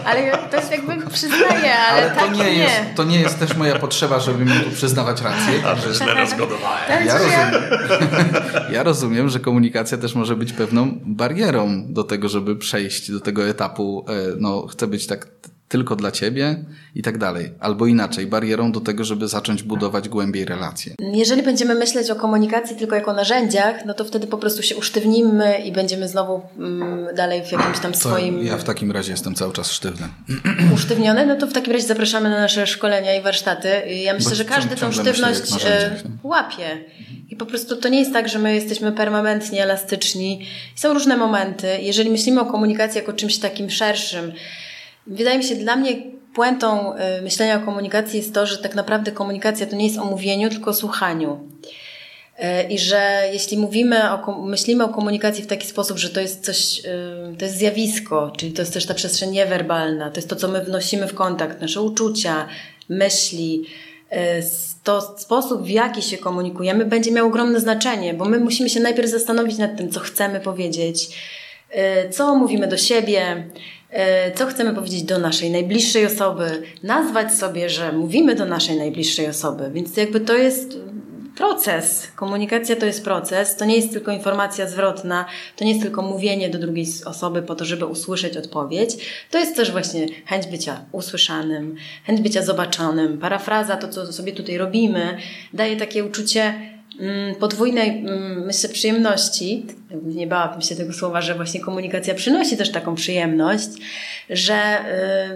Ale 0.06 0.38
to 0.38 0.58
jest 0.58 0.72
jakby 0.72 1.10
przyznaję, 1.10 1.76
ale, 1.76 2.02
ale 2.02 2.10
to 2.10 2.16
tak 2.16 2.36
nie, 2.36 2.44
nie. 2.44 2.58
Jest, 2.58 2.76
to 2.96 3.04
nie 3.04 3.20
jest 3.20 3.40
też 3.40 3.56
moja 3.56 3.80
potrzeba, 3.80 4.20
żeby 4.20 4.46
mi 4.46 4.60
tu 4.60 4.72
przyznawać 4.72 5.22
rację. 5.22 5.60
Także 5.64 5.94
źle 5.94 6.14
rozgodowałem. 6.14 7.06
Ja 7.06 7.18
rozumiem, 7.18 7.52
ja 8.74 8.84
rozumiem, 8.84 9.30
że 9.30 9.40
komunikacja 9.40 9.98
też 9.98 10.16
może 10.16 10.36
być 10.36 10.54
pewną 10.54 11.00
barierą 11.06 11.84
do 11.88 12.04
tego, 12.04 12.30
żeby 12.30 12.56
przejść 12.56 13.12
do 13.12 13.20
tego 13.20 13.48
etapu, 13.48 14.06
e, 14.10 14.14
no 14.38 14.68
chcę 14.68 14.88
być 14.88 15.08
tak 15.08 15.28
tylko 15.71 15.95
dla 15.95 16.12
ciebie 16.12 16.55
i 16.95 17.01
tak 17.01 17.17
dalej. 17.17 17.51
Albo 17.60 17.88
inaczej, 17.88 18.27
barierą 18.27 18.71
do 18.71 18.79
tego, 18.79 19.03
żeby 19.03 19.27
zacząć 19.27 19.63
budować 19.63 20.10
głębiej 20.10 20.45
relacje. 20.45 20.95
Jeżeli 20.99 21.43
będziemy 21.43 21.75
myśleć 21.75 22.12
o 22.12 22.15
komunikacji 22.15 22.75
tylko 22.75 22.95
jako 22.95 23.13
narzędziach, 23.13 23.86
no 23.86 23.93
to 23.93 24.05
wtedy 24.05 24.27
po 24.27 24.38
prostu 24.38 24.63
się 24.63 24.75
usztywnimy 24.75 25.60
i 25.60 25.71
będziemy 25.71 26.07
znowu 26.07 26.41
mm, 26.57 27.15
dalej 27.15 27.43
w 27.45 27.51
jakimś 27.51 27.79
tam 27.79 27.91
to 27.91 27.99
swoim... 27.99 28.43
Ja 28.43 28.57
w 28.57 28.63
takim 28.63 28.91
razie 28.91 29.12
jestem 29.12 29.36
cały 29.36 29.53
czas 29.53 29.71
sztywny. 29.71 30.07
Usztywniony? 30.75 31.25
No 31.25 31.36
to 31.36 31.47
w 31.47 31.53
takim 31.53 31.73
razie 31.73 31.88
zapraszamy 31.88 32.29
na 32.29 32.39
nasze 32.39 32.67
szkolenia 32.67 33.15
i 33.15 33.21
warsztaty. 33.21 33.69
Ja 34.03 34.13
myślę, 34.13 34.29
Bo 34.29 34.36
że 34.36 34.45
każdy 34.45 34.75
tą 34.75 34.91
sztywność 34.91 35.65
e, 35.65 35.95
łapie. 36.23 36.84
I 37.29 37.36
po 37.36 37.45
prostu 37.45 37.75
to 37.75 37.89
nie 37.89 37.99
jest 37.99 38.13
tak, 38.13 38.29
że 38.29 38.39
my 38.39 38.55
jesteśmy 38.55 38.91
permanentnie 38.91 39.63
elastyczni. 39.63 40.47
Są 40.75 40.93
różne 40.93 41.17
momenty. 41.17 41.67
Jeżeli 41.81 42.10
myślimy 42.10 42.41
o 42.41 42.45
komunikacji 42.45 42.97
jako 42.97 43.13
czymś 43.13 43.38
takim 43.38 43.69
szerszym, 43.69 44.31
wydaje 45.08 45.38
mi 45.38 45.44
się, 45.44 45.56
dla 45.56 45.76
mnie 45.76 45.94
puentą 46.34 46.94
y, 46.96 47.22
myślenia 47.22 47.58
o 47.58 47.66
komunikacji 47.66 48.20
jest 48.20 48.34
to, 48.34 48.46
że 48.46 48.58
tak 48.58 48.76
naprawdę 48.76 49.12
komunikacja 49.12 49.66
to 49.66 49.76
nie 49.76 49.88
jest 49.88 50.00
o 50.00 50.06
mówieniu, 50.06 50.50
tylko 50.50 50.70
o 50.70 50.74
słuchaniu. 50.74 51.40
Y, 52.40 52.64
I 52.70 52.80
że 52.80 53.30
jeśli 53.34 53.58
mówimy 53.58 54.12
o, 54.12 54.42
myślimy 54.42 54.84
o 54.84 54.90
komunikacji 54.90 55.44
w 55.44 55.48
taki 55.48 55.68
sposób, 55.68 55.98
że 55.98 56.10
to 56.10 56.22
jest 56.22 56.46
coś, 56.46 56.80
y, 56.80 57.38
to 57.38 57.46
jest 57.46 57.58
zjawisko, 57.58 58.32
czyli 58.38 58.52
to 58.52 58.62
jest 58.62 58.74
też 58.74 58.86
ta 58.86 58.94
przestrzeń 58.94 59.32
niewerbalna, 59.32 60.12
to 60.12 60.18
jest 60.18 60.30
to, 60.30 60.36
co 60.36 60.48
my 60.48 60.62
wnosimy 60.62 61.08
w 61.08 61.14
kontakt, 61.14 61.62
nasze 61.62 61.82
uczucia, 61.82 62.48
myśli, 62.90 63.66
to 64.84 65.18
sposób, 65.18 65.64
w 65.64 65.70
jaki 65.70 66.02
się 66.02 66.18
komunikujemy, 66.18 66.86
będzie 66.86 67.12
miał 67.12 67.28
ogromne 67.28 67.60
znaczenie, 67.60 68.14
bo 68.14 68.26
my 68.26 68.40
musimy 68.40 68.70
się 68.70 68.80
najpierw 68.80 69.10
zastanowić 69.10 69.58
nad 69.58 69.78
tym, 69.78 69.92
co 69.92 70.00
chcemy 70.00 70.40
powiedzieć, 70.40 71.10
co 72.12 72.36
mówimy 72.36 72.68
do 72.68 72.78
siebie, 72.78 73.46
co 74.36 74.45
chcemy 74.45 74.73
powiedzieć 74.73 75.04
do 75.04 75.19
naszej 75.19 75.51
najbliższej 75.51 76.06
osoby, 76.06 76.63
nazwać 76.84 77.34
sobie, 77.34 77.69
że 77.69 77.91
mówimy 77.91 78.36
do 78.36 78.45
naszej 78.45 78.77
najbliższej 78.77 79.27
osoby. 79.27 79.71
Więc 79.73 79.97
jakby 79.97 80.19
to 80.19 80.34
jest 80.34 80.77
proces. 81.38 82.08
Komunikacja 82.15 82.75
to 82.75 82.86
jest 82.86 83.04
proces. 83.04 83.56
To 83.56 83.65
nie 83.65 83.75
jest 83.75 83.93
tylko 83.93 84.12
informacja 84.12 84.67
zwrotna, 84.67 85.25
to 85.56 85.65
nie 85.65 85.71
jest 85.71 85.84
tylko 85.84 86.01
mówienie 86.01 86.49
do 86.49 86.60
drugiej 86.60 86.86
osoby 87.06 87.41
po 87.41 87.56
to, 87.56 87.65
żeby 87.65 87.86
usłyszeć 87.86 88.38
odpowiedź. 88.38 88.97
To 89.32 89.39
jest 89.39 89.56
też 89.56 89.71
właśnie 89.71 90.08
chęć 90.25 90.47
bycia 90.47 90.86
usłyszanym, 90.91 91.75
chęć 92.04 92.21
bycia 92.21 92.43
zobaczonym. 92.43 93.17
Parafraza, 93.17 93.77
to 93.77 93.88
co 93.88 94.13
sobie 94.13 94.32
tutaj 94.32 94.58
robimy, 94.58 95.17
daje 95.54 95.77
takie 95.77 96.06
uczucie 96.06 96.54
podwójnej, 97.40 97.90
mm, 97.90 98.46
myślę, 98.46 98.70
przyjemności. 98.70 99.66
Nie 100.04 100.28
bałabym 100.28 100.62
się 100.62 100.76
tego 100.76 100.94
słowa, 100.94 101.22
że 101.22 101.36
właśnie 101.36 101.60
komunikacja 101.60 102.14
przynosi 102.14 102.58
też 102.58 102.72
taką 102.72 102.96
przyjemność, 102.96 103.70
że 104.30 104.80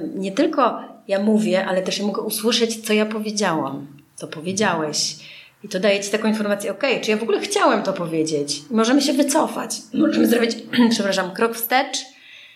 y, 0.06 0.20
nie 0.20 0.32
tylko 0.32 0.82
ja 1.08 1.20
mówię, 1.20 1.66
ale 1.66 1.82
też 1.82 2.00
ja 2.00 2.06
mogę 2.06 2.22
usłyszeć, 2.22 2.86
co 2.86 2.94
ja 2.94 3.06
powiedziałam, 3.06 3.88
co 4.16 4.28
powiedziałeś. 4.28 5.16
I 5.64 5.70
to 5.70 5.80
daje 5.80 6.00
Ci 6.00 6.12
taką 6.12 6.28
informację, 6.28 6.72
ok, 6.72 6.84
czy 7.02 7.12
ja 7.12 7.18
w 7.18 7.24
ogóle 7.24 7.40
chciałem 7.40 7.84
to 7.84 7.94
powiedzieć? 7.94 8.62
Możemy 8.72 9.02
się 9.02 9.14
wycofać. 9.14 9.78
Możemy 9.94 10.28
zrobić, 10.28 10.56
przepraszam, 10.92 11.32
krok 11.32 11.56
wstecz, 11.56 11.98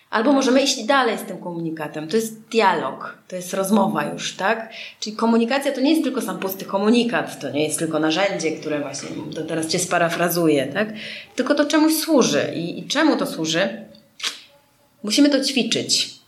albo 0.09 0.33
możemy 0.33 0.61
iść 0.61 0.83
dalej 0.83 1.17
z 1.17 1.21
tym 1.21 1.37
komunikatem. 1.37 2.07
To 2.07 2.15
jest 2.15 2.41
dialog, 2.41 3.17
to 3.27 3.35
jest 3.35 3.53
rozmowa 3.53 4.05
już, 4.05 4.35
tak? 4.35 4.69
Czyli 4.99 5.15
komunikacja 5.15 5.71
to 5.71 5.81
nie 5.81 5.91
jest 5.91 6.03
tylko 6.03 6.21
sam 6.21 6.39
pusty 6.39 6.65
komunikat, 6.65 7.39
to 7.39 7.49
nie 7.49 7.63
jest 7.63 7.79
tylko 7.79 7.99
narzędzie, 7.99 8.51
które 8.51 8.79
właśnie, 8.79 9.09
to 9.35 9.43
teraz 9.43 9.67
Cię 9.67 9.79
sparafrazuję, 9.79 10.67
tak? 10.67 10.93
Tylko 11.35 11.55
to 11.55 11.65
czemuś 11.65 11.93
służy. 11.93 12.51
I, 12.55 12.79
i 12.79 12.87
czemu 12.87 13.17
to 13.17 13.25
służy? 13.25 13.85
Musimy 15.03 15.29
to 15.29 15.43
ćwiczyć. 15.43 16.18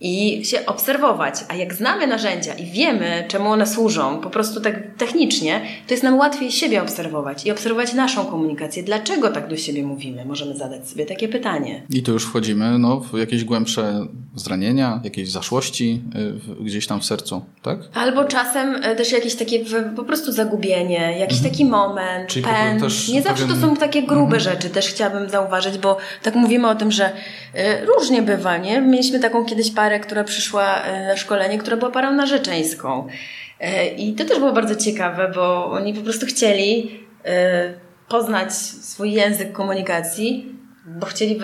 I 0.00 0.44
się 0.44 0.66
obserwować. 0.66 1.34
A 1.48 1.54
jak 1.54 1.74
znamy 1.74 2.06
narzędzia 2.06 2.54
i 2.54 2.66
wiemy, 2.66 3.24
czemu 3.28 3.50
one 3.50 3.66
służą, 3.66 4.20
po 4.20 4.30
prostu 4.30 4.60
tak 4.60 4.96
technicznie, 4.96 5.60
to 5.86 5.94
jest 5.94 6.02
nam 6.02 6.18
łatwiej 6.18 6.52
siebie 6.52 6.82
obserwować 6.82 7.46
i 7.46 7.50
obserwować 7.50 7.94
naszą 7.94 8.26
komunikację. 8.26 8.82
Dlaczego 8.82 9.28
tak 9.28 9.48
do 9.48 9.56
siebie 9.56 9.82
mówimy? 9.82 10.24
Możemy 10.24 10.56
zadać 10.56 10.88
sobie 10.88 11.06
takie 11.06 11.28
pytanie. 11.28 11.82
I 11.90 12.02
tu 12.02 12.12
już 12.12 12.26
wchodzimy 12.26 12.78
no, 12.78 13.00
w 13.00 13.18
jakieś 13.18 13.44
głębsze 13.44 14.06
zranienia, 14.34 15.00
jakieś 15.04 15.30
zaszłości 15.30 16.02
y, 16.60 16.64
gdzieś 16.64 16.86
tam 16.86 17.00
w 17.00 17.04
sercu, 17.04 17.42
tak? 17.62 17.78
Albo 17.94 18.24
czasem 18.24 18.84
y, 18.84 18.96
też 18.96 19.12
jakieś 19.12 19.34
takie 19.34 19.60
po 19.96 20.04
prostu 20.04 20.32
zagubienie, 20.32 21.18
jakiś 21.18 21.36
mhm. 21.36 21.50
taki 21.50 21.64
moment, 21.64 22.28
Czyli 22.28 22.44
pęd. 22.44 22.82
Nie 23.12 23.22
zawsze 23.22 23.46
to 23.46 23.56
są 23.56 23.76
takie 23.76 24.02
grube 24.02 24.36
mhm. 24.36 24.40
rzeczy, 24.40 24.70
też 24.70 24.88
chciałabym 24.88 25.30
zauważyć, 25.30 25.78
bo 25.78 25.96
tak 26.22 26.34
mówimy 26.34 26.68
o 26.68 26.74
tym, 26.74 26.92
że 26.92 27.08
y, 27.08 27.86
różnie 27.86 28.22
bywa, 28.22 28.56
nie? 28.56 28.80
Mieliśmy 28.80 29.20
taką 29.20 29.44
kiedyś 29.44 29.70
parę, 29.70 29.89
która 29.98 30.24
przyszła 30.24 30.82
na 31.08 31.16
szkolenie, 31.16 31.58
która 31.58 31.76
była 31.76 31.90
parą 31.90 32.12
narzeczeńską. 32.12 33.08
I 33.96 34.14
to 34.14 34.24
też 34.24 34.38
było 34.38 34.52
bardzo 34.52 34.76
ciekawe, 34.76 35.32
bo 35.34 35.70
oni 35.70 35.94
po 35.94 36.00
prostu 36.00 36.26
chcieli 36.26 37.00
poznać 38.08 38.52
swój 38.54 39.12
język 39.12 39.52
komunikacji, 39.52 40.54
bo 40.98 41.06
chcieli 41.06 41.38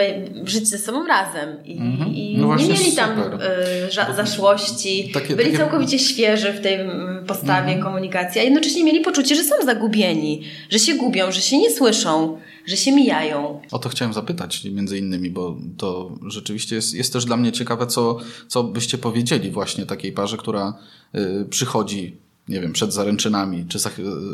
żyć 0.44 0.68
ze 0.68 0.78
sobą 0.78 1.06
razem 1.06 1.64
i, 1.64 1.78
mm 1.78 1.96
-hmm. 1.96 2.14
i 2.14 2.38
no 2.38 2.56
nie 2.56 2.68
mieli 2.68 2.92
tam 2.92 3.20
y, 3.20 4.16
zaszłości, 4.16 5.10
takie, 5.14 5.36
byli 5.36 5.50
takie... 5.50 5.58
całkowicie 5.58 5.98
świeży 5.98 6.52
w 6.52 6.60
tej 6.60 6.78
postawie 7.26 7.68
mm 7.68 7.80
-hmm. 7.80 7.82
komunikacji, 7.82 8.40
a 8.40 8.44
jednocześnie 8.44 8.84
mieli 8.84 9.00
poczucie, 9.00 9.34
że 9.34 9.44
są 9.44 9.54
zagubieni, 9.64 10.42
że 10.70 10.78
się 10.78 10.94
gubią, 10.94 11.32
że 11.32 11.40
się 11.40 11.58
nie 11.58 11.70
słyszą, 11.70 12.38
że 12.66 12.76
się 12.76 12.92
mijają. 12.92 13.60
O 13.70 13.78
to 13.78 13.88
chciałem 13.88 14.14
zapytać 14.14 14.64
między 14.64 14.98
innymi, 14.98 15.30
bo 15.30 15.56
to 15.76 16.18
rzeczywiście 16.26 16.76
jest, 16.76 16.94
jest 16.94 17.12
też 17.12 17.24
dla 17.24 17.36
mnie 17.36 17.52
ciekawe, 17.52 17.86
co, 17.86 18.18
co 18.48 18.64
byście 18.64 18.98
powiedzieli 18.98 19.50
właśnie 19.50 19.86
takiej 19.86 20.12
parze, 20.12 20.36
która 20.36 20.74
y, 21.14 21.44
przychodzi 21.50 22.25
nie 22.48 22.60
wiem, 22.60 22.72
przed 22.72 22.92
zaręczynami, 22.92 23.64
czy 23.68 23.78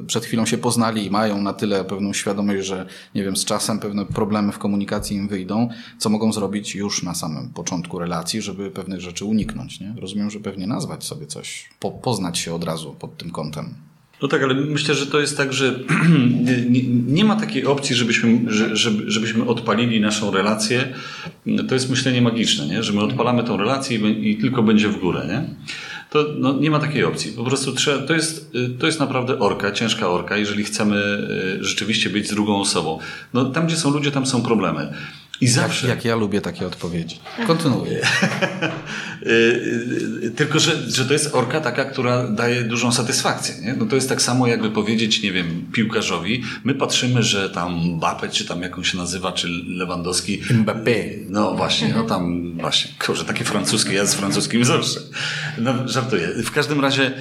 przed 0.07 0.25
chwilą 0.25 0.47
się 0.47 0.59
poznali 0.59 1.07
i 1.07 1.11
mają 1.11 1.43
na 1.43 1.53
tyle 1.53 1.85
pewną 1.85 2.13
świadomość, 2.13 2.67
że 2.67 2.87
nie 3.15 3.25
wiem, 3.25 3.37
z 3.37 3.45
czasem 3.45 3.79
pewne 3.79 4.07
problemy 4.07 4.53
w 4.53 4.59
komunikacji 4.59 5.17
im 5.17 5.29
wyjdą, 5.29 5.69
co 5.99 6.11
mogą 6.11 6.33
zrobić 6.33 6.75
już 6.75 7.03
na 7.03 7.15
samym 7.15 7.49
początku 7.49 7.99
relacji, 7.99 8.43
żeby 8.43 8.71
pewnych 8.71 9.01
rzeczy 9.01 9.25
uniknąć. 9.25 9.81
Nie? 9.81 9.95
Rozumiem, 10.01 10.31
że 10.31 10.41
pewnie 10.41 10.67
nazwać 10.67 11.05
sobie 11.05 11.27
coś, 11.27 11.69
po, 11.81 11.91
poznać 11.91 12.39
się 12.39 12.55
od 12.55 12.65
razu 12.65 12.97
pod 12.99 13.17
tym 13.17 13.31
kątem. 13.31 13.75
No 14.23 14.29
tak, 14.29 14.43
ale 14.43 14.55
myślę, 14.55 14.95
że 14.95 15.07
to 15.07 15.21
jest 15.21 15.37
tak, 15.37 15.53
że 15.53 15.79
nie, 16.71 16.83
nie 17.07 17.25
ma 17.25 17.37
takiej 17.37 17.67
opcji, 17.67 17.97
żebyśmy, 17.97 18.41
żeby, 18.77 19.11
żebyśmy 19.11 19.47
odpalili 19.47 20.01
naszą 20.01 20.31
relację. 20.31 20.95
To 21.69 21.75
jest 21.75 21.91
myślenie 21.91 22.23
magiczne, 22.23 22.67
nie? 22.67 22.83
że 22.83 22.93
my 22.93 23.01
odpalamy 23.01 23.45
tą 23.45 23.57
relację 23.57 23.99
i, 23.99 24.31
i 24.31 24.37
tylko 24.37 24.63
będzie 24.63 24.89
w 24.89 25.01
górę. 25.01 25.27
Nie? 25.29 25.45
To 26.13 26.27
no, 26.39 26.53
nie 26.53 26.71
ma 26.71 26.79
takiej 26.79 27.05
opcji. 27.05 27.33
Po 27.33 27.45
prostu 27.45 27.73
trzeba, 27.73 28.07
to, 28.07 28.15
jest, 28.15 28.55
y, 28.55 28.71
to 28.79 28.87
jest 28.87 29.01
naprawdę 29.01 29.39
orka, 29.39 29.73
ciężka 29.73 30.09
orka, 30.09 30.37
jeżeli 30.37 30.65
chcemy 30.65 30.97
y, 31.61 31.65
rzeczywiście 31.65 32.11
być 32.11 32.29
z 32.29 32.31
drugą 32.31 32.61
osobą. 32.61 32.99
No, 33.35 33.45
tam, 33.45 33.67
gdzie 33.67 33.77
są 33.77 33.91
ludzie, 33.91 34.11
tam 34.11 34.27
są 34.27 34.43
problemy. 34.43 34.93
I 35.43 35.49
zawsze. 35.49 35.89
Jak, 35.89 35.97
jak 35.97 36.05
ja 36.05 36.17
lubię 36.17 36.41
takie 36.41 36.67
odpowiedzi. 36.67 37.21
Kontynuuję. 37.47 38.01
Y, 39.27 40.33
tylko, 40.37 40.59
że, 40.59 40.91
że 40.91 41.05
to 41.05 41.13
jest 41.13 41.35
orka 41.35 41.61
taka, 41.61 41.85
która 41.85 42.29
daje 42.29 42.63
dużą 42.63 42.93
satysfakcję. 42.93 43.55
Nie? 43.65 43.75
No 43.75 43.87
to 43.87 43.95
jest 43.95 44.09
tak 44.09 44.23
samo, 44.23 44.47
jakby 44.47 44.71
powiedzieć, 44.71 45.23
nie 45.23 45.33
wiem, 45.33 45.67
piłkarzowi, 45.73 46.43
my 46.65 46.75
patrzymy, 46.75 47.23
że 47.23 47.51
tam 47.51 47.81
Mbappé, 47.81 48.31
czy 48.31 48.45
tam 48.45 48.63
jak 48.63 48.79
on 48.79 48.85
się 48.85 48.99
nazywa, 48.99 49.33
czy 49.33 49.49
Lewandowski. 49.67 50.43
Mbappé. 50.43 50.95
No 51.29 51.55
właśnie, 51.55 51.95
no 51.95 52.03
tam 52.03 52.53
właśnie, 52.61 52.91
kurczę, 53.07 53.25
takie 53.25 53.45
francuskie, 53.45 53.93
ja 53.93 54.07
z 54.07 54.15
francuskim 54.15 54.65
zawsze. 54.65 55.01
No, 55.59 55.89
żartuję. 55.89 56.29
W 56.45 56.51
każdym 56.51 56.81
razie 56.81 57.13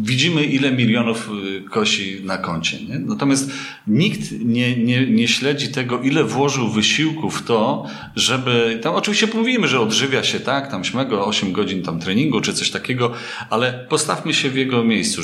widzimy, 0.00 0.44
ile 0.44 0.72
milionów 0.72 1.30
y, 1.46 1.47
kosi 1.68 2.20
na 2.24 2.38
koncie. 2.38 2.84
Nie? 2.84 2.98
Natomiast 2.98 3.50
nikt 3.86 4.32
nie, 4.44 4.76
nie, 4.76 5.06
nie 5.06 5.28
śledzi 5.28 5.68
tego, 5.68 6.00
ile 6.00 6.24
włożył 6.24 6.68
wysiłku 6.68 7.30
w 7.30 7.42
to, 7.42 7.86
żeby, 8.16 8.80
tam 8.82 8.94
oczywiście 8.94 9.28
mówimy, 9.34 9.68
że 9.68 9.80
odżywia 9.80 10.24
się, 10.24 10.40
tak, 10.40 10.70
tam 10.70 10.84
śmego 10.84 11.26
8 11.26 11.52
godzin 11.52 11.82
tam 11.82 12.00
treningu, 12.00 12.40
czy 12.40 12.54
coś 12.54 12.70
takiego, 12.70 13.12
ale 13.50 13.86
postawmy 13.88 14.34
się 14.34 14.50
w 14.50 14.56
jego 14.56 14.84
miejscu. 14.84 15.22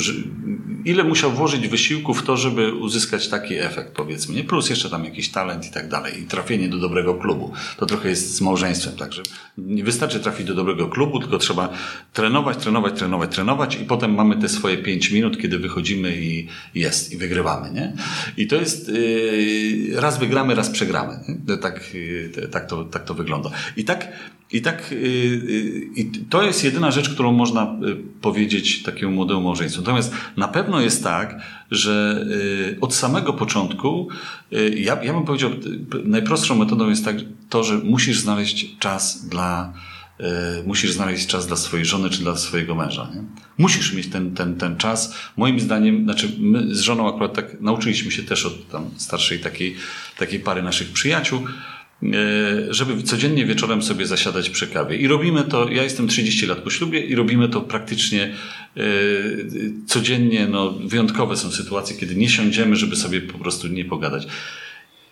Ile 0.85 1.03
musiał 1.03 1.31
włożyć 1.31 1.67
wysiłku 1.67 2.13
w 2.13 2.23
to, 2.23 2.37
żeby 2.37 2.73
uzyskać 2.73 3.27
taki 3.27 3.55
efekt, 3.55 3.95
powiedzmy, 3.95 4.35
nie? 4.35 4.43
Plus 4.43 4.69
jeszcze 4.69 4.89
tam 4.89 5.05
jakiś 5.05 5.29
talent 5.29 5.67
i 5.67 5.71
tak 5.71 5.89
dalej. 5.89 6.21
I 6.21 6.23
trafienie 6.23 6.69
do 6.69 6.77
dobrego 6.77 7.13
klubu. 7.13 7.51
To 7.77 7.85
trochę 7.85 8.09
jest 8.09 8.35
z 8.35 8.41
małżeństwem, 8.41 8.95
także 8.95 9.23
nie 9.57 9.83
wystarczy 9.83 10.19
trafić 10.19 10.47
do 10.47 10.55
dobrego 10.55 10.87
klubu, 10.87 11.19
tylko 11.19 11.37
trzeba 11.37 11.69
trenować, 12.13 12.57
trenować, 12.57 12.99
trenować, 12.99 13.35
trenować 13.35 13.75
i 13.75 13.85
potem 13.85 14.15
mamy 14.15 14.35
te 14.35 14.49
swoje 14.49 14.77
5 14.77 15.11
minut, 15.11 15.41
kiedy 15.41 15.59
wychodzimy 15.59 16.15
i 16.15 16.34
jest, 16.75 17.11
i 17.11 17.17
wygrywamy, 17.17 17.71
nie? 17.71 17.93
I 18.37 18.47
to 18.47 18.55
jest, 18.55 18.89
yy, 18.89 20.01
raz 20.01 20.19
wygramy, 20.19 20.55
raz 20.55 20.69
przegramy. 20.69 21.19
Nie? 21.47 21.57
Tak, 21.57 21.93
yy, 21.93 22.47
tak, 22.51 22.69
to, 22.69 22.83
tak 22.83 23.05
to 23.05 23.13
wygląda. 23.13 23.49
I 23.77 23.83
tak, 23.83 24.07
i 24.51 24.61
tak 24.61 24.91
yy, 24.91 24.97
yy, 25.95 26.05
to 26.29 26.43
jest 26.43 26.63
jedyna 26.63 26.91
rzecz, 26.91 27.09
którą 27.09 27.31
można 27.31 27.75
powiedzieć 28.21 28.83
takiemu 28.83 29.11
młodemu 29.11 29.41
małżeństwu. 29.41 29.81
Natomiast 29.81 30.13
na 30.37 30.47
pewno 30.47 30.81
jest 30.81 31.03
tak, 31.03 31.41
że 31.71 32.25
od 32.81 32.93
samego 32.93 33.33
początku, 33.33 34.09
ja, 34.75 35.03
ja 35.03 35.13
bym 35.13 35.25
powiedział, 35.25 35.51
najprostszą 36.03 36.55
metodą 36.55 36.89
jest 36.89 37.05
tak, 37.05 37.15
to, 37.49 37.63
że 37.63 37.77
musisz 37.77 38.19
znaleźć 38.19 38.77
czas 38.79 39.27
dla 39.29 39.73
musisz 40.65 40.91
znaleźć 40.91 41.27
czas 41.27 41.47
dla 41.47 41.57
swojej 41.57 41.85
żony 41.85 42.09
czy 42.09 42.19
dla 42.19 42.35
swojego 42.37 42.75
męża. 42.75 43.11
Nie? 43.15 43.23
Musisz 43.57 43.93
mieć 43.93 44.07
ten, 44.07 44.35
ten, 44.35 44.55
ten 44.55 44.77
czas. 44.77 45.15
Moim 45.37 45.59
zdaniem, 45.59 46.03
znaczy 46.03 46.31
my 46.39 46.75
z 46.75 46.79
żoną 46.79 47.09
akurat 47.09 47.33
tak 47.33 47.61
nauczyliśmy 47.61 48.11
się 48.11 48.23
też 48.23 48.45
od 48.45 48.69
tam 48.69 48.89
starszej 48.97 49.39
takiej, 49.39 49.75
takiej 50.17 50.39
pary 50.39 50.63
naszych 50.63 50.91
przyjaciół, 50.91 51.47
E, 52.03 52.73
żeby 52.73 53.03
codziennie 53.03 53.45
wieczorem 53.45 53.81
sobie 53.81 54.05
zasiadać 54.05 54.49
przy 54.49 54.67
kawie. 54.67 54.97
I 54.97 55.07
robimy 55.07 55.43
to, 55.43 55.69
ja 55.69 55.83
jestem 55.83 56.07
30 56.07 56.45
lat 56.45 56.57
po 56.57 56.69
ślubie 56.69 56.99
i 56.99 57.15
robimy 57.15 57.49
to 57.49 57.61
praktycznie 57.61 58.33
e, 58.77 58.81
codziennie. 59.87 60.47
No, 60.47 60.71
wyjątkowe 60.71 61.37
są 61.37 61.51
sytuacje, 61.51 61.97
kiedy 61.97 62.15
nie 62.15 62.29
siądziemy, 62.29 62.75
żeby 62.75 62.95
sobie 62.95 63.21
po 63.21 63.37
prostu 63.37 63.67
nie 63.67 63.85
pogadać. 63.85 64.27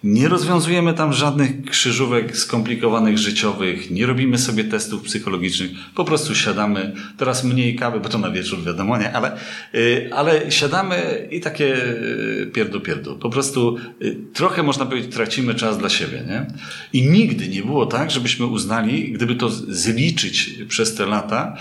Nie 0.04 0.28
rozwiązujemy 0.28 0.94
tam 0.94 1.13
żadnych 1.13 1.66
krzyżówek 1.66 2.38
skomplikowanych 2.38 3.18
życiowych, 3.18 3.92
nie 3.92 4.06
robimy 4.06 4.38
sobie 4.38 4.63
testów 4.63 5.04
psychologicznych, 5.04 5.72
po 5.96 6.06
prostu 6.06 6.36
siadamy, 6.36 6.94
teraz 7.18 7.44
mniej 7.44 7.76
kawy, 7.76 8.00
bo 8.00 8.10
to 8.10 8.18
na 8.18 8.32
wieczór 8.32 8.63
wiadomo, 8.63 8.98
nie, 8.98 9.13
ale, 9.13 9.38
y, 9.76 10.10
ale 10.13 10.52
siadamy 10.52 11.28
i 11.32 11.42
takie 11.42 11.76
y, 11.76 12.52
pierdu 12.54 12.82
pierdu. 12.82 13.16
Po 13.16 13.30
prostu 13.30 13.78
y, 14.02 14.18
trochę 14.34 14.63
można 14.63 14.86
powiedzieć 14.86 15.13
tracimy 15.13 15.56
czas 15.56 15.78
dla 15.78 15.89
siebie, 15.89 16.24
nie? 16.28 16.46
I 16.94 17.10
nigdy 17.10 17.48
nie 17.48 17.62
było 17.62 17.86
tak, 17.86 18.12
żebyśmy 18.12 18.46
uznali, 18.46 19.12
gdyby 19.12 19.36
to 19.36 19.50
zliczyć 19.50 20.52
przez 20.68 20.96
te 20.96 21.06
lata, 21.06 21.58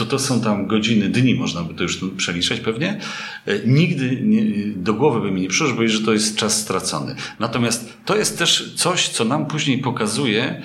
to 0.00 0.06
to 0.06 0.18
są 0.18 0.40
tam 0.40 0.66
godziny, 0.66 1.08
dni, 1.08 1.34
można 1.34 1.62
by 1.62 1.74
to 1.74 1.82
już 1.82 2.00
przeliczać 2.16 2.60
pewnie. 2.60 2.98
E, 3.46 3.58
nigdy 3.66 4.20
nie, 4.22 4.42
do 4.76 4.94
głowy 4.94 5.20
by 5.20 5.30
mi 5.30 5.40
nie 5.40 5.48
przyszło, 5.48 5.76
bo 5.76 5.88
że 5.88 6.00
to 6.00 6.12
jest 6.12 6.36
czas 6.36 6.60
stracony. 6.60 7.14
Natomiast 7.38 7.96
to 8.04 8.16
jest 8.16 8.38
też 8.38 8.72
coś, 8.76 9.08
co 9.08 9.24
nam 9.24 9.46
później 9.46 9.78
pokazuje, 9.78 10.62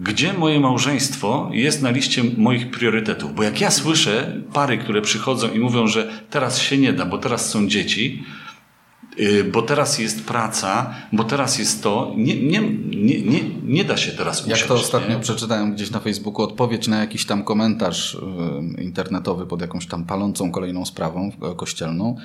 gdzie 0.00 0.32
moje 0.32 0.60
małżeństwo 0.60 1.50
jest 1.52 1.82
na 1.82 1.90
liście 1.90 2.22
moich 2.36 2.70
priorytetów. 2.70 3.34
Bo 3.34 3.42
jak 3.42 3.60
ja 3.60 3.70
słyszę 3.70 4.42
pary, 4.52 4.78
które 4.78 5.02
przychodzą 5.02 5.52
i 5.52 5.58
mówią, 5.58 5.86
że 5.86 6.10
teraz 6.30 6.58
się 6.58 6.78
nie 6.78 6.92
da, 6.92 7.06
bo 7.06 7.18
teraz 7.18 7.50
są 7.50 7.68
dzieci, 7.68 8.24
bo 9.52 9.62
teraz 9.62 9.98
jest 9.98 10.24
praca, 10.24 10.94
bo 11.12 11.24
teraz 11.24 11.58
jest 11.58 11.82
to. 11.82 12.12
Nie, 12.16 12.42
nie, 12.42 12.60
nie, 12.86 13.22
nie, 13.22 13.40
nie 13.62 13.84
da 13.84 13.96
się 13.96 14.12
teraz 14.12 14.42
usiąść. 14.42 14.60
Jak 14.60 14.68
to 14.68 14.74
ostatnio 14.74 15.14
nie? 15.14 15.20
przeczytałem 15.20 15.74
gdzieś 15.74 15.90
na 15.90 16.00
Facebooku, 16.00 16.42
odpowiedź 16.42 16.88
na 16.88 16.98
jakiś 16.98 17.26
tam 17.26 17.44
komentarz 17.44 18.14
y, 18.14 18.82
internetowy 18.82 19.46
pod 19.46 19.60
jakąś 19.60 19.86
tam 19.86 20.04
palącą 20.04 20.50
kolejną 20.52 20.86
sprawą 20.86 21.32
kościelną. 21.56 22.16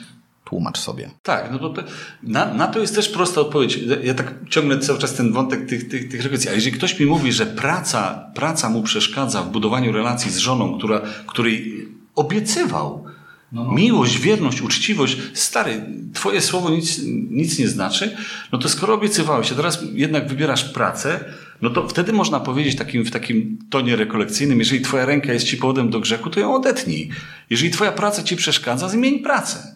Tłumacz 0.45 0.77
sobie. 0.79 1.11
Tak, 1.23 1.49
no 1.51 1.59
to, 1.59 1.83
na, 2.23 2.53
na 2.53 2.67
to 2.67 2.79
jest 2.79 2.95
też 2.95 3.09
prosta 3.09 3.41
odpowiedź. 3.41 3.79
Ja 4.03 4.13
tak 4.13 4.33
ciągnę 4.49 4.79
cały 4.79 4.99
czas 4.99 5.13
ten 5.13 5.31
wątek 5.33 5.65
tych, 5.69 5.89
tych, 5.89 6.09
tych 6.09 6.23
relacji. 6.23 6.49
A 6.49 6.53
jeżeli 6.53 6.71
ktoś 6.71 6.99
mi 6.99 7.05
mówi, 7.05 7.31
że 7.31 7.45
praca, 7.45 8.31
praca 8.35 8.69
mu 8.69 8.83
przeszkadza 8.83 9.41
w 9.41 9.51
budowaniu 9.51 9.91
relacji 9.91 10.31
z 10.31 10.37
żoną, 10.37 10.77
która, 10.77 11.01
której 11.27 11.87
obiecywał, 12.15 13.05
no, 13.51 13.63
no. 13.63 13.71
Miłość, 13.71 14.19
wierność, 14.19 14.61
uczciwość, 14.61 15.17
stary, 15.33 15.85
twoje 16.13 16.41
słowo 16.41 16.69
nic, 16.69 17.01
nic 17.29 17.59
nie 17.59 17.67
znaczy, 17.67 18.15
no 18.51 18.57
to 18.57 18.69
skoro 18.69 18.93
obiecywałeś, 18.93 19.51
a 19.51 19.55
teraz 19.55 19.83
jednak 19.93 20.27
wybierasz 20.27 20.63
pracę, 20.63 21.25
no 21.61 21.69
to 21.69 21.87
wtedy 21.87 22.13
można 22.13 22.39
powiedzieć 22.39 22.75
takim, 22.75 23.05
w 23.05 23.11
takim 23.11 23.57
tonie 23.69 23.95
rekolekcyjnym, 23.95 24.59
jeżeli 24.59 24.81
twoja 24.81 25.05
ręka 25.05 25.33
jest 25.33 25.45
ci 25.45 25.57
powodem 25.57 25.89
do 25.89 25.99
grzechu, 25.99 26.29
to 26.29 26.39
ją 26.39 26.55
odetnij. 26.55 27.09
Jeżeli 27.49 27.71
twoja 27.71 27.91
praca 27.91 28.23
ci 28.23 28.35
przeszkadza, 28.35 28.89
zmień 28.89 29.19
pracę. 29.19 29.75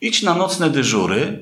Idź 0.00 0.22
na 0.22 0.34
nocne 0.34 0.70
dyżury, 0.70 1.38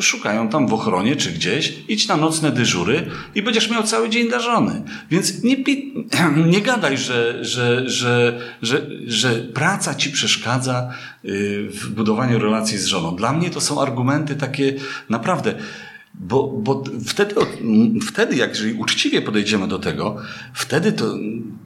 szukają 0.00 0.48
tam 0.48 0.66
w 0.66 0.74
ochronie 0.74 1.16
czy 1.16 1.32
gdzieś, 1.32 1.74
idź 1.88 2.08
na 2.08 2.16
nocne 2.16 2.52
dyżury 2.52 3.06
i 3.34 3.42
będziesz 3.42 3.70
miał 3.70 3.82
cały 3.82 4.10
dzień 4.10 4.28
dla 4.28 4.40
żony. 4.40 4.82
Więc 5.10 5.42
nie, 5.42 5.56
nie 6.52 6.60
gadaj, 6.60 6.98
że, 6.98 7.44
że, 7.44 7.90
że, 7.90 8.40
że, 8.62 8.86
że 9.06 9.34
praca 9.34 9.94
ci 9.94 10.10
przeszkadza 10.10 10.90
y, 11.24 11.68
w 11.70 11.90
budowaniu 11.90 12.38
relacji 12.38 12.78
z 12.78 12.86
żoną. 12.86 13.16
Dla 13.16 13.32
mnie 13.32 13.50
to 13.50 13.60
są 13.60 13.82
argumenty 13.82 14.36
takie 14.36 14.74
naprawdę. 15.08 15.54
Bo, 16.14 16.48
bo 16.48 16.84
wtedy, 17.06 17.34
wtedy, 18.06 18.36
jak 18.36 18.50
jeżeli 18.50 18.72
uczciwie 18.72 19.22
podejdziemy 19.22 19.68
do 19.68 19.78
tego, 19.78 20.16
wtedy 20.54 20.92
to, 20.92 21.14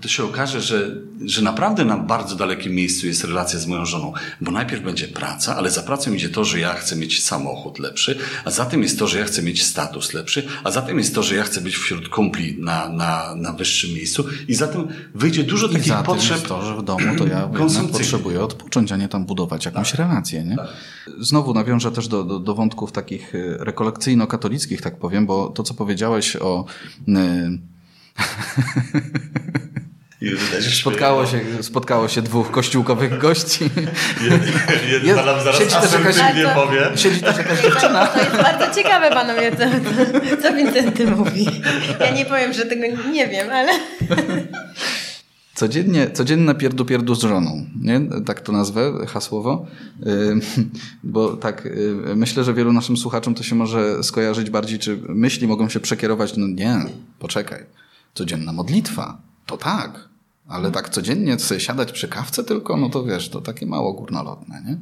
to 0.01 0.09
się 0.09 0.25
okaże, 0.25 0.61
że, 0.61 0.97
że 1.27 1.43
naprawdę 1.43 1.85
na 1.85 1.97
bardzo 1.97 2.37
dalekim 2.37 2.73
miejscu 2.75 3.07
jest 3.07 3.25
relacja 3.25 3.59
z 3.59 3.67
moją 3.67 3.87
żoną. 3.87 4.13
Bo 4.41 4.51
najpierw 4.51 4.83
będzie 4.83 5.09
praca, 5.09 5.57
ale 5.57 5.71
za 5.71 5.83
pracą 5.83 6.13
idzie 6.13 6.29
to, 6.29 6.45
że 6.45 6.61
ja 6.61 6.75
chcę 6.75 6.97
mieć 6.97 7.25
samochód 7.25 7.79
lepszy, 7.79 8.19
a 8.45 8.51
za 8.51 8.65
tym 8.67 8.83
jest 8.83 8.99
to, 8.99 9.07
że 9.07 9.19
ja 9.19 9.25
chcę 9.25 9.43
mieć 9.43 9.65
status 9.65 10.15
lepszy, 10.15 10.47
a 10.65 10.71
za 10.71 10.83
tym 10.83 10.99
jest 10.99 11.15
to, 11.15 11.23
że 11.23 11.35
ja 11.35 11.43
chcę 11.43 11.61
być 11.61 11.77
wśród 11.77 12.09
kumpli 12.09 12.57
na, 12.59 12.89
na, 12.89 13.35
na 13.37 13.53
wyższym 13.53 13.91
miejscu. 13.91 14.25
I 14.49 14.55
za 14.55 14.67
tym 14.69 14.89
wyjdzie 15.15 15.45
dużo 15.45 15.67
I 15.67 15.73
takich 15.73 15.89
za 15.89 15.97
tym 15.97 16.05
potrzeb. 16.05 16.37
jest 16.37 16.47
to, 16.47 16.65
że 16.65 16.77
w 16.77 16.83
domu 16.83 17.17
to 17.19 17.27
ja 17.27 17.51
potrzebuję 17.93 18.41
odpocząć, 18.41 18.93
a 18.93 18.97
nie 18.97 19.09
tam 19.09 19.25
budować 19.27 19.65
jakąś 19.65 19.91
Tak. 19.91 19.99
relację. 20.01 20.45
Nie? 20.45 20.57
Znowu 21.21 21.55
nawiążę 21.55 21.93
też 21.93 22.09
do, 22.09 22.25
do, 22.25 22.39
do 22.39 22.55
wątków 22.55 22.93
takich 22.93 23.35
y, 23.35 23.57
rekolekcyjno-katolickich, 23.61 24.81
tak 24.83 24.99
powiem, 24.99 25.27
bo 25.27 25.49
to, 25.49 25.63
co 25.63 25.75
powiedziałeś 25.75 26.37
o... 26.37 26.65
y, 27.09 27.13
Spotkało 30.81 31.27
się, 31.27 31.41
spotkało 31.61 32.09
się 32.09 32.23
dwóch 32.23 32.51
kościółkowych 32.51 33.19
gości. 33.19 33.65
Jeden, 34.25 34.41
jeden 34.89 35.07
Jest- 35.07 35.17
nam 35.27 35.41
zaraz 35.45 35.59
siedzi 35.59 35.75
też 35.75 35.93
jakaś- 35.93 36.43
to- 36.43 36.55
powie. 36.55 36.91
Siedzi 36.97 37.21
też 37.21 37.37
jakaś 37.39 37.61
To 37.61 37.69
dziewczyna. 37.71 38.09
jest 38.17 38.37
bardzo 38.43 38.75
ciekawe, 38.75 39.11
panowie, 39.11 39.53
co, 39.57 39.65
co, 40.43 40.55
Wincenty 40.57 41.07
mówi. 41.07 41.47
Ja 42.01 42.11
nie 42.11 42.25
powiem, 42.25 42.53
że 42.53 42.67
tego 42.67 42.83
nie 43.13 43.29
wiem, 43.29 43.51
ale... 43.51 43.73
Codziennie, 45.55 46.11
codzienne 46.11 46.55
pierdu 46.55 46.85
pierdu 46.85 47.15
z 47.15 47.21
żoną, 47.23 47.67
nie? 47.81 48.01
Tak 48.27 48.41
to 48.41 48.53
nazwę 48.53 48.93
hasłowo. 49.09 49.67
Ym, 50.07 50.41
Bo 51.05 51.37
tak, 51.37 51.67
y, 51.67 51.95
myślę, 52.17 52.45
że 52.45 52.55
wielu 52.55 52.73
naszym 52.73 52.97
słuchaczom 52.97 53.35
to 53.35 53.43
się 53.43 53.55
może 53.55 54.03
skojarzyć 54.03 54.51
bardziej, 54.51 54.79
czy 54.79 54.99
myśli 55.09 55.47
mogą 55.49 55.69
się 55.69 55.81
przekierować, 55.81 56.37
no 56.37 56.47
nie, 56.49 56.77
poczekaj, 57.19 57.65
codzienna 58.15 58.53
modlitwa, 58.53 59.19
to 59.47 59.57
tak, 59.57 60.09
ale 60.49 60.71
tak 60.71 60.89
codziennie 60.89 61.39
sobie 61.39 61.61
siadać 61.61 61.93
przy 61.93 62.09
kawce 62.09 62.45
tylko, 62.45 62.77
no 62.77 62.89
to 62.89 63.05
wiesz, 63.05 63.29
to 63.29 63.41
takie 63.41 63.67
mało 63.67 63.93
górnolotne, 63.93 64.63
nie? 64.67 64.77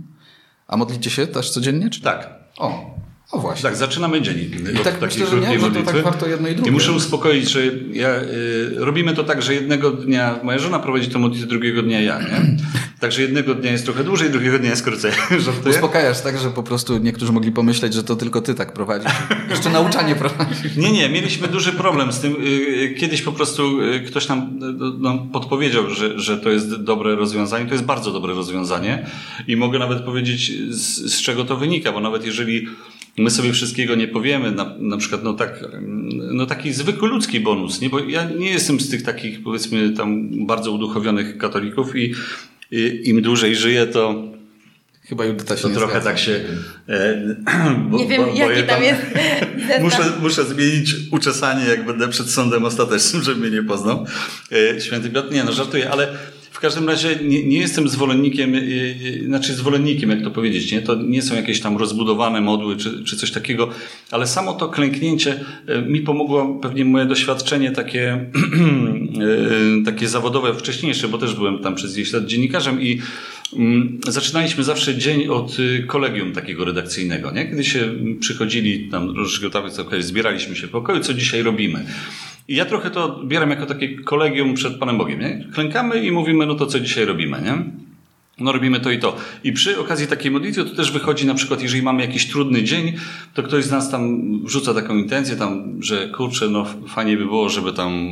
A 0.68 0.76
modlicie 0.76 1.10
się 1.10 1.26
też 1.26 1.50
codziennie, 1.50 1.90
czy 1.90 2.02
Tak. 2.02 2.30
O, 2.58 2.94
o 3.32 3.38
właśnie. 3.38 3.62
Tak, 3.62 3.76
zaczynamy 3.76 4.22
dzień. 4.22 4.38
I 4.74 4.78
tak 4.84 5.00
myślę, 5.00 5.26
że 5.26 5.40
nie, 5.40 5.60
że 5.60 5.70
to 5.70 5.82
tak 5.82 6.02
warto 6.02 6.28
jedno 6.28 6.48
i 6.48 6.54
drugie. 6.54 6.70
I 6.70 6.72
muszę 6.72 6.92
uspokoić, 6.92 7.50
że 7.50 7.60
ja, 7.92 8.20
y, 8.20 8.74
robimy 8.76 9.14
to 9.14 9.24
tak, 9.24 9.42
że 9.42 9.54
jednego 9.54 9.90
dnia 9.90 10.40
moja 10.42 10.58
żona 10.58 10.78
prowadzi 10.78 11.08
tę 11.08 11.18
modlitwę, 11.18 11.46
drugiego 11.48 11.82
dnia 11.82 12.00
ja, 12.00 12.18
nie? 12.18 12.56
Także 13.00 13.22
jednego 13.22 13.54
dnia 13.54 13.72
jest 13.72 13.84
trochę 13.84 14.04
dłużej, 14.04 14.30
drugiego 14.30 14.58
dnia 14.58 14.70
jest 14.70 14.82
krócej. 14.82 15.12
Żartuję? 15.46 15.74
Uspokajasz 15.74 16.20
tak, 16.20 16.38
że 16.38 16.50
po 16.50 16.62
prostu 16.62 16.98
niektórzy 16.98 17.32
mogli 17.32 17.52
pomyśleć, 17.52 17.94
że 17.94 18.04
to 18.04 18.16
tylko 18.16 18.40
ty 18.40 18.54
tak 18.54 18.72
prowadzisz. 18.72 19.12
Jeszcze 19.50 19.70
nauczanie 19.70 20.14
prowadzisz. 20.14 20.76
Nie, 20.76 20.92
nie, 20.92 21.08
mieliśmy 21.08 21.48
duży 21.48 21.72
problem 21.72 22.12
z 22.12 22.20
tym. 22.20 22.36
Y, 22.46 22.94
Kiedyś 22.98 23.22
po 23.22 23.32
prostu 23.32 23.80
y, 23.80 24.00
ktoś 24.00 24.28
nam, 24.28 24.38
y, 24.98 25.02
nam 25.02 25.28
podpowiedział, 25.30 25.90
że, 25.90 26.20
że 26.20 26.38
to 26.38 26.50
jest 26.50 26.74
dobre 26.74 27.16
rozwiązanie. 27.16 27.66
To 27.66 27.72
jest 27.72 27.84
bardzo 27.84 28.12
dobre 28.12 28.34
rozwiązanie 28.34 29.06
i 29.48 29.56
mogę 29.56 29.78
nawet 29.78 30.02
powiedzieć, 30.02 30.52
z, 30.70 31.12
z 31.14 31.22
czego 31.22 31.44
to 31.44 31.56
wynika, 31.56 31.92
bo 31.92 32.00
nawet 32.00 32.26
jeżeli 32.26 32.66
my 33.18 33.30
sobie 33.30 33.52
wszystkiego 33.52 33.94
nie 33.94 34.08
powiemy, 34.08 34.52
na, 34.52 34.74
na 34.78 34.96
przykład 34.96 35.24
no, 35.24 35.34
tak, 35.34 35.64
no 36.32 36.46
taki 36.46 36.72
zwykły 36.72 37.08
ludzki 37.08 37.40
bonus, 37.40 37.80
nie? 37.80 37.90
bo 37.90 37.98
ja 37.98 38.24
nie 38.24 38.50
jestem 38.50 38.80
z 38.80 38.90
tych 38.90 39.02
takich 39.02 39.42
powiedzmy 39.42 39.90
tam 39.90 40.28
bardzo 40.46 40.72
uduchowionych 40.72 41.38
katolików 41.38 41.96
i, 41.96 42.14
i 42.70 43.00
im 43.04 43.22
dłużej 43.22 43.56
żyję, 43.56 43.86
to 43.86 44.32
Chyba 45.08 45.24
Judyta 45.24 45.56
się 45.56 45.62
to 45.62 45.68
nie 45.68 45.74
trochę 45.74 45.92
zgadza. 45.92 46.10
tak 46.10 46.18
się. 46.18 46.40
E, 46.88 47.36
bo, 47.90 47.98
Nie 47.98 48.06
wiem, 48.06 48.22
bo- 48.24 48.34
jaki 48.34 48.62
tam 48.62 48.82
jest. 48.82 49.00
Muszę, 49.82 50.12
muszę 50.20 50.44
zmienić 50.44 50.94
uczesanie, 51.10 51.64
jak 51.64 51.86
będę 51.86 52.08
przed 52.08 52.30
sądem 52.30 52.64
ostatecznym, 52.64 53.22
żeby 53.22 53.40
mnie 53.40 53.50
nie 53.50 53.62
poznał. 53.62 54.06
E, 54.52 54.80
Święty 54.80 55.10
Piotr, 55.10 55.32
nie 55.32 55.44
no, 55.44 55.52
żartuję, 55.52 55.90
ale 55.90 56.08
każdym 56.62 56.88
razie 56.88 57.16
nie, 57.22 57.44
nie 57.44 57.58
jestem 57.58 57.88
zwolennikiem, 57.88 58.54
e, 58.54 58.58
e, 58.58 59.24
znaczy 59.26 59.54
zwolennikiem, 59.54 60.10
jak 60.10 60.22
to 60.22 60.30
powiedzieć, 60.30 60.72
nie? 60.72 60.82
To 60.82 60.94
nie 60.94 61.22
są 61.22 61.34
jakieś 61.34 61.60
tam 61.60 61.76
rozbudowane 61.76 62.40
modły 62.40 62.76
czy, 62.76 63.04
czy 63.04 63.16
coś 63.16 63.30
takiego, 63.30 63.68
ale 64.10 64.26
samo 64.26 64.52
to 64.52 64.68
klęknięcie 64.68 65.40
mi 65.88 66.00
pomogło 66.00 66.54
pewnie 66.62 66.84
moje 66.84 67.06
doświadczenie 67.06 67.70
takie, 67.70 68.30
takie 69.86 70.08
zawodowe 70.08 70.54
wcześniejsze, 70.54 71.08
bo 71.08 71.18
też 71.18 71.34
byłem 71.34 71.58
tam 71.58 71.74
przez 71.74 71.94
10 71.94 72.12
lat 72.12 72.26
dziennikarzem 72.26 72.82
i 72.82 73.00
Mm, 73.56 74.00
Zaczynaliśmy 74.08 74.64
zawsze 74.64 74.94
dzień 74.94 75.28
od 75.28 75.58
y, 75.58 75.84
kolegium 75.86 76.32
takiego 76.32 76.64
redakcyjnego, 76.64 77.30
nie? 77.30 77.48
Kiedy 77.48 77.64
się 77.64 77.94
przychodzili 78.20 78.88
tam 78.88 79.10
różnych 79.10 79.50
etapów, 79.50 79.72
zbieraliśmy 79.98 80.56
się 80.56 80.66
w 80.66 80.70
pokoju, 80.70 81.00
co 81.00 81.14
dzisiaj 81.14 81.42
robimy. 81.42 81.84
I 82.48 82.54
ja 82.56 82.64
trochę 82.64 82.90
to 82.90 83.04
odbieram 83.04 83.50
jako 83.50 83.66
takie 83.66 83.98
kolegium 83.98 84.54
przed 84.54 84.78
Panem 84.78 84.98
Bogiem, 84.98 85.20
nie? 85.20 85.48
Klękamy 85.52 86.04
i 86.04 86.12
mówimy, 86.12 86.46
no 86.46 86.54
to 86.54 86.66
co 86.66 86.80
dzisiaj 86.80 87.04
robimy, 87.04 87.42
nie? 87.42 87.64
No 88.38 88.52
robimy 88.52 88.80
to 88.80 88.90
i 88.90 88.98
to. 88.98 89.16
I 89.44 89.52
przy 89.52 89.78
okazji 89.78 90.06
takiej 90.06 90.30
modlitwy 90.30 90.64
to 90.64 90.76
też 90.76 90.92
wychodzi 90.92 91.26
na 91.26 91.34
przykład, 91.34 91.62
jeżeli 91.62 91.82
mamy 91.82 92.02
jakiś 92.02 92.28
trudny 92.28 92.62
dzień, 92.62 92.92
to 93.34 93.42
ktoś 93.42 93.64
z 93.64 93.70
nas 93.70 93.90
tam 93.90 94.20
wrzuca 94.44 94.74
taką 94.74 94.96
intencję 94.96 95.36
tam, 95.36 95.82
że 95.82 96.08
kurczę, 96.08 96.48
no 96.48 96.66
fajnie 96.88 97.16
by 97.16 97.24
było, 97.24 97.48
żeby 97.48 97.72
tam 97.72 98.08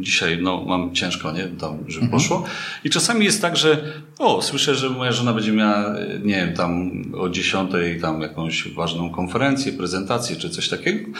dzisiaj, 0.00 0.38
no 0.42 0.64
mam 0.64 0.94
ciężko, 0.94 1.32
nie? 1.32 1.44
Tam, 1.44 1.78
żeby 1.88 2.08
poszło. 2.08 2.44
I 2.84 2.90
czasami 2.90 3.24
jest 3.24 3.42
tak, 3.42 3.56
że 3.56 3.92
o, 4.18 4.42
słyszę, 4.42 4.74
że 4.74 4.90
moja 4.90 5.12
żona 5.12 5.32
będzie 5.32 5.52
miała, 5.52 5.94
nie 6.24 6.34
wiem, 6.34 6.54
tam 6.54 6.90
o 7.14 7.28
dziesiątej 7.28 8.00
tam 8.00 8.20
jakąś 8.20 8.68
ważną 8.74 9.10
konferencję, 9.10 9.72
prezentację 9.72 10.36
czy 10.36 10.50
coś 10.50 10.68
takiego. 10.68 11.10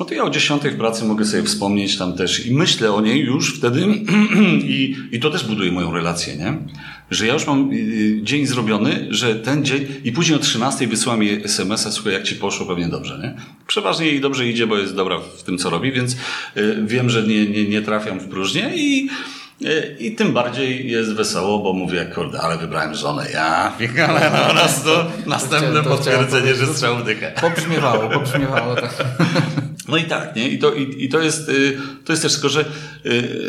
No 0.00 0.06
to 0.06 0.14
ja 0.14 0.24
o 0.24 0.30
dziesiątej 0.30 0.70
w 0.70 0.76
pracy 0.76 1.04
mogę 1.04 1.24
sobie 1.24 1.42
wspomnieć 1.42 1.98
tam 1.98 2.16
też 2.16 2.46
i 2.46 2.54
myślę 2.54 2.92
o 2.92 3.00
niej 3.00 3.20
już 3.20 3.58
wtedy 3.58 3.86
i, 4.76 4.96
i 5.12 5.20
to 5.20 5.30
też 5.30 5.44
buduje 5.44 5.72
moją 5.72 5.92
relację, 5.92 6.36
nie? 6.36 6.58
Że 7.10 7.26
ja 7.26 7.34
już 7.34 7.46
mam 7.46 7.72
y, 7.72 8.20
dzień 8.22 8.46
zrobiony, 8.46 9.06
że 9.10 9.34
ten 9.34 9.64
dzień 9.64 9.86
i 10.04 10.12
później 10.12 10.38
o 10.38 10.40
13 10.40 10.86
wysyłam 10.86 11.22
jej 11.22 11.44
SMS-a, 11.44 11.90
słuchaj, 11.90 12.12
jak 12.12 12.22
ci 12.22 12.34
poszło, 12.34 12.66
pewnie 12.66 12.88
dobrze, 12.88 13.18
nie? 13.22 13.34
Przeważnie 13.66 14.06
jej 14.06 14.20
dobrze 14.20 14.48
idzie, 14.48 14.66
bo 14.66 14.78
jest 14.78 14.94
dobra 14.94 15.18
w 15.38 15.42
tym, 15.42 15.58
co 15.58 15.70
robi, 15.70 15.92
więc 15.92 16.12
y, 16.12 16.16
wiem, 16.86 17.10
że 17.10 17.22
nie, 17.22 17.46
nie, 17.46 17.64
nie 17.64 17.82
trafiam 17.82 18.20
w 18.20 18.28
próżnię 18.28 18.72
i 18.76 19.08
y, 19.62 19.96
i 20.00 20.14
tym 20.14 20.32
bardziej 20.32 20.90
jest 20.90 21.12
wesoło, 21.12 21.58
bo 21.58 21.72
mówię, 21.72 22.10
kurde, 22.14 22.40
ale 22.40 22.58
wybrałem 22.58 22.94
żonę. 22.94 23.26
Ja, 23.32 23.72
ale 24.08 24.54
nas 24.54 24.82
to 24.82 25.06
następne 25.26 25.82
to 25.82 25.90
potwierdzenie, 25.90 26.54
że 26.54 26.66
strzał 26.66 26.96
w 26.96 27.04
dychę. 27.04 27.32
Pobrzmiewało, 27.40 28.08
pobrzmiewało. 28.08 28.74
Tak. 28.74 28.94
No 29.88 29.96
i 29.96 30.04
tak, 30.04 30.36
nie? 30.36 30.48
I 30.48 30.58
to, 30.58 30.74
i, 30.74 31.04
i 31.04 31.08
to, 31.08 31.20
jest, 31.20 31.48
y, 31.48 31.78
to 32.04 32.12
jest 32.12 32.22
też 32.22 32.32
tylko, 32.32 32.48
że 32.48 32.60
y, 32.60 32.66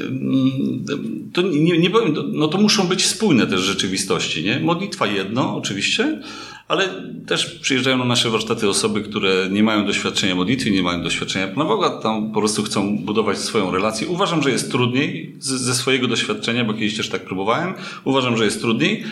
mm, 0.08 0.86
to 1.34 1.42
nie, 1.42 1.78
nie 1.78 1.90
powiem, 1.90 2.16
no 2.34 2.48
to 2.48 2.58
muszą 2.58 2.88
być 2.88 3.06
spójne 3.06 3.48
też 3.48 3.62
rzeczywistości, 3.62 4.44
nie? 4.44 4.60
Modlitwa 4.60 5.08
jedno, 5.08 5.58
oczywiście, 5.58 6.22
ale 6.68 6.90
też 7.28 7.46
przyjeżdżają 7.46 7.98
na 7.98 8.06
nasze 8.06 8.30
warsztaty 8.30 8.70
osoby, 8.70 9.02
które 9.02 9.50
nie 9.52 9.64
mają 9.64 9.86
doświadczenia 9.86 10.36
modlitwy, 10.36 10.72
nie 10.72 10.84
mają 10.84 11.04
doświadczenia 11.04 11.48
Pana 11.48 11.66
Boga, 11.66 11.90
tam 11.90 12.32
po 12.32 12.40
prostu 12.40 12.64
chcą 12.64 12.98
budować 12.98 13.38
swoją 13.38 13.72
relację. 13.72 14.08
Uważam, 14.08 14.44
że 14.44 14.52
jest 14.52 14.72
trudniej 14.72 15.36
ze 15.40 15.76
swojego 15.76 16.08
doświadczenia, 16.08 16.66
bo 16.66 16.74
kiedyś 16.74 16.98
też 16.98 17.10
tak 17.10 17.26
próbowałem. 17.26 17.74
Uważam, 18.04 18.38
że 18.38 18.46
jest 18.46 18.62
trudniej. 18.62 19.04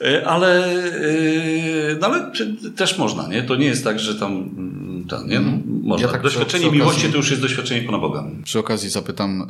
E, 0.00 0.26
Ale, 0.26 0.64
e, 0.66 1.96
no 2.00 2.06
ale 2.06 2.32
też 2.76 2.98
można, 2.98 3.28
nie? 3.28 3.42
To 3.42 3.56
nie 3.56 3.66
jest 3.66 3.84
tak, 3.84 4.00
że 4.00 4.14
tam, 4.14 4.32
mm, 4.32 5.04
tam 5.08 5.28
nie? 5.28 5.40
No, 5.40 5.52
można. 5.82 6.06
Ja 6.06 6.12
tak 6.12 6.22
Doświadczenie 6.22 6.70
miłości 6.70 7.08
to 7.08 7.16
już 7.16 7.30
jest 7.30 7.42
doświadczenie 7.42 7.82
Pana 7.82 7.98
Boga. 7.98 8.24
Przy 8.44 8.58
okazji 8.58 8.90
zapytam, 8.90 9.42
y, 9.42 9.44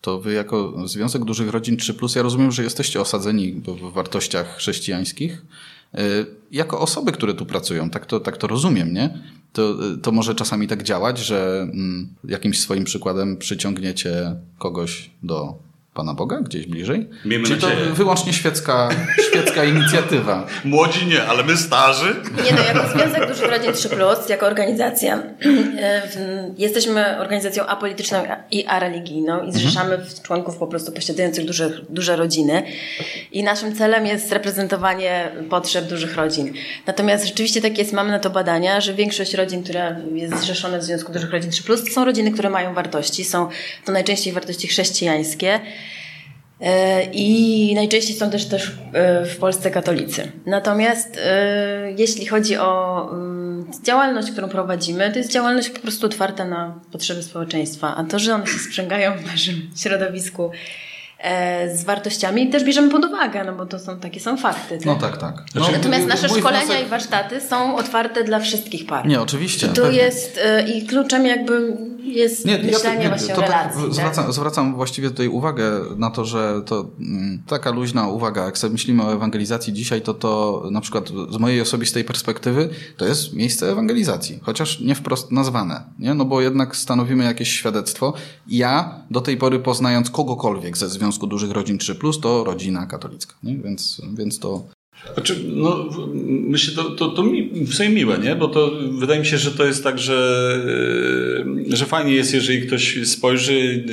to 0.00 0.20
wy 0.20 0.32
jako 0.32 0.88
Związek 0.88 1.24
Dużych 1.24 1.50
Rodzin 1.50 1.76
3+, 1.76 2.16
ja 2.16 2.22
rozumiem, 2.22 2.52
że 2.52 2.62
jesteście 2.62 3.00
osadzeni 3.00 3.52
w 3.52 3.92
wartościach 3.92 4.56
chrześcijańskich. 4.56 5.42
Y, 5.98 6.26
Jako 6.52 6.80
osoby, 6.80 7.12
które 7.12 7.34
tu 7.34 7.46
pracują, 7.46 7.90
tak 7.90 8.06
to, 8.06 8.20
tak 8.20 8.36
to 8.36 8.46
rozumiem, 8.46 8.92
nie? 8.92 9.18
To, 9.52 9.92
y, 9.94 9.98
to 9.98 10.12
może 10.12 10.34
czasami 10.34 10.68
tak 10.68 10.82
działać, 10.82 11.18
że 11.18 11.60
mm, 11.62 12.08
jakimś 12.24 12.60
swoim 12.60 12.84
przykładem 12.84 13.36
przyciągniecie 13.36 14.36
kogoś 14.58 15.10
do 15.22 15.58
Pana 15.94 16.14
Boga 16.14 16.40
gdzieś 16.40 16.66
bliżej? 16.66 17.08
Miejmy 17.24 17.46
Czy 17.46 17.56
to 17.56 17.68
nadzieję. 17.68 17.86
wyłącznie 17.86 18.32
świecka, 18.32 18.88
świecka 19.30 19.64
inicjatywa? 19.74 20.46
Młodzi 20.64 21.06
nie, 21.06 21.22
ale 21.22 21.44
my 21.44 21.56
starzy. 21.56 22.16
Nie 22.44 22.52
no, 22.52 22.62
jako 22.62 22.98
Związek 22.98 23.28
Dużych 23.28 23.50
Rodzin 23.50 23.72
3, 23.72 23.88
jako 24.28 24.46
organizacja, 24.46 25.22
e, 25.80 26.02
jesteśmy 26.58 27.18
organizacją 27.20 27.66
apolityczną 27.66 28.22
i 28.50 28.66
areligijną 28.66 29.42
i 29.44 29.52
zrzeszamy 29.52 29.98
w 29.98 30.22
członków 30.22 30.56
po 30.56 30.66
prostu 30.66 30.92
posiadających 30.92 31.44
duże, 31.44 31.70
duże 31.88 32.16
rodziny. 32.16 32.62
I 33.32 33.42
naszym 33.42 33.76
celem 33.76 34.06
jest 34.06 34.32
reprezentowanie 34.32 35.32
potrzeb 35.50 35.84
dużych 35.84 36.16
rodzin. 36.16 36.52
Natomiast 36.86 37.26
rzeczywiście 37.26 37.60
tak 37.60 37.78
jest, 37.78 37.92
mamy 37.92 38.10
na 38.10 38.18
to 38.18 38.30
badania, 38.30 38.80
że 38.80 38.94
większość 38.94 39.34
rodzin, 39.34 39.62
która 39.62 39.96
jest 40.14 40.36
zrzeszona 40.40 40.78
w 40.78 40.82
Związku 40.82 41.12
Dużych 41.12 41.30
Rodzin 41.30 41.50
3, 41.50 41.62
to 41.62 41.76
są 41.76 42.04
rodziny, 42.04 42.30
które 42.30 42.50
mają 42.50 42.74
wartości. 42.74 43.24
Są 43.24 43.48
to 43.84 43.92
najczęściej 43.92 44.32
wartości 44.32 44.68
chrześcijańskie. 44.68 45.60
E, 46.62 47.04
I 47.12 47.74
najczęściej 47.74 48.16
są 48.16 48.30
też, 48.30 48.44
też 48.44 48.72
e, 48.92 49.24
w 49.24 49.36
Polsce 49.36 49.70
katolicy. 49.70 50.32
Natomiast 50.46 51.20
e, 51.24 51.92
jeśli 51.98 52.26
chodzi 52.26 52.56
o 52.56 53.08
mm, 53.12 53.66
działalność, 53.82 54.30
którą 54.30 54.48
prowadzimy, 54.48 55.10
to 55.12 55.18
jest 55.18 55.30
działalność 55.30 55.70
po 55.70 55.80
prostu 55.80 56.06
otwarta 56.06 56.44
na 56.44 56.80
potrzeby 56.92 57.22
społeczeństwa. 57.22 57.96
A 57.96 58.04
to, 58.04 58.18
że 58.18 58.34
one 58.34 58.46
się 58.46 58.58
sprzęgają 58.58 59.18
w 59.18 59.26
naszym 59.26 59.70
środowisku 59.76 60.50
z 61.74 61.84
wartościami, 61.84 62.50
też 62.50 62.64
bierzemy 62.64 62.90
pod 62.90 63.04
uwagę, 63.04 63.44
no 63.44 63.52
bo 63.52 63.66
to 63.66 63.78
są 63.78 63.98
takie 64.00 64.20
są 64.20 64.36
fakty. 64.36 64.78
No 64.86 64.94
tak, 64.96 65.16
tak. 65.16 65.44
No, 65.54 65.68
Natomiast 65.72 66.06
nasze 66.06 66.28
szkolenia 66.28 66.66
wniosek- 66.66 66.86
i 66.86 66.88
warsztaty 66.88 67.40
są 67.40 67.76
otwarte 67.76 68.24
dla 68.24 68.40
wszystkich 68.40 68.86
par. 68.86 69.06
Nie, 69.06 69.20
oczywiście. 69.20 69.66
I 69.66 69.70
tu 69.70 69.82
pewnie. 69.82 69.98
jest 69.98 70.40
e, 70.44 70.68
i 70.68 70.86
kluczem 70.86 71.26
jakby 71.26 71.76
jest 72.02 72.46
Nie, 72.46 72.52
ja 72.52 72.58
myślenie 72.58 72.96
to, 72.96 73.02
nie, 73.02 73.08
właśnie 73.08 73.34
to 73.34 73.40
o 73.40 73.44
tak 73.44 73.50
relacji. 73.50 73.82
tak? 73.82 73.92
zwracam, 73.94 74.32
zwracam 74.32 74.74
właściwie 74.74 75.10
tutaj 75.10 75.28
uwagę 75.28 75.80
na 75.96 76.10
to, 76.10 76.24
że 76.24 76.62
to 76.66 76.86
mm, 77.00 77.42
taka 77.46 77.70
luźna 77.70 78.08
uwaga, 78.08 78.44
jak 78.44 78.58
sobie 78.58 78.72
myślimy 78.72 79.02
o 79.02 79.12
ewangelizacji 79.14 79.72
dzisiaj, 79.72 80.02
to 80.02 80.14
to 80.14 80.62
na 80.70 80.80
przykład 80.80 81.08
z 81.30 81.36
mojej 81.38 81.60
osobistej 81.60 82.04
perspektywy 82.04 82.68
to 82.96 83.04
jest 83.04 83.32
miejsce 83.34 83.70
ewangelizacji, 83.72 84.40
chociaż 84.42 84.80
nie 84.80 84.94
wprost 84.94 85.32
nazwane, 85.32 85.82
nie? 85.98 86.14
no 86.14 86.24
bo 86.24 86.40
jednak 86.40 86.76
stanowimy 86.76 87.24
jakieś 87.24 87.48
świadectwo. 87.52 88.12
Ja 88.46 89.02
do 89.10 89.20
tej 89.20 89.36
pory 89.36 89.58
poznając 89.58 90.10
kogokolwiek 90.10 90.76
ze 90.76 90.88
Związku 90.88 91.11
Dużych 91.18 91.50
Rodzin 91.50 91.78
3+, 91.78 92.20
to 92.20 92.44
rodzina 92.44 92.86
katolicka, 92.86 93.34
nie? 93.42 93.58
Więc, 93.58 94.02
więc 94.18 94.38
to 94.38 94.64
Znaczy, 95.14 95.44
no, 95.46 95.88
myślę, 96.24 96.74
to, 96.74 96.90
to, 96.90 97.08
to 97.08 97.22
mi, 97.22 97.50
w 97.66 97.80
miłe, 97.90 98.18
nie? 98.18 98.36
Bo 98.36 98.48
to 98.48 98.72
wydaje 98.92 99.20
mi 99.20 99.26
się, 99.26 99.38
że 99.38 99.50
to 99.50 99.64
jest 99.64 99.84
tak, 99.84 99.98
że, 99.98 100.58
e, 101.70 101.76
że 101.76 101.86
fajnie 101.86 102.12
jest, 102.12 102.34
jeżeli 102.34 102.66
ktoś 102.66 103.08
spojrzy, 103.08 103.52
y, 103.52 103.84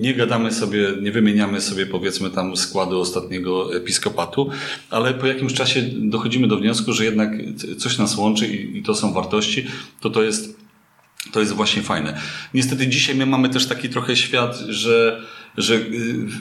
nie 0.00 0.14
gadamy 0.14 0.52
sobie, 0.52 0.88
nie 1.02 1.12
wymieniamy 1.12 1.60
sobie 1.60 1.86
powiedzmy 1.86 2.30
tam 2.30 2.56
składu 2.56 3.00
ostatniego 3.00 3.76
episkopatu, 3.76 4.50
ale 4.90 5.14
po 5.14 5.26
jakimś 5.26 5.54
czasie 5.54 5.82
dochodzimy 5.98 6.48
do 6.48 6.56
wniosku, 6.56 6.92
że 6.92 7.04
jednak 7.04 7.30
coś 7.78 7.98
nas 7.98 8.16
łączy 8.16 8.46
i, 8.46 8.78
i 8.78 8.82
to 8.82 8.94
są 8.94 9.12
wartości, 9.12 9.66
to 10.00 10.10
to 10.10 10.22
jest 10.22 10.62
to 11.32 11.40
jest 11.40 11.52
właśnie 11.52 11.82
fajne. 11.82 12.20
Niestety 12.54 12.86
dzisiaj 12.86 13.14
my 13.14 13.26
mamy 13.26 13.48
też 13.48 13.66
taki 13.66 13.88
trochę 13.88 14.16
świat, 14.16 14.58
że, 14.68 15.22
że 15.56 15.74
y, 15.74 15.80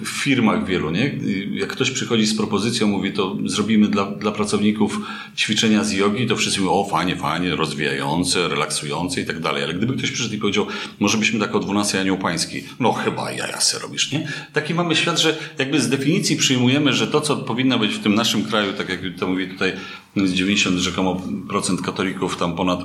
w 0.04 0.08
firmach 0.08 0.66
wielu, 0.66 0.92
nie? 0.92 1.20
Jak 1.52 1.70
ktoś 1.70 1.92
przychodzi 1.92 2.26
z 2.26 2.38
propozycją, 2.38 2.88
mówi, 2.88 3.14
to 3.14 3.38
zrobimy 3.46 3.88
dla, 3.88 4.06
dla 4.06 4.32
pracowników 4.32 5.00
ćwiczenia 5.38 5.84
z 5.84 5.92
jogi, 5.92 6.28
to 6.28 6.36
wszyscy 6.36 6.60
mówią, 6.60 6.74
o 6.74 6.90
fajnie, 6.90 7.16
fajnie, 7.16 7.56
rozwijające, 7.56 8.48
relaksujące 8.48 9.22
i 9.22 9.26
tak 9.26 9.40
dalej. 9.40 9.64
Ale 9.64 9.74
gdyby 9.74 9.98
ktoś 9.98 10.12
przyszedł 10.12 10.36
i 10.36 10.38
powiedział, 10.38 10.68
może 11.00 11.18
byśmy 11.18 11.40
tak 11.40 11.56
o 11.56 11.60
12 11.60 12.00
anioł 12.00 12.18
pański, 12.18 12.64
no 12.80 12.94
chyba 12.94 13.32
jaja 13.32 13.62
se 13.62 13.80
robisz, 13.80 14.12
nie? 14.12 14.28
Taki 14.54 14.74
mamy 14.74 14.96
świat, 14.96 15.20
że 15.20 15.38
jakby 15.60 15.82
z 15.82 15.90
definicji 15.90 16.36
przyjmujemy, 16.36 16.94
że 16.94 17.08
to, 17.08 17.22
co 17.22 17.38
powinno 17.38 17.80
być 17.80 17.96
w 17.96 18.00
tym 18.00 18.16
naszym 18.16 18.44
kraju, 18.44 18.74
tak 18.74 18.90
jak 18.90 19.00
to 19.20 19.28
mówi 19.28 19.48
tutaj 19.48 19.74
z 20.16 20.34
90 20.34 20.78
rzekomo 20.78 21.22
procent 21.50 21.82
katolików, 21.82 22.38
tam 22.38 22.56
ponad 22.56 22.80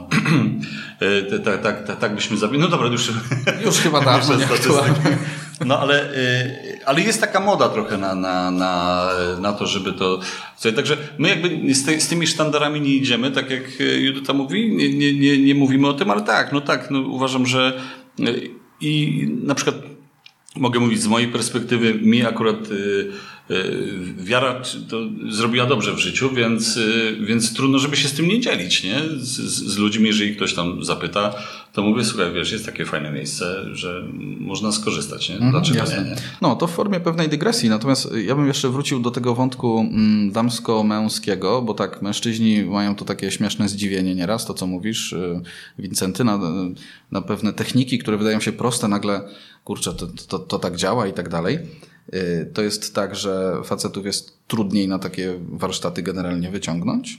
tak, 1.44 1.62
tak, 1.62 1.86
tak, 1.86 2.00
tak 2.00 2.14
byśmy 2.14 2.36
zabili. 2.36 2.60
No 2.60 2.68
dobra, 2.68 2.86
już 2.86 3.10
już 3.64 3.76
chyba 3.76 4.00
dawno 4.00 4.34
No 5.64 5.78
ale, 5.78 6.12
y, 6.16 6.84
ale 6.86 7.00
jest 7.00 7.20
taka 7.20 7.40
moda 7.40 7.68
trochę 7.68 7.98
na, 7.98 8.14
na, 8.14 8.50
na, 8.50 9.08
na 9.40 9.52
to, 9.52 9.66
żeby 9.66 9.92
to. 9.92 10.20
Także 10.76 10.96
my 11.18 11.28
jakby 11.28 11.74
z, 11.74 11.84
te, 11.84 12.00
z 12.00 12.08
tymi 12.08 12.26
sztandarami 12.26 12.80
nie 12.80 12.90
idziemy, 12.90 13.30
tak 13.30 13.50
jak 13.50 13.80
y, 13.80 14.00
Judyta 14.00 14.32
mówi, 14.32 14.76
nie, 14.76 14.94
nie, 14.94 15.12
nie, 15.12 15.38
nie 15.38 15.54
mówimy 15.54 15.88
o 15.88 15.92
tym, 15.92 16.10
ale 16.10 16.22
tak, 16.22 16.52
no 16.52 16.60
tak, 16.60 16.90
no 16.90 17.00
uważam, 17.00 17.46
że 17.46 17.80
y, 18.20 18.50
i 18.80 19.22
na 19.42 19.54
przykład 19.54 19.76
mogę 20.56 20.80
mówić 20.80 21.02
z 21.02 21.06
mojej 21.06 21.28
perspektywy, 21.28 21.94
mi 21.94 22.26
akurat 22.26 22.56
wiara 24.18 24.62
to 24.88 25.00
zrobiła 25.28 25.66
dobrze 25.66 25.92
w 25.92 25.98
życiu, 25.98 26.30
więc, 26.34 26.76
y, 26.76 27.16
więc 27.20 27.54
trudno, 27.54 27.78
żeby 27.78 27.96
się 27.96 28.08
z 28.08 28.12
tym 28.12 28.28
nie 28.28 28.40
dzielić, 28.40 28.84
nie? 28.84 29.00
Z, 29.18 29.40
z, 29.40 29.76
ludźmi, 29.76 30.06
jeżeli 30.06 30.36
ktoś 30.36 30.54
tam 30.54 30.84
zapyta, 30.84 31.34
to 31.72 31.82
mówię, 31.82 32.04
słuchaj, 32.04 32.32
wiesz, 32.32 32.52
jest 32.52 32.66
takie 32.66 32.84
fajne 32.84 33.12
miejsce, 33.12 33.64
że 33.72 34.02
można 34.40 34.72
skorzystać, 34.72 35.28
nie? 35.28 35.50
Dlaczego 35.50 35.78
Jasne. 35.78 36.04
nie, 36.04 36.10
nie? 36.10 36.16
No, 36.42 36.56
to 36.56 36.66
w 36.66 36.70
formie 36.70 37.00
pewnej 37.00 37.28
dygresji. 37.28 37.68
Natomiast 37.68 38.14
ja 38.26 38.34
bym 38.34 38.46
jeszcze 38.46 38.68
wrócił 38.68 39.00
do 39.00 39.10
tego 39.10 39.34
wątku 39.34 39.80
mm, 39.80 40.32
damsko-męskiego, 40.32 41.62
bo 41.62 41.74
tak, 41.74 42.02
mężczyźni 42.02 42.64
mają 42.64 42.94
to 42.94 43.04
takie 43.04 43.30
śmieszne 43.30 43.68
zdziwienie 43.68 44.14
nieraz, 44.14 44.46
to 44.46 44.54
co 44.54 44.66
mówisz, 44.66 45.12
y, 45.12 45.40
Wincenty, 45.78 46.24
na, 46.24 46.40
na 47.12 47.22
pewne 47.22 47.52
techniki, 47.52 47.98
które 47.98 48.16
wydają 48.16 48.40
się 48.40 48.52
proste, 48.52 48.88
nagle, 48.88 49.28
kurczę, 49.64 49.94
to, 49.94 50.06
to, 50.28 50.38
to 50.38 50.58
tak 50.58 50.76
działa 50.76 51.06
i 51.06 51.12
tak 51.12 51.28
dalej. 51.28 51.58
Y, 52.14 52.50
To 52.54 52.62
jest 52.62 52.94
tak, 52.94 53.16
że 53.16 53.52
facetów 53.64 54.06
jest 54.06 54.32
trudniej 54.48 54.88
na 54.88 54.98
takie 54.98 55.34
warsztaty 55.48 56.02
generalnie 56.02 56.50
wyciągnąć? 56.50 57.18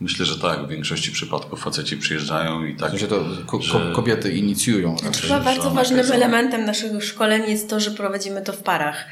Myślę, 0.00 0.26
że 0.26 0.38
tak. 0.38 0.66
W 0.66 0.68
większości 0.68 1.12
przypadków 1.12 1.62
faceci 1.62 1.96
przyjeżdżają 1.96 2.64
i 2.64 2.76
tak. 2.76 2.88
W 2.88 2.90
sensie 2.90 3.06
to 3.06 3.24
ko- 3.46 3.62
że- 3.62 3.72
ko- 3.72 3.92
kobiety 3.92 4.32
inicjują 4.32 4.96
raczej. 5.04 5.22
Chyba 5.22 5.40
bardzo 5.40 5.70
ważnym 5.70 6.12
elementem 6.12 6.64
naszych 6.64 7.04
szkoleń 7.04 7.50
jest 7.50 7.70
to, 7.70 7.80
że 7.80 7.90
prowadzimy 7.90 8.42
to 8.42 8.52
w 8.52 8.62
parach 8.62 9.04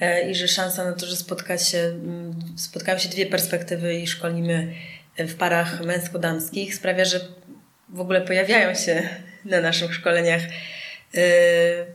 E, 0.00 0.30
i 0.30 0.34
że 0.34 0.48
szansa 0.48 0.84
na 0.84 0.92
to, 0.92 1.06
że 1.06 1.16
spotka 1.16 1.58
się, 1.58 1.78
mm, 1.78 2.34
spotkają 2.56 2.98
się 2.98 3.08
dwie 3.08 3.26
perspektywy 3.26 3.94
i 3.94 4.06
szkolimy 4.06 4.74
w 5.18 5.34
parach 5.34 5.80
męsko-damskich 5.84 6.74
sprawia, 6.74 7.04
że 7.04 7.20
w 7.88 8.00
ogóle 8.00 8.20
pojawiają 8.20 8.74
się 8.74 9.08
na 9.44 9.60
naszych 9.60 9.94
szkoleniach 9.94 10.42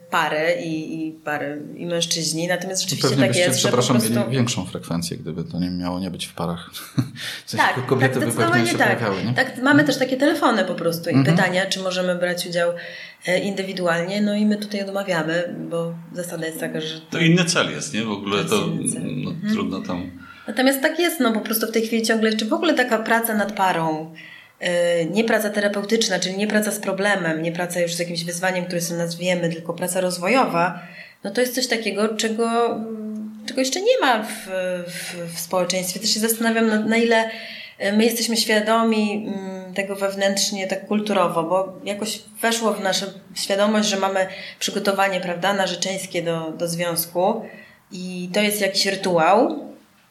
pary 0.09 0.55
i, 0.63 1.07
i 1.07 1.11
pary 1.11 1.61
i 1.78 1.86
mężczyźni. 1.86 2.47
Natomiast 2.47 2.82
rzeczywiście 2.82 3.09
Pewnie 3.09 3.24
tak 3.24 3.30
byście, 3.32 3.43
jest, 3.47 3.59
że 3.59 3.61
po 3.61 3.68
przepraszam, 3.68 3.97
prostu... 3.97 4.20
mieli 4.20 4.32
większą 4.32 4.66
frekwencję, 4.66 5.18
gdyby 5.18 5.43
to 5.43 5.59
nie 5.59 5.70
miało 5.70 5.99
nie 5.99 6.11
być 6.11 6.26
w 6.26 6.34
parach. 6.34 6.70
W 7.45 7.49
sensie 7.51 7.66
Tak, 7.76 7.86
kobiety 7.86 8.20
tak, 8.20 8.30
by 8.30 8.36
pewnie 8.36 8.68
się 8.68 8.78
tak. 8.78 8.97
pojawiały, 8.97 9.24
nie? 9.24 9.34
tak. 9.34 9.61
Mamy 9.61 9.84
też 9.84 9.97
takie 9.97 10.18
telefony 10.18 10.63
po 10.66 10.76
prostu 10.76 11.09
i 11.09 11.13
Mhm. 11.13 11.38
pytania, 11.38 11.66
czy 11.66 11.80
możemy 11.80 12.16
brać 12.16 12.47
udział 12.47 12.72
e, 13.26 13.39
indywidualnie. 13.39 14.22
No 14.22 14.36
i 14.36 14.45
my 14.45 14.57
tutaj 14.57 14.82
odmawiamy, 14.84 15.55
bo 15.70 15.93
zasada 16.13 16.45
jest 16.45 16.59
taka, 16.59 16.82
że... 16.82 17.01
To 17.09 17.20
inny 17.20 17.45
cel 17.45 17.72
jest, 17.72 17.93
nie? 17.93 18.03
W 18.03 18.11
ogóle 18.11 18.45
To 18.45 18.68
no, 19.16 19.32
trudno 19.53 19.82
tam. 19.82 20.11
Natomiast 20.47 20.82
tak 20.82 20.99
jest, 20.99 21.20
no 21.20 21.34
po 21.34 21.41
prostu 21.41 21.68
w 21.68 21.72
tej 21.72 21.82
chwili 21.88 22.03
ciągle, 22.03 22.34
czy 22.34 22.45
w 22.45 22.53
ogóle 22.53 22.74
taka 22.74 22.97
praca 22.99 23.34
nad 23.36 23.51
parą, 23.51 24.13
nie 25.12 25.24
praca 25.24 25.49
terapeutyczna, 25.49 26.20
czyli 26.20 26.38
nie 26.38 26.47
praca 26.47 26.72
z 26.72 26.80
problemem, 26.80 27.41
nie 27.41 27.51
praca 27.51 27.80
już 27.80 27.93
z 27.93 27.99
jakimś 27.99 28.24
wyzwaniem, 28.24 28.66
które 28.66 28.82
sobie 28.82 28.99
nazwiemy, 28.99 29.49
tylko 29.49 29.74
praca 29.74 30.01
rozwojowa, 30.01 30.80
no 31.24 31.32
to 31.32 31.41
jest 31.41 31.56
coś 31.56 31.68
takiego, 31.68 32.16
czego, 32.16 32.80
czego 33.45 33.60
jeszcze 33.60 33.82
nie 33.82 33.99
ma 34.01 34.24
w, 34.24 34.47
w, 34.88 35.36
w 35.36 35.39
społeczeństwie. 35.39 35.99
Też 35.99 36.14
się 36.14 36.20
zastanawiam, 36.20 36.68
na, 36.68 36.80
na 36.80 36.97
ile 36.97 37.30
e, 37.78 37.93
my 37.93 38.06
jesteśmy 38.06 38.38
świadomi 38.38 39.28
mm, 39.28 39.74
tego 39.74 39.95
wewnętrznie, 39.95 40.68
tak 40.68 40.88
kulturowo, 40.88 41.43
bo 41.43 41.80
jakoś 41.84 42.22
weszło 42.41 42.74
w 42.74 42.84
naszą 42.84 43.06
świadomość, 43.36 43.89
że 43.89 43.97
mamy 43.97 44.28
przygotowanie, 44.60 45.22
prawda, 45.22 45.53
narzeczeńskie 45.53 46.22
do, 46.22 46.51
do 46.51 46.68
związku 46.68 47.45
i 47.91 48.30
to 48.34 48.41
jest 48.41 48.62
jakiś 48.62 48.86
rytuał, 48.86 49.66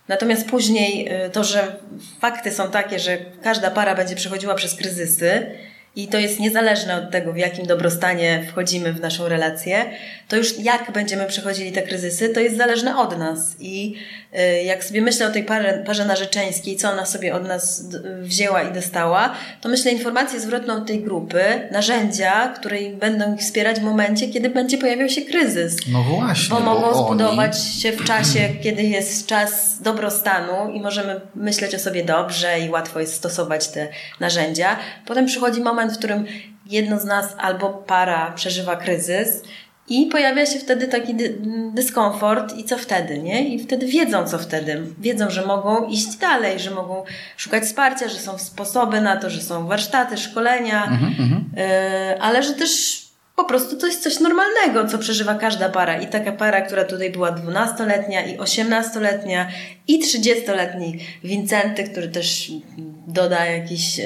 Natomiast 0.09 0.49
później 0.49 1.09
y, 1.27 1.31
to, 1.31 1.45
że 1.45 1.77
fakty 2.21 2.51
są 2.51 2.71
takie, 2.71 2.99
że 2.99 3.19
każda 3.43 3.71
para 3.71 3.95
będzie 3.95 4.17
przechodziła 4.17 4.55
przez 4.55 4.75
kryzysy 4.75 5.47
i 5.97 6.09
to 6.09 6.19
jest 6.19 6.41
niezależne 6.41 6.97
od 6.97 7.11
tego, 7.11 7.33
w 7.33 7.37
jakim 7.37 7.67
dobrostanie 7.67 8.47
wchodzimy 8.51 8.93
w 8.93 9.01
naszą 9.01 9.29
relację, 9.29 9.85
to 10.29 10.37
już 10.37 10.59
jak 10.59 10.93
będziemy 10.93 11.27
przechodzili 11.27 11.73
te 11.73 11.83
kryzysy, 11.83 12.29
to 12.29 12.41
jest 12.41 12.57
zależne 12.57 12.97
od 12.99 13.19
nas. 13.19 13.57
I 13.61 13.95
y, 14.59 14.63
jak 14.63 14.85
sobie 14.85 15.03
myślę 15.03 15.27
o 15.27 15.31
tej 15.31 15.45
parze, 15.45 15.83
parze 15.87 16.05
narzeczeńskiej, 16.05 16.77
co 16.77 16.91
ona 16.91 17.07
sobie 17.07 17.35
od 17.35 17.49
nas 17.49 17.85
wzięła 18.23 18.63
i 18.63 18.73
dostała, 18.73 19.35
to 19.61 19.69
myślę 19.69 19.91
informację 19.93 20.41
zwrotną 20.41 20.85
tej 20.85 21.01
grupy, 21.01 21.43
narzędzia, 21.73 22.49
które 22.49 22.77
będą 23.01 23.35
ich 23.35 23.41
wspierać 23.41 23.81
w 23.81 23.83
momencie, 23.83 24.29
kiedy 24.29 24.51
będzie 24.51 24.79
pojawiał 24.79 25.09
się 25.09 25.23
kryzys. 25.23 25.77
No 25.93 26.03
właśnie, 26.03 26.55
Bo 26.57 26.61
mogą 26.61 26.85
oni- 26.87 27.05
zbudować 27.05 27.65
się 27.83 27.93
w 27.93 28.05
czasie, 28.11 28.49
kiedy 28.63 28.83
jest 28.83 29.27
czas 29.27 29.79
dobrostanu 29.83 30.71
i 30.73 30.81
możemy 30.81 31.21
myśleć 31.35 31.75
o 31.75 31.79
sobie 31.79 32.05
dobrze 32.05 32.61
i 32.61 32.71
łatwo 32.71 33.01
jest 33.01 33.15
stosować 33.15 33.69
te 33.69 33.89
narzędzia. 34.21 34.77
Potem 35.07 35.27
przychodzi 35.27 35.61
moment, 35.61 35.84
w 35.91 35.99
którym 35.99 36.25
jedno 36.67 37.01
z 37.01 37.05
nas 37.05 37.35
albo 37.39 37.71
para 37.71 38.33
przeżywa 38.33 38.77
kryzys 38.77 39.43
I 39.89 40.07
pojawia 40.07 40.47
się 40.47 40.59
wtedy 40.59 40.89
taki 40.89 41.15
dy 41.15 41.39
dyskomfort 41.75 42.57
i 42.57 42.65
co 42.65 42.79
wtedy, 42.79 43.19
nie? 43.19 43.49
I 43.49 43.59
wtedy 43.59 43.87
wiedzą, 43.87 44.27
co 44.27 44.39
wtedy. 44.39 44.83
Wiedzą, 44.99 45.31
że 45.31 45.47
mogą 45.47 45.89
iść 45.89 46.17
dalej, 46.17 46.61
że 46.61 46.71
mogą 46.71 47.05
szukać 47.37 47.63
wsparcia, 47.63 48.09
że 48.09 48.19
są 48.19 48.39
sposoby 48.39 49.01
na 49.01 49.17
to, 49.17 49.31
że 49.31 49.41
są 49.41 49.67
warsztaty, 49.67 50.17
szkolenia, 50.17 50.85
mhm, 50.85 51.45
y 51.59 52.21
ale 52.21 52.43
że 52.43 52.53
też 52.53 53.04
po 53.37 53.45
prostu 53.45 53.77
to 53.77 53.87
jest 53.87 54.03
coś 54.03 54.21
normalnego, 54.21 54.89
co 54.89 54.99
przeżywa 54.99 55.35
każda 55.35 55.69
para. 55.69 56.01
I 56.01 56.07
taka 56.07 56.33
para, 56.33 56.61
która 56.61 56.85
tutaj 56.85 57.13
była 57.13 57.33
12-letnia 57.33 58.27
i 58.27 58.39
18-letnia 58.39 59.49
i 59.89 60.03
30-letni 60.03 60.99
Wincenty, 61.25 61.85
który 61.85 62.09
też 62.09 62.53
doda 63.07 63.47
jakiś 63.47 63.99
yy, 63.99 64.05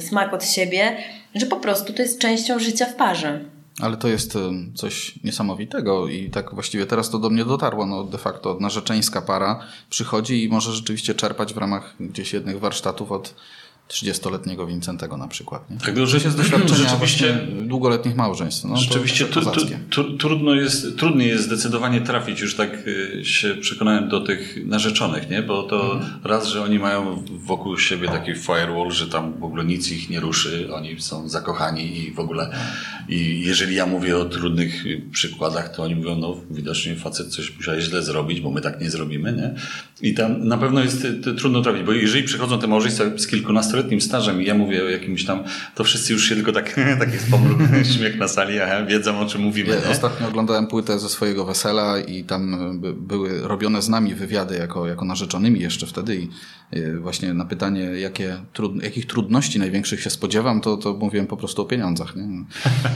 smak 0.00 0.34
od 0.34 0.44
siebie, 0.44 0.96
że 1.34 1.46
po 1.46 1.56
prostu 1.56 1.92
to 1.92 2.02
jest 2.02 2.18
częścią 2.18 2.58
życia 2.58 2.86
w 2.86 2.94
parze. 2.94 3.40
Ale 3.80 3.96
to 3.96 4.08
jest 4.08 4.38
coś 4.74 5.18
niesamowitego 5.24 6.08
i 6.08 6.30
tak 6.30 6.54
właściwie 6.54 6.86
teraz 6.86 7.10
to 7.10 7.18
do 7.18 7.30
mnie 7.30 7.44
dotarło. 7.44 7.86
No 7.86 8.04
de 8.04 8.18
facto 8.18 8.56
narzeczeńska 8.60 9.22
para 9.22 9.60
przychodzi 9.90 10.44
i 10.44 10.48
może 10.48 10.72
rzeczywiście 10.72 11.14
czerpać 11.14 11.54
w 11.54 11.56
ramach 11.56 11.94
gdzieś 12.00 12.32
jednych 12.32 12.60
warsztatów 12.60 13.12
od 13.12 13.34
30-letniego 13.88 14.66
Wincentego 14.66 15.16
na 15.16 15.28
przykład. 15.28 15.70
Nie? 15.70 15.76
Tego, 15.76 16.06
że 16.06 16.16
jest 16.16 16.36
doświadczenia 16.42 16.88
rzeczywiście 16.88 17.46
długoletnich 17.62 18.16
małżeństw. 18.16 18.64
No, 18.64 18.76
rzeczywiście 18.76 19.24
tu, 19.24 19.40
tu, 19.90 20.16
trudno 20.16 20.54
jest, 20.54 20.98
trudniej 20.98 21.28
jest 21.28 21.44
zdecydowanie 21.44 22.00
trafić, 22.00 22.40
już 22.40 22.54
tak 22.54 22.86
y, 22.86 23.24
się 23.24 23.54
przekonałem 23.54 24.08
do 24.08 24.20
tych 24.20 24.66
narzeczonych, 24.66 25.30
nie? 25.30 25.42
bo 25.42 25.62
to 25.62 25.92
mhm. 25.92 26.20
raz, 26.24 26.46
że 26.46 26.62
oni 26.62 26.78
mają 26.78 27.24
wokół 27.28 27.78
siebie 27.78 28.08
taki 28.08 28.34
firewall, 28.34 28.90
że 28.90 29.06
tam 29.06 29.40
w 29.40 29.44
ogóle 29.44 29.64
nic 29.64 29.90
ich 29.90 30.10
nie 30.10 30.20
ruszy, 30.20 30.68
oni 30.74 31.00
są 31.00 31.28
zakochani 31.28 31.98
i 31.98 32.12
w 32.12 32.20
ogóle 32.20 32.50
i 33.08 33.40
jeżeli 33.40 33.74
ja 33.74 33.86
mówię 33.86 34.16
o 34.18 34.24
trudnych 34.24 34.84
przykładach, 35.12 35.76
to 35.76 35.82
oni 35.82 35.94
mówią, 35.94 36.16
no 36.16 36.36
widocznie 36.50 36.96
facet 36.96 37.28
coś 37.28 37.56
musiał 37.56 37.80
źle 37.80 38.02
zrobić, 38.02 38.40
bo 38.40 38.50
my 38.50 38.60
tak 38.60 38.80
nie 38.80 38.90
zrobimy, 38.90 39.32
nie? 39.32 39.54
I 40.10 40.14
tam 40.14 40.48
na 40.48 40.58
pewno 40.58 40.80
jest 40.80 41.06
trudno 41.38 41.62
trafić, 41.62 41.82
bo 41.82 41.92
jeżeli 41.92 42.24
przychodzą 42.24 42.58
te 42.58 42.66
małżeństwa 42.66 43.04
z 43.16 43.26
kilkunastoletnim 43.76 44.00
stażem 44.00 44.42
i 44.42 44.44
ja 44.44 44.54
mówię 44.54 44.84
o 44.84 44.88
jakimś 44.88 45.24
tam, 45.24 45.44
to 45.74 45.84
wszyscy 45.84 46.12
już 46.12 46.28
się 46.28 46.34
tylko 46.34 46.52
tak, 46.52 46.74
tak 46.98 47.12
jest 47.12 47.30
pomruk, 47.30 47.60
śmiech 47.96 48.18
na 48.18 48.28
sali, 48.28 48.60
aha, 48.60 48.84
wiedzą 48.84 49.20
o 49.20 49.26
czym 49.26 49.42
mówimy. 49.42 49.80
Ja 49.84 49.90
ostatnio 49.90 50.28
oglądałem 50.28 50.66
płytę 50.66 50.98
ze 50.98 51.08
swojego 51.08 51.44
wesela 51.44 51.98
i 51.98 52.24
tam 52.24 52.56
były 52.96 53.40
robione 53.42 53.82
z 53.82 53.88
nami 53.88 54.14
wywiady 54.14 54.56
jako, 54.56 54.86
jako 54.86 55.04
narzeczonymi 55.04 55.60
jeszcze 55.60 55.86
wtedy 55.86 56.16
i 56.16 56.28
właśnie 57.00 57.34
na 57.34 57.44
pytanie, 57.44 57.80
jakie 57.80 58.36
trud, 58.52 58.82
jakich 58.82 59.06
trudności 59.06 59.58
największych 59.58 60.02
się 60.02 60.10
spodziewam, 60.10 60.60
to, 60.60 60.76
to 60.76 60.94
mówiłem 60.94 61.26
po 61.26 61.36
prostu 61.36 61.62
o 61.62 61.64
pieniądzach. 61.64 62.16
Nie, 62.16 62.26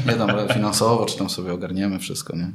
nie 0.06 0.12
tam 0.18 0.30
finansowo, 0.54 1.06
czy 1.06 1.18
tam 1.18 1.30
sobie 1.30 1.52
ogarniemy 1.52 1.98
wszystko. 1.98 2.36
Nie? 2.36 2.50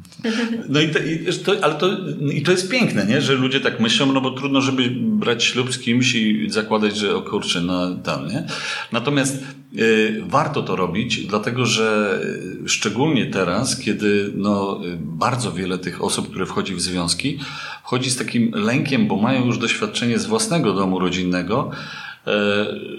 No 0.69 0.81
i 0.81 0.89
to, 0.89 0.99
to, 1.45 1.63
ale 1.63 1.75
to, 1.75 1.89
i 2.33 2.41
to 2.41 2.51
jest 2.51 2.69
piękne, 2.69 3.05
nie? 3.05 3.21
że 3.21 3.33
ludzie 3.33 3.59
tak 3.59 3.79
myślą, 3.79 4.11
no 4.11 4.21
bo 4.21 4.31
trudno, 4.31 4.61
żeby 4.61 4.89
brać 4.95 5.43
ślub 5.43 5.73
z 5.73 5.79
kimś 5.79 6.15
i 6.15 6.49
zakładać, 6.49 6.97
że 6.97 7.15
o 7.15 7.21
kurczę, 7.21 7.61
no 7.61 7.95
tam, 7.95 8.27
nie? 8.27 8.43
Natomiast 8.91 9.35
y, 9.35 9.43
warto 10.27 10.61
to 10.61 10.75
robić, 10.75 11.25
dlatego 11.27 11.65
że 11.65 12.19
y, 12.65 12.69
szczególnie 12.69 13.25
teraz, 13.25 13.79
kiedy 13.79 14.31
no, 14.35 14.81
y, 14.85 14.97
bardzo 14.99 15.51
wiele 15.51 15.77
tych 15.77 16.03
osób, 16.03 16.29
które 16.29 16.45
wchodzi 16.45 16.75
w 16.75 16.81
związki, 16.81 17.39
wchodzi 17.83 18.11
z 18.11 18.17
takim 18.17 18.51
lękiem, 18.53 19.07
bo 19.07 19.15
mają 19.15 19.45
już 19.45 19.57
doświadczenie 19.57 20.19
z 20.19 20.25
własnego 20.25 20.73
domu 20.73 20.99
rodzinnego, 20.99 21.71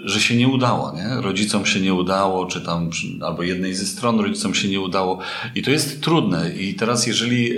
że 0.03 0.19
się 0.19 0.35
nie 0.35 0.47
udało, 0.47 0.93
nie? 0.95 1.21
Rodzicom 1.21 1.65
się 1.65 1.79
nie 1.79 1.93
udało, 1.93 2.45
czy 2.45 2.61
tam, 2.61 2.89
albo 3.21 3.43
jednej 3.43 3.73
ze 3.73 3.85
stron 3.85 4.19
rodzicom 4.19 4.53
się 4.53 4.67
nie 4.67 4.81
udało. 4.81 5.19
I 5.55 5.61
to 5.61 5.71
jest 5.71 6.01
trudne. 6.01 6.55
I 6.55 6.73
teraz, 6.73 7.07
jeżeli 7.07 7.51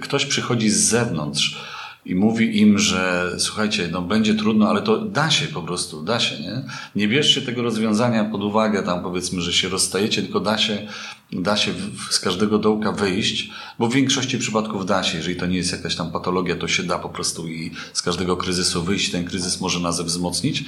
ktoś 0.00 0.26
przychodzi 0.26 0.70
z 0.70 0.76
zewnątrz, 0.76 1.56
i 2.04 2.14
mówi 2.14 2.60
im, 2.60 2.78
że 2.78 3.32
słuchajcie, 3.38 3.88
no 3.92 4.02
będzie 4.02 4.34
trudno, 4.34 4.68
ale 4.68 4.82
to 4.82 4.98
da 4.98 5.30
się 5.30 5.46
po 5.46 5.62
prostu, 5.62 6.02
da 6.02 6.20
się, 6.20 6.42
nie? 6.42 6.62
Nie 6.96 7.08
bierzcie 7.08 7.42
tego 7.42 7.62
rozwiązania 7.62 8.24
pod 8.24 8.42
uwagę, 8.42 8.82
tam 8.82 9.02
powiedzmy, 9.02 9.40
że 9.40 9.52
się 9.52 9.68
rozstajecie, 9.68 10.22
tylko 10.22 10.40
da 10.40 10.58
się, 10.58 10.86
da 11.32 11.56
się 11.56 11.72
z 12.10 12.20
każdego 12.20 12.58
dołka 12.58 12.92
wyjść, 12.92 13.50
bo 13.78 13.88
w 13.88 13.94
większości 13.94 14.38
przypadków 14.38 14.86
da 14.86 15.02
się, 15.02 15.16
jeżeli 15.16 15.36
to 15.36 15.46
nie 15.46 15.56
jest 15.56 15.72
jakaś 15.72 15.96
tam 15.96 16.12
patologia, 16.12 16.56
to 16.56 16.68
się 16.68 16.82
da 16.82 16.98
po 16.98 17.08
prostu 17.08 17.48
i 17.48 17.70
z 17.92 18.02
każdego 18.02 18.36
kryzysu 18.36 18.82
wyjść, 18.82 19.10
ten 19.10 19.24
kryzys 19.24 19.60
może 19.60 19.80
nas 19.80 20.00
wzmocnić, 20.00 20.64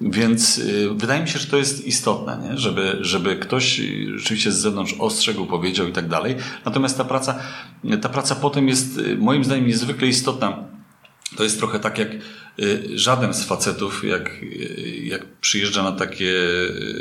więc 0.00 0.56
yy, 0.56 0.94
wydaje 0.94 1.22
mi 1.22 1.28
się, 1.28 1.38
że 1.38 1.46
to 1.46 1.56
jest 1.56 1.86
istotne, 1.86 2.48
nie? 2.48 2.58
Żeby, 2.58 2.98
żeby 3.00 3.36
ktoś 3.36 3.80
rzeczywiście 4.16 4.52
z 4.52 4.58
zewnątrz 4.58 4.94
ostrzegł, 4.98 5.46
powiedział 5.46 5.88
i 5.88 5.92
tak 5.92 6.08
dalej, 6.08 6.36
natomiast 6.64 6.98
ta 6.98 7.04
praca, 7.04 7.38
ta 8.02 8.08
praca 8.08 8.34
potem 8.34 8.68
jest 8.68 8.98
y, 8.98 9.16
moim 9.16 9.44
zdaniem 9.44 9.66
niezwykle 9.66 10.08
istotna, 10.08 10.71
to 11.36 11.44
jest 11.44 11.58
trochę 11.58 11.78
tak 11.78 11.98
jak 11.98 12.08
y, 12.58 12.98
żaden 12.98 13.34
z 13.34 13.44
facetów, 13.44 14.04
jak, 14.04 14.42
y, 14.42 15.00
jak 15.04 15.26
przyjeżdża 15.40 15.82
na 15.82 15.92
takie 15.92 16.32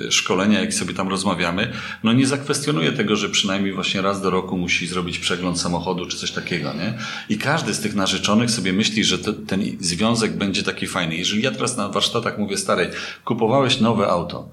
y, 0.08 0.12
szkolenia, 0.12 0.60
jak 0.62 0.74
sobie 0.74 0.94
tam 0.94 1.10
rozmawiamy, 1.10 1.72
no 2.04 2.14
nie 2.14 2.28
zakwestionuje 2.28 2.92
tego, 2.92 3.16
że 3.16 3.30
przynajmniej 3.30 3.74
właśnie 3.74 4.02
raz 4.02 4.22
do 4.22 4.30
roku 4.30 4.58
musi 4.58 4.88
zrobić 4.88 5.20
przegląd 5.20 5.60
samochodu 5.60 6.06
czy 6.06 6.18
coś 6.18 6.32
takiego, 6.32 6.74
nie? 6.74 6.94
I 7.30 7.38
każdy 7.38 7.74
z 7.74 7.80
tych 7.80 7.96
narzeczonych 7.96 8.52
sobie 8.52 8.74
myśli, 8.74 9.04
że 9.04 9.18
ten 9.20 9.64
związek 9.80 10.38
będzie 10.38 10.64
taki 10.64 10.88
fajny. 10.88 11.16
Jeżeli 11.16 11.42
ja 11.42 11.52
teraz 11.52 11.78
na 11.78 11.90
warsztatach 11.90 12.38
mówię, 12.38 12.58
starej, 12.58 12.88
kupowałeś 13.26 13.80
nowe 13.80 14.08
auto, 14.08 14.52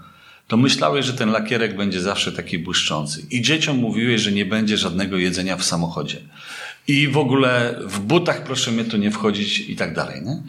to 0.49 0.57
myślałeś, 0.57 1.07
że 1.07 1.13
ten 1.13 1.31
lakierek 1.31 1.77
będzie 1.77 2.01
zawsze 2.01 2.33
taki 2.33 2.59
błyszczący. 2.59 3.27
I 3.31 3.43
dzieciom 3.43 3.77
mówiłeś, 3.77 4.21
że 4.21 4.33
nie 4.33 4.45
będzie 4.45 4.77
żadnego 4.77 5.17
jedzenia 5.17 5.57
w 5.57 5.65
samochodzie 5.65 6.21
i 6.89 7.09
w 7.09 7.17
ogóle 7.17 7.81
w 7.87 8.01
butach 8.01 8.45
proszę 8.45 8.71
mnie 8.71 8.85
tu 8.85 8.97
nie 8.97 9.11
wchodzić 9.11 9.61
i 9.61 9.77
tak 9.77 9.95
dalej. 9.95 10.23
Nie? 10.23 10.43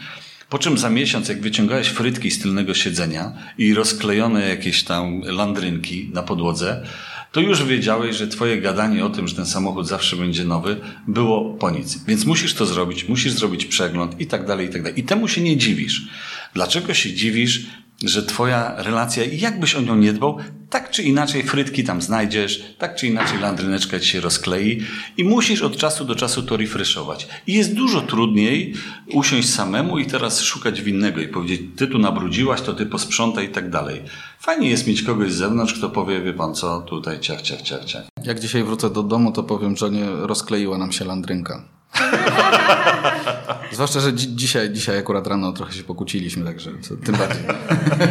Po 0.50 0.60
czym 0.60 0.78
za 0.78 0.90
miesiąc, 0.90 1.30
jak 1.30 1.42
wyciągałeś 1.42 1.88
frytki 1.88 2.32
z 2.32 2.40
tylnego 2.40 2.74
siedzenia 2.74 3.34
i 3.58 3.74
rozklejone 3.74 4.50
jakieś 4.50 4.84
tam 4.84 5.22
landrynki 5.22 6.10
na 6.14 6.24
podłodze, 6.24 6.86
to 7.32 7.42
już 7.42 7.64
wiedziałeś, 7.64 8.16
że 8.16 8.28
twoje 8.28 8.62
gadanie 8.62 9.06
o 9.06 9.10
tym, 9.10 9.28
że 9.28 9.36
ten 9.36 9.46
samochód 9.46 9.88
zawsze 9.88 10.16
będzie 10.16 10.46
nowy, 10.46 10.82
było 11.08 11.54
po 11.54 11.70
nic. 11.70 12.06
Więc 12.06 12.26
musisz 12.26 12.54
to 12.54 12.66
zrobić, 12.66 13.10
musisz 13.10 13.32
zrobić 13.32 13.66
przegląd 13.66 14.22
i 14.22 14.28
tak 14.28 14.46
dalej, 14.46 14.68
i 14.68 14.70
tak 14.70 14.82
dalej. 14.82 15.00
I 15.00 15.04
temu 15.04 15.28
się 15.28 15.42
nie 15.42 15.58
dziwisz. 15.58 16.08
Dlaczego 16.54 16.94
się 16.94 17.14
dziwisz? 17.14 17.68
Że 18.04 18.24
twoja 18.24 18.76
relacja, 18.78 19.24
jakbyś 19.32 19.76
o 19.76 19.82
nią 19.82 19.96
nie 19.96 20.14
dbał, 20.14 20.38
tak 20.70 20.92
czy 20.92 21.04
inaczej 21.04 21.44
frytki 21.44 21.84
tam 21.84 22.02
znajdziesz, 22.02 22.64
tak 22.78 22.96
czy 22.96 23.08
inaczej 23.08 23.40
landryneczka 23.40 24.00
ci 24.00 24.08
się 24.08 24.22
rozklei 24.22 24.82
i 25.18 25.24
musisz 25.24 25.62
od 25.62 25.78
czasu 25.78 26.06
do 26.06 26.16
czasu 26.16 26.44
to 26.44 26.58
refreshować. 26.58 27.28
I 27.48 27.54
jest 27.54 27.74
dużo 27.74 28.02
trudniej 28.02 28.74
usiąść 29.14 29.50
samemu 29.50 30.00
i 30.00 30.06
teraz 30.06 30.42
szukać 30.42 30.82
winnego 30.82 31.22
i 31.22 31.28
powiedzieć, 31.28 31.62
ty 31.76 31.88
tu 31.88 32.00
nabrudziłaś, 32.00 32.62
to 32.62 32.74
ty 32.74 32.86
posprzątaj 32.86 33.46
i 33.46 33.50
tak 33.50 33.70
dalej. 33.70 34.02
Fajnie 34.40 34.70
jest 34.70 34.88
mieć 34.88 35.02
kogoś 35.02 35.32
z 35.32 35.36
zewnątrz, 35.36 35.74
kto 35.74 35.90
powie, 35.90 36.22
wie 36.22 36.34
pan 36.34 36.56
co, 36.56 36.82
tutaj 36.82 37.20
ciach, 37.20 37.42
ciach, 37.42 37.62
ciach, 37.62 37.86
ciach. 37.86 38.04
Jak 38.24 38.40
dzisiaj 38.40 38.64
wrócę 38.64 38.90
do 38.90 39.04
domu, 39.04 39.32
to 39.32 39.44
powiem, 39.44 39.78
że 39.78 39.90
nie 39.90 40.06
rozkleiła 40.06 40.78
nam 40.78 40.92
się 40.92 41.06
landrynka. 41.06 41.64
Zwłaszcza, 43.72 44.00
że 44.00 44.14
dzi 44.14 44.36
dzisiaj, 44.36 44.70
dzisiaj 44.70 44.98
akurat 44.98 45.28
rano 45.28 45.52
trochę 45.52 45.74
się 45.74 45.84
pokłóciliśmy, 45.84 46.46
także 46.46 46.72
tym 47.06 47.16
bardziej. 47.16 47.44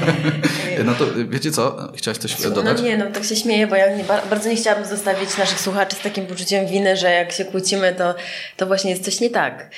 no 0.86 0.94
to 0.94 1.04
wiecie 1.28 1.50
co? 1.50 1.92
Chciałaś 1.96 2.18
coś 2.18 2.40
dodać? 2.42 2.78
No 2.78 2.84
nie, 2.84 2.96
no 2.96 3.06
tak 3.10 3.24
się 3.24 3.36
śmieję, 3.36 3.66
bo 3.66 3.76
ja 3.76 3.96
nie, 3.96 4.04
bardzo 4.30 4.48
nie 4.48 4.56
chciałabym 4.56 4.88
zostawić 4.88 5.38
naszych 5.38 5.60
słuchaczy 5.60 5.96
z 5.96 6.00
takim 6.00 6.26
poczuciem 6.26 6.66
winy, 6.66 6.96
że 6.96 7.10
jak 7.10 7.32
się 7.32 7.44
kłócimy, 7.44 7.94
to, 7.98 8.14
to 8.56 8.66
właśnie 8.66 8.90
jest 8.90 9.04
coś 9.04 9.20
nie 9.20 9.30
tak. 9.30 9.70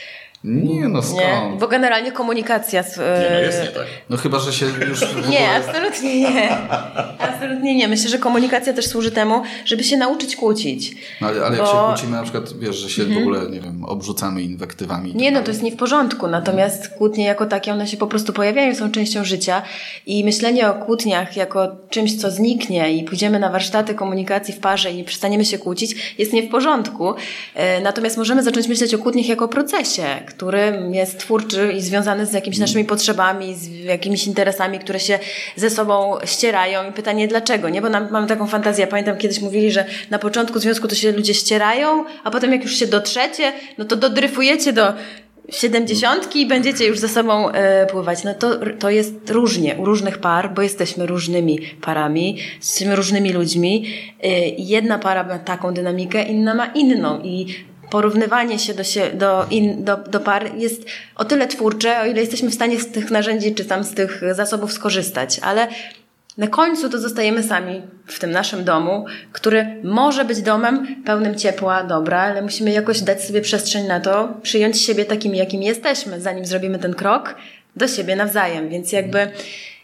Nie, 0.44 0.88
no 0.88 1.02
skąd? 1.02 1.20
Nie, 1.20 1.56
bo 1.58 1.68
generalnie 1.68 2.12
komunikacja... 2.12 2.82
Z, 2.82 2.96
nie, 2.96 3.30
no 3.30 3.38
jest 3.40 3.62
nie 3.62 3.68
tak. 3.68 3.86
No 4.10 4.16
chyba, 4.16 4.38
że 4.38 4.52
się 4.52 4.66
już... 4.88 5.00
Nie, 5.30 5.50
absolutnie 5.50 6.20
nie. 6.20 6.58
Absolutnie 7.18 7.76
nie. 7.76 7.88
Myślę, 7.88 8.10
że 8.10 8.18
komunikacja 8.18 8.72
też 8.72 8.86
służy 8.86 9.10
temu, 9.10 9.42
żeby 9.64 9.84
się 9.84 9.96
nauczyć 9.96 10.36
kłócić. 10.36 10.94
No, 11.20 11.28
ale, 11.28 11.40
ale 11.40 11.56
bo... 11.56 11.62
jak 11.62 11.72
się 11.72 11.78
kłócimy, 11.88 12.16
na 12.16 12.22
przykład, 12.22 12.58
wiesz, 12.58 12.76
że 12.76 12.90
się 12.90 13.02
mhm. 13.02 13.20
w 13.20 13.22
ogóle, 13.22 13.50
nie 13.50 13.60
wiem, 13.60 13.84
obrzucamy 13.84 14.42
inwektywami. 14.42 15.14
Nie, 15.14 15.30
no 15.30 15.42
to 15.42 15.50
jest 15.50 15.62
nie 15.62 15.72
w 15.72 15.76
porządku. 15.76 16.26
Natomiast 16.26 16.88
kłótnie 16.88 17.24
jako 17.24 17.46
takie, 17.46 17.72
one 17.72 17.86
się 17.86 17.96
po 17.96 18.06
prostu 18.06 18.32
pojawiają, 18.32 18.74
są 18.74 18.90
częścią 18.90 19.24
życia 19.24 19.62
i 20.06 20.24
myślenie 20.24 20.68
o 20.68 20.74
kłótniach 20.74 21.36
jako 21.36 21.76
czymś, 21.90 22.20
co 22.20 22.30
zniknie 22.30 22.92
i 22.92 23.04
pójdziemy 23.04 23.38
na 23.38 23.50
warsztaty 23.50 23.94
komunikacji 23.94 24.54
w 24.54 24.60
parze 24.60 24.90
i 24.90 24.96
nie 24.96 25.04
przestaniemy 25.04 25.44
się 25.44 25.58
kłócić, 25.58 26.14
jest 26.18 26.32
nie 26.32 26.42
w 26.42 26.48
porządku. 26.48 27.14
E, 27.54 27.80
natomiast 27.80 28.16
możemy 28.16 28.42
zacząć 28.42 28.68
myśleć 28.68 28.94
o 28.94 28.98
kłótniach 28.98 29.26
jako 29.26 29.48
procesie, 29.48 30.29
który 30.30 30.82
jest 30.90 31.18
twórczy 31.18 31.72
i 31.72 31.80
związany 31.80 32.26
z 32.26 32.32
jakimiś 32.32 32.58
naszymi 32.58 32.84
potrzebami, 32.84 33.54
z 33.54 33.68
jakimiś 33.84 34.26
interesami, 34.26 34.78
które 34.78 35.00
się 35.00 35.18
ze 35.56 35.70
sobą 35.70 36.18
ścierają 36.24 36.90
i 36.90 36.92
pytanie 36.92 37.28
dlaczego, 37.28 37.68
nie? 37.68 37.82
Bo 37.82 37.88
nam, 37.88 38.08
mamy 38.10 38.26
taką 38.26 38.46
fantazję, 38.46 38.86
pamiętam 38.86 39.16
kiedyś 39.16 39.40
mówili, 39.40 39.72
że 39.72 39.84
na 40.10 40.18
początku 40.18 40.58
związku 40.58 40.88
to 40.88 40.94
się 40.94 41.12
ludzie 41.12 41.34
ścierają, 41.34 42.04
a 42.24 42.30
potem 42.30 42.52
jak 42.52 42.62
już 42.62 42.76
się 42.76 42.86
dotrzecie, 42.86 43.52
no 43.78 43.84
to 43.84 43.96
dodryfujecie 43.96 44.72
do 44.72 44.92
siedemdziesiątki 45.50 46.40
i 46.40 46.46
będziecie 46.46 46.86
już 46.86 46.98
ze 46.98 47.08
sobą 47.08 47.50
e, 47.50 47.86
pływać. 47.86 48.24
No 48.24 48.34
to, 48.34 48.56
to 48.78 48.90
jest 48.90 49.30
różnie 49.30 49.76
u 49.76 49.84
różnych 49.84 50.18
par, 50.18 50.54
bo 50.54 50.62
jesteśmy 50.62 51.06
różnymi 51.06 51.58
parami, 51.80 52.38
jesteśmy 52.56 52.96
różnymi 52.96 53.32
ludźmi. 53.32 53.86
E, 54.22 54.28
jedna 54.48 54.98
para 54.98 55.24
ma 55.24 55.38
taką 55.38 55.74
dynamikę, 55.74 56.22
inna 56.22 56.54
ma 56.54 56.66
inną 56.66 57.20
i 57.20 57.46
porównywanie 57.90 58.58
się 58.58 58.74
do, 58.74 58.84
się, 58.84 59.10
do, 59.14 59.46
in, 59.50 59.84
do, 59.84 59.96
do 59.96 60.20
par 60.20 60.56
jest 60.56 60.84
o 61.16 61.24
tyle 61.24 61.46
twórcze, 61.46 62.00
o 62.00 62.04
ile 62.04 62.20
jesteśmy 62.20 62.50
w 62.50 62.54
stanie 62.54 62.80
z 62.80 62.92
tych 62.92 63.10
narzędzi 63.10 63.54
czy 63.54 63.64
tam 63.64 63.84
z 63.84 63.94
tych 63.94 64.22
zasobów 64.34 64.72
skorzystać, 64.72 65.40
ale 65.42 65.68
na 66.38 66.46
końcu 66.46 66.90
to 66.90 66.98
zostajemy 66.98 67.42
sami 67.42 67.82
w 68.06 68.18
tym 68.18 68.30
naszym 68.30 68.64
domu, 68.64 69.04
który 69.32 69.80
może 69.84 70.24
być 70.24 70.42
domem 70.42 71.02
pełnym 71.04 71.34
ciepła, 71.34 71.84
dobra, 71.84 72.20
ale 72.20 72.42
musimy 72.42 72.70
jakoś 72.70 73.00
dać 73.00 73.24
sobie 73.24 73.40
przestrzeń 73.40 73.86
na 73.86 74.00
to, 74.00 74.34
przyjąć 74.42 74.80
siebie 74.80 75.04
takimi, 75.04 75.38
jakimi 75.38 75.66
jesteśmy, 75.66 76.20
zanim 76.20 76.44
zrobimy 76.44 76.78
ten 76.78 76.94
krok 76.94 77.34
do 77.76 77.88
siebie 77.88 78.16
nawzajem. 78.16 78.68
Więc 78.68 78.92
jakby 78.92 79.30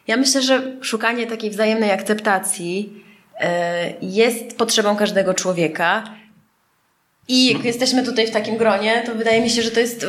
ja 0.06 0.16
myślę, 0.16 0.42
że 0.42 0.62
szukanie 0.80 1.26
takiej 1.26 1.50
wzajemnej 1.50 1.90
akceptacji 1.90 3.02
e, 3.40 3.92
jest 4.02 4.58
potrzebą 4.58 4.96
każdego 4.96 5.34
człowieka. 5.34 6.04
I 7.28 7.52
jak 7.52 7.64
jesteśmy 7.64 8.02
tutaj 8.02 8.26
w 8.26 8.30
takim 8.30 8.56
gronie, 8.56 9.02
to 9.06 9.14
wydaje 9.14 9.40
mi 9.40 9.50
się, 9.50 9.62
że 9.62 9.70
to 9.70 9.80
jest 9.80 10.02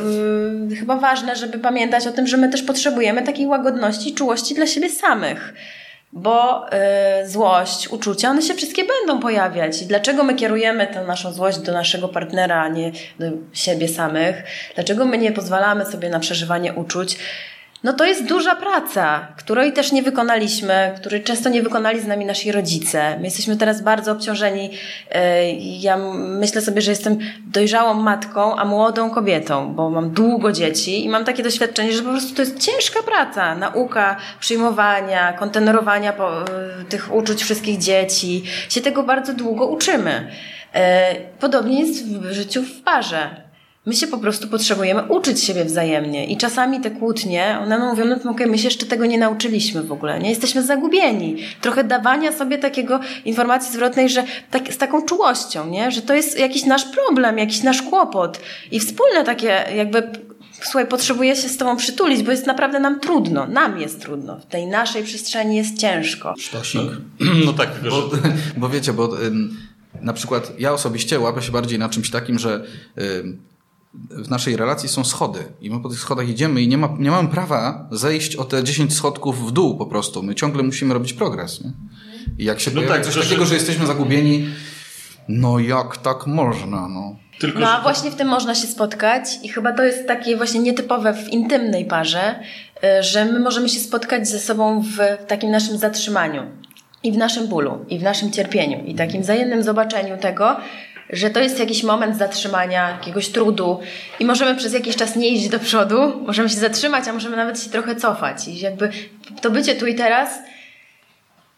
yy, 0.70 0.76
chyba 0.76 0.98
ważne, 0.98 1.36
żeby 1.36 1.60
pamiętać 1.60 2.08
o 2.08 2.12
tym, 2.12 2.28
że 2.28 2.38
my 2.38 2.50
też 2.50 2.64
potrzebujemy 2.64 3.24
takiej 3.24 3.48
łagodności 3.48 4.14
czułości 4.14 4.56
dla 4.56 4.68
siebie 4.68 4.90
samych 4.90 5.54
bo 6.14 6.66
y, 7.24 7.30
złość, 7.30 7.88
uczucia, 7.88 8.30
one 8.30 8.42
się 8.42 8.54
wszystkie 8.54 8.84
będą 8.84 9.22
pojawiać. 9.22 9.82
I 9.82 9.86
dlaczego 9.86 10.24
my 10.24 10.36
kierujemy 10.36 10.88
tę 10.88 11.04
naszą 11.04 11.34
złość 11.34 11.58
do 11.58 11.74
naszego 11.74 12.08
partnera, 12.08 12.62
a 12.62 12.68
nie 12.68 12.92
do 13.20 13.26
siebie 13.54 13.88
samych? 13.88 14.44
Dlaczego 14.76 15.06
my 15.06 15.18
nie 15.18 15.32
pozwalamy 15.32 15.86
sobie 15.86 16.10
na 16.10 16.20
przeżywanie 16.20 16.74
uczuć? 16.74 17.18
No 17.84 17.94
to 17.94 18.06
jest 18.06 18.26
duża 18.26 18.56
praca, 18.56 19.28
której 19.38 19.74
też 19.74 19.92
nie 19.92 20.04
wykonaliśmy, 20.04 20.94
której 20.96 21.24
często 21.24 21.50
nie 21.50 21.64
wykonali 21.64 22.02
z 22.02 22.08
nami 22.08 22.26
nasi 22.26 22.52
rodzice. 22.52 23.18
My 23.18 23.26
jesteśmy 23.26 23.58
teraz 23.58 23.82
bardzo 23.82 24.12
obciążeni. 24.12 24.70
E, 25.12 25.52
ja 25.60 25.98
myślę 26.14 26.62
sobie, 26.62 26.82
że 26.82 26.92
jestem 26.92 27.20
dojrzałą 27.48 27.94
matką, 27.94 28.56
a 28.56 28.66
młodą 28.66 29.10
kobietą, 29.10 29.74
bo 29.74 29.90
mam 29.90 30.10
długo 30.10 30.52
dzieci 30.52 31.06
i 31.06 31.10
mam 31.10 31.26
takie 31.26 31.44
doświadczenie, 31.44 31.94
że 31.94 32.04
po 32.04 32.10
prostu 32.10 32.36
to 32.36 32.42
jest 32.42 32.60
ciężka 32.60 33.04
praca. 33.04 33.56
Nauka 33.56 34.18
przyjmowania, 34.40 35.34
kontenerowania 35.34 36.14
tych 36.90 37.16
uczuć 37.16 37.44
wszystkich 37.44 37.78
dzieci. 37.78 38.44
Się 38.70 38.82
tego 38.82 39.04
bardzo 39.04 39.34
długo 39.34 39.68
uczymy. 39.68 40.32
E, 40.74 41.16
podobnie 41.40 41.80
jest 41.80 42.06
w 42.06 42.32
życiu 42.32 42.64
w 42.64 42.82
parze. 42.82 43.47
My 43.88 43.96
się 43.96 44.08
po 44.08 44.18
prostu 44.18 44.48
potrzebujemy 44.48 45.04
uczyć 45.04 45.44
siebie 45.44 45.66
wzajemnie 45.66 46.26
i 46.26 46.38
czasami 46.38 46.82
te 46.82 46.92
kłótnie, 46.92 47.58
one 47.64 47.80
mówią, 47.80 48.06
no 48.06 48.20
to 48.20 48.30
okay, 48.30 48.48
my 48.48 48.58
się 48.58 48.68
jeszcze 48.68 48.86
tego 48.86 49.06
nie 49.06 49.18
nauczyliśmy 49.18 49.84
w 49.84 49.92
ogóle, 49.92 50.20
nie? 50.20 50.30
Jesteśmy 50.30 50.64
zagubieni. 50.64 51.38
Trochę 51.62 51.84
dawania 51.84 52.32
sobie 52.32 52.58
takiego 52.58 53.00
informacji 53.26 53.74
zwrotnej, 53.74 54.10
że 54.10 54.24
tak, 54.52 54.74
z 54.74 54.78
taką 54.78 55.02
czułością, 55.02 55.68
nie? 55.68 55.92
Że 55.92 56.02
to 56.02 56.14
jest 56.14 56.40
jakiś 56.40 56.66
nasz 56.66 56.86
problem, 56.86 57.38
jakiś 57.38 57.64
nasz 57.64 57.82
kłopot 57.82 58.40
i 58.72 58.80
wspólne 58.80 59.24
takie 59.24 59.64
jakby 59.76 60.12
słuchaj, 60.62 60.88
potrzebuję 60.88 61.36
się 61.36 61.50
z 61.50 61.58
tobą 61.58 61.78
przytulić, 61.78 62.24
bo 62.24 62.32
jest 62.32 62.48
naprawdę 62.48 62.80
nam 62.80 63.00
trudno. 63.00 63.48
Nam 63.48 63.80
jest 63.80 64.02
trudno. 64.02 64.40
W 64.40 64.46
tej 64.46 64.68
naszej 64.68 65.04
przestrzeni 65.04 65.56
jest 65.56 65.78
ciężko. 65.78 66.34
Sztosik. 66.40 66.82
No, 67.20 67.34
no 67.46 67.54
tak, 67.54 67.70
bo, 67.90 68.10
bo 68.58 68.70
wiecie, 68.70 68.94
bo 68.94 69.22
ym, 69.26 69.58
na 70.02 70.14
przykład 70.14 70.52
ja 70.60 70.74
osobiście 70.74 71.20
łapię 71.20 71.42
się 71.42 71.52
bardziej 71.52 71.80
na 71.80 71.90
czymś 71.90 72.10
takim, 72.10 72.40
że 72.40 72.64
w 74.10 74.30
naszej 74.30 74.58
relacji 74.58 74.90
są 74.90 75.04
schody 75.04 75.40
i 75.62 75.70
my 75.70 75.80
po 75.80 75.90
tych 75.90 76.00
schodach 76.00 76.30
idziemy 76.30 76.62
i 76.62 76.68
nie, 76.68 76.78
ma, 76.78 76.90
nie 77.00 77.12
mamy 77.12 77.30
prawa 77.30 77.88
zejść 77.92 78.36
o 78.36 78.44
te 78.44 78.64
10 78.64 78.94
schodków 78.94 79.48
w 79.48 79.52
dół 79.52 79.78
po 79.78 79.86
prostu. 79.86 80.24
My 80.24 80.36
ciągle 80.36 80.64
musimy 80.64 80.94
robić 80.94 81.14
progres. 81.14 81.64
Nie? 81.64 81.72
I 82.38 82.46
jak 82.46 82.60
się 82.60 82.72
no 82.72 82.76
pojawia 82.76 82.96
tak, 82.96 83.06
coś 83.06 83.24
takiego, 83.24 83.46
że 83.46 83.56
jesteśmy 83.56 83.86
zagubieni, 83.86 84.50
no 85.28 85.60
jak 85.60 85.98
tak 85.98 86.28
można, 86.28 86.88
no. 86.88 87.16
Tylko, 87.40 87.60
no 87.60 87.70
a 87.70 87.82
właśnie 87.82 88.12
w 88.12 88.16
tym 88.16 88.28
można 88.28 88.56
się 88.56 88.68
spotkać 88.68 89.24
i 89.44 89.50
chyba 89.50 89.74
to 89.74 89.84
jest 89.84 90.08
takie 90.08 90.38
właśnie 90.38 90.60
nietypowe 90.60 91.14
w 91.14 91.30
intymnej 91.30 91.86
parze, 91.86 92.40
y, 93.00 93.04
że 93.04 93.26
my 93.26 93.40
możemy 93.40 93.70
się 93.70 93.80
spotkać 93.80 94.28
ze 94.28 94.40
sobą 94.40 94.82
w 94.82 95.26
takim 95.28 95.52
naszym 95.52 95.78
zatrzymaniu 95.78 96.44
i 97.04 97.12
w 97.12 97.18
naszym 97.18 97.48
bólu, 97.48 97.86
i 97.90 98.00
w 98.00 98.04
naszym 98.04 98.32
cierpieniu, 98.32 98.86
i 98.86 98.96
takim 98.96 99.22
wzajemnym 99.22 99.64
zobaczeniu 99.64 100.18
tego, 100.18 100.58
że 101.10 101.30
to 101.30 101.40
jest 101.40 101.60
jakiś 101.60 101.84
moment 101.84 102.18
zatrzymania, 102.18 102.90
jakiegoś 102.90 103.30
trudu 103.30 103.80
i 104.20 104.26
możemy 104.26 104.56
przez 104.56 104.74
jakiś 104.74 104.96
czas 104.96 105.16
nie 105.16 105.30
iść 105.30 105.50
do 105.50 105.60
przodu, 105.60 106.24
możemy 106.28 106.50
się 106.50 106.56
zatrzymać, 106.56 107.08
a 107.08 107.14
możemy 107.14 107.36
nawet 107.36 107.64
się 107.64 107.70
trochę 107.70 107.96
cofać. 107.96 108.48
I 108.48 108.60
jakby 108.60 108.92
to 109.42 109.52
bycie 109.52 109.76
tu 109.76 109.86
i 109.86 109.96
teraz 109.96 110.30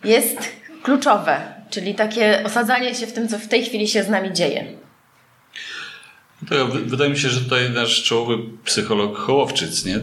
jest 0.03 0.37
kluczowe, 0.83 1.37
czyli 1.69 1.95
takie 1.95 2.43
osadzanie 2.45 2.95
się 2.95 3.07
w 3.07 3.13
tym, 3.13 3.27
co 3.27 3.39
w 3.39 3.47
tej 3.47 3.65
chwili 3.65 3.87
się 3.87 4.03
z 4.03 4.09
nami 4.09 4.33
dzieje. 4.33 4.65
To 6.49 6.67
wydaje 6.67 7.09
mi 7.09 7.17
się, 7.17 7.29
że 7.29 7.41
tutaj 7.41 7.69
nasz 7.69 8.03
czołowy 8.03 8.37
psycholog 8.65 9.17
Hołowczyc, 9.17 9.85
nie? 9.85 9.99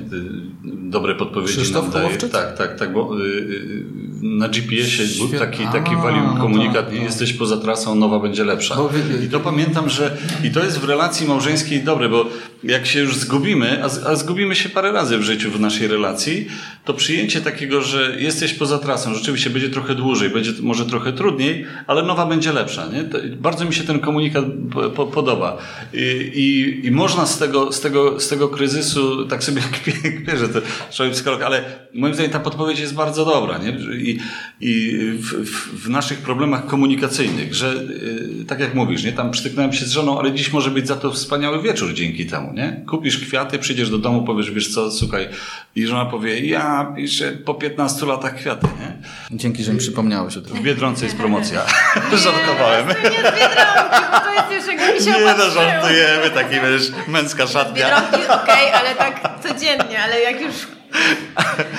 Dobre 0.64 1.14
podpowiedzi 1.14 1.52
Krzysztof 1.52 1.82
nam 1.82 1.92
daje. 1.92 2.04
Hołowczyc? 2.04 2.32
Tak, 2.32 2.58
tak, 2.58 2.78
tak, 2.78 2.92
bo 2.92 3.20
y, 3.20 3.24
y, 3.24 3.84
na 4.22 4.48
GPS-ie 4.48 5.08
był 5.18 5.38
taki, 5.38 5.64
taki 5.64 5.96
walił 5.96 6.22
no 6.22 6.40
komunikat, 6.40 6.92
nie 6.92 7.00
jesteś 7.00 7.32
poza 7.32 7.56
trasą, 7.56 7.94
nowa 7.94 8.18
będzie 8.18 8.44
lepsza. 8.44 8.76
I 9.24 9.28
to 9.28 9.40
pamiętam, 9.40 9.88
że 9.88 10.16
i 10.44 10.50
to 10.50 10.64
jest 10.64 10.78
w 10.78 10.84
relacji 10.84 11.26
małżeńskiej 11.26 11.82
dobre, 11.82 12.08
bo 12.08 12.26
jak 12.64 12.86
się 12.86 13.00
już 13.00 13.16
zgubimy, 13.16 13.84
a, 13.84 14.10
a 14.10 14.16
zgubimy 14.16 14.54
się 14.54 14.68
parę 14.68 14.92
razy 14.92 15.18
w 15.18 15.22
życiu 15.22 15.50
w 15.50 15.60
naszej 15.60 15.88
relacji, 15.88 16.46
to 16.84 16.94
przyjęcie 16.94 17.40
takiego, 17.40 17.80
że 17.82 18.16
jesteś 18.18 18.54
poza 18.54 18.78
trasą, 18.78 19.14
rzeczywiście 19.14 19.50
będzie 19.50 19.70
trochę 19.70 19.94
dłużej, 19.94 20.30
będzie 20.30 20.52
może 20.60 20.86
trochę 20.86 21.12
trudniej, 21.12 21.66
ale 21.86 22.02
nowa 22.02 22.26
będzie 22.26 22.52
lepsza. 22.52 22.86
Nie? 22.86 23.04
To, 23.04 23.18
bardzo 23.36 23.64
mi 23.64 23.74
się 23.74 23.84
ten 23.84 23.98
komunikat 23.98 24.44
po, 24.72 24.90
po, 24.90 25.06
podoba. 25.06 25.58
I, 25.92 25.98
i, 26.34 26.86
I, 26.86 26.90
można 26.90 27.26
z 27.26 27.38
tego, 27.38 27.72
z, 27.72 27.80
tego, 27.80 28.20
z 28.20 28.28
tego 28.28 28.48
kryzysu, 28.48 29.26
tak 29.26 29.44
sobie 29.44 29.62
jak 30.26 30.38
że 30.38 30.48
to 30.48 30.60
człowiek 30.92 31.14
psycholog, 31.14 31.42
ale 31.42 31.64
moim 31.94 32.14
zdaniem 32.14 32.32
ta 32.32 32.40
podpowiedź 32.40 32.78
jest 32.78 32.94
bardzo 32.94 33.24
dobra. 33.24 33.58
Nie? 33.58 33.76
I, 34.06 34.18
i 34.60 34.98
w, 35.12 35.32
w, 35.32 35.84
w 35.84 35.90
naszych 35.90 36.18
problemach 36.18 36.66
komunikacyjnych, 36.66 37.54
że 37.54 37.74
yy, 37.74 38.44
tak 38.44 38.60
jak 38.60 38.74
mówisz, 38.74 39.04
nie? 39.04 39.12
tam 39.12 39.30
przytyknąłem 39.30 39.72
się 39.72 39.84
z 39.84 39.90
żoną, 39.90 40.18
ale 40.18 40.32
dziś 40.32 40.52
może 40.52 40.70
być 40.70 40.86
za 40.86 40.96
to 40.96 41.12
wspaniały 41.12 41.62
wieczór 41.62 41.94
dzięki 41.94 42.26
temu. 42.26 42.52
Nie? 42.52 42.82
Kupisz 42.88 43.18
kwiaty, 43.18 43.58
przyjdziesz 43.58 43.90
do 43.90 43.98
domu, 43.98 44.22
powiesz, 44.22 44.50
wiesz 44.50 44.74
co, 44.74 44.90
słuchaj, 44.90 45.28
i 45.76 45.86
żona 45.86 46.04
powie, 46.04 46.46
ja 46.46 46.92
piszę 46.96 47.32
po 47.32 47.54
15 47.54 48.06
latach 48.06 48.36
kwiaty. 48.36 48.66
Nie? 48.80 48.96
Dzięki, 49.36 49.64
że 49.64 49.72
mi 49.72 49.78
przypomniałeś 49.78 50.36
o 50.36 50.40
tym. 50.40 50.56
W 50.56 50.62
Biedronce 50.62 51.04
jest 51.04 51.16
promocja. 51.16 51.60
Żartowałem. 52.24 52.86
To 52.86 53.08
nie 53.08 53.18
z 53.18 53.22
Biedronki, 53.22 54.02
bo 54.12 54.20
to 54.20 54.32
jest 54.34 54.52
już 54.52 54.66
jakby 54.66 54.98
mi 54.98 55.04
się 55.04 55.10
Nie, 55.10 55.34
no 55.38 55.50
żartujemy, 55.50 56.30
taki 56.30 56.54
wiesz, 56.54 56.92
męska 57.08 57.46
szatnia. 57.46 57.86
Biedronki 57.86 58.28
okej, 58.28 58.68
okay, 58.68 58.74
ale 58.74 58.94
tak 58.94 59.42
codziennie, 59.42 60.02
ale 60.02 60.20
jak 60.20 60.40
już 60.40 60.54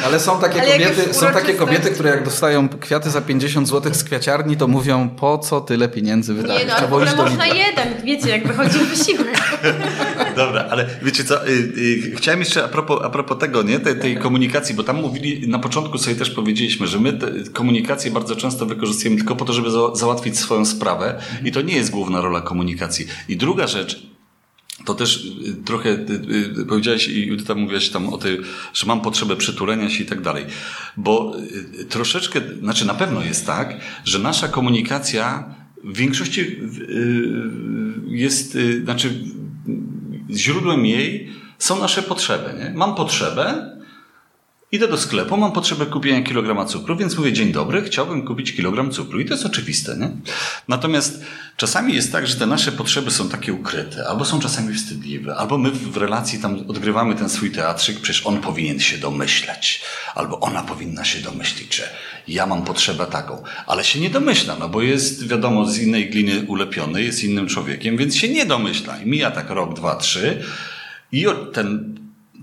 ale 0.05 0.19
są 0.19 0.39
takie, 0.39 0.61
Ale 0.61 0.71
kobiety, 0.71 1.13
są 1.13 1.25
takie 1.33 1.53
kobiety, 1.53 1.91
które 1.91 2.09
jak 2.09 2.23
dostają 2.23 2.69
kwiaty 2.69 3.09
za 3.09 3.21
50 3.21 3.67
zł 3.67 3.93
z 3.93 4.03
kwiaciarni, 4.03 4.57
to 4.57 4.67
mówią, 4.67 5.09
po 5.09 5.37
co 5.37 5.61
tyle 5.61 5.89
pieniędzy 5.89 6.33
wydać? 6.33 6.59
Nie, 6.59 6.65
no, 6.65 6.73
ale 6.73 6.87
w 6.87 6.93
ogóle 6.93 7.15
można 7.15 7.45
jeden, 7.45 7.87
wiecie, 8.03 8.29
jak 8.29 8.47
wychodzi 8.47 8.79
wysiłek. 8.79 9.41
Dobra, 10.35 10.65
ale 10.69 10.85
wiecie 11.01 11.23
co, 11.23 11.47
y, 11.47 11.51
y, 11.51 12.15
chciałem 12.15 12.39
jeszcze 12.39 12.63
a 12.63 12.67
propos, 12.67 12.99
a 13.03 13.09
propos 13.09 13.37
tego, 13.37 13.63
nie, 13.63 13.79
tej, 13.79 13.99
tej 13.99 14.17
komunikacji, 14.17 14.75
bo 14.75 14.83
tam 14.83 15.01
mówili, 15.01 15.47
na 15.47 15.59
początku 15.59 15.97
sobie 15.97 16.15
też 16.15 16.29
powiedzieliśmy, 16.29 16.87
że 16.87 16.99
my 16.99 17.19
komunikację 17.53 18.11
bardzo 18.11 18.35
często 18.35 18.65
wykorzystujemy 18.65 19.17
tylko 19.17 19.35
po 19.35 19.45
to, 19.45 19.53
żeby 19.53 19.71
za, 19.71 19.95
załatwić 19.95 20.39
swoją 20.39 20.65
sprawę 20.65 21.19
i 21.43 21.51
to 21.51 21.61
nie 21.61 21.75
jest 21.75 21.91
główna 21.91 22.21
rola 22.21 22.41
komunikacji. 22.41 23.07
I 23.29 23.37
druga 23.37 23.67
rzecz, 23.67 24.16
to 24.85 24.95
też 24.95 25.25
y, 25.25 25.63
trochę 25.65 25.89
y, 25.89 26.61
y, 26.61 26.65
powiedziałeś 26.65 27.07
i 27.07 27.37
tam 27.47 27.59
mówiłaś 27.59 27.89
tam 27.89 28.09
o 28.09 28.17
tej, 28.17 28.37
że 28.73 28.85
mam 28.85 29.01
potrzebę 29.01 29.35
przytulenia 29.35 29.89
się 29.89 30.03
i 30.03 30.07
tak 30.07 30.21
dalej. 30.21 30.45
Bo 30.97 31.35
troszeczkę, 31.89 32.41
znaczy 32.59 32.85
na 32.85 32.93
pewno 32.93 33.23
jest 33.23 33.45
tak, 33.45 33.79
że 34.05 34.19
nasza 34.19 34.47
komunikacja 34.47 35.55
w 35.83 35.97
większości 35.97 36.59
jest, 38.07 38.57
znaczy 38.83 39.09
źródłem 40.29 40.85
jej 40.85 41.29
są 41.59 41.79
nasze 41.79 42.03
potrzeby. 42.03 42.53
Nie? 42.59 42.73
Mam 42.75 42.95
potrzebę, 42.95 43.76
Idę 44.71 44.87
do 44.87 44.97
sklepu, 44.97 45.37
mam 45.37 45.51
potrzebę 45.51 45.85
kupienia 45.85 46.21
kilograma 46.21 46.65
cukru, 46.65 46.95
więc 46.95 47.17
mówię, 47.17 47.33
dzień 47.33 47.51
dobry, 47.51 47.83
chciałbym 47.83 48.25
kupić 48.25 48.55
kilogram 48.55 48.91
cukru. 48.91 49.19
I 49.19 49.25
to 49.25 49.33
jest 49.33 49.45
oczywiste, 49.45 49.97
nie? 49.97 50.09
Natomiast 50.67 51.21
czasami 51.57 51.95
jest 51.95 52.11
tak, 52.11 52.27
że 52.27 52.35
te 52.35 52.45
nasze 52.45 52.71
potrzeby 52.71 53.11
są 53.11 53.29
takie 53.29 53.53
ukryte, 53.53 54.07
albo 54.07 54.25
są 54.25 54.39
czasami 54.39 54.73
wstydliwe, 54.73 55.35
albo 55.35 55.57
my 55.57 55.71
w 55.71 55.97
relacji 55.97 56.39
tam 56.39 56.59
odgrywamy 56.67 57.15
ten 57.15 57.29
swój 57.29 57.51
teatrzyk, 57.51 57.99
przecież 57.99 58.25
on 58.25 58.41
powinien 58.41 58.79
się 58.79 58.97
domyśleć, 58.97 59.81
albo 60.15 60.39
ona 60.39 60.63
powinna 60.63 61.05
się 61.05 61.19
domyślić, 61.19 61.75
że 61.75 61.89
ja 62.27 62.45
mam 62.45 62.63
potrzebę 62.63 63.05
taką, 63.05 63.43
ale 63.67 63.83
się 63.83 63.99
nie 63.99 64.09
domyśla, 64.09 64.55
no 64.59 64.69
bo 64.69 64.81
jest, 64.81 65.27
wiadomo, 65.27 65.65
z 65.65 65.77
innej 65.77 66.09
gliny 66.09 66.45
ulepiony, 66.47 67.03
jest 67.03 67.23
innym 67.23 67.47
człowiekiem, 67.47 67.97
więc 67.97 68.15
się 68.15 68.29
nie 68.29 68.45
domyśla. 68.45 68.97
I 69.01 69.05
mija 69.05 69.31
tak 69.31 69.49
rok, 69.49 69.73
dwa, 69.73 69.95
trzy 69.95 70.43
i 71.11 71.25
ten 71.53 71.96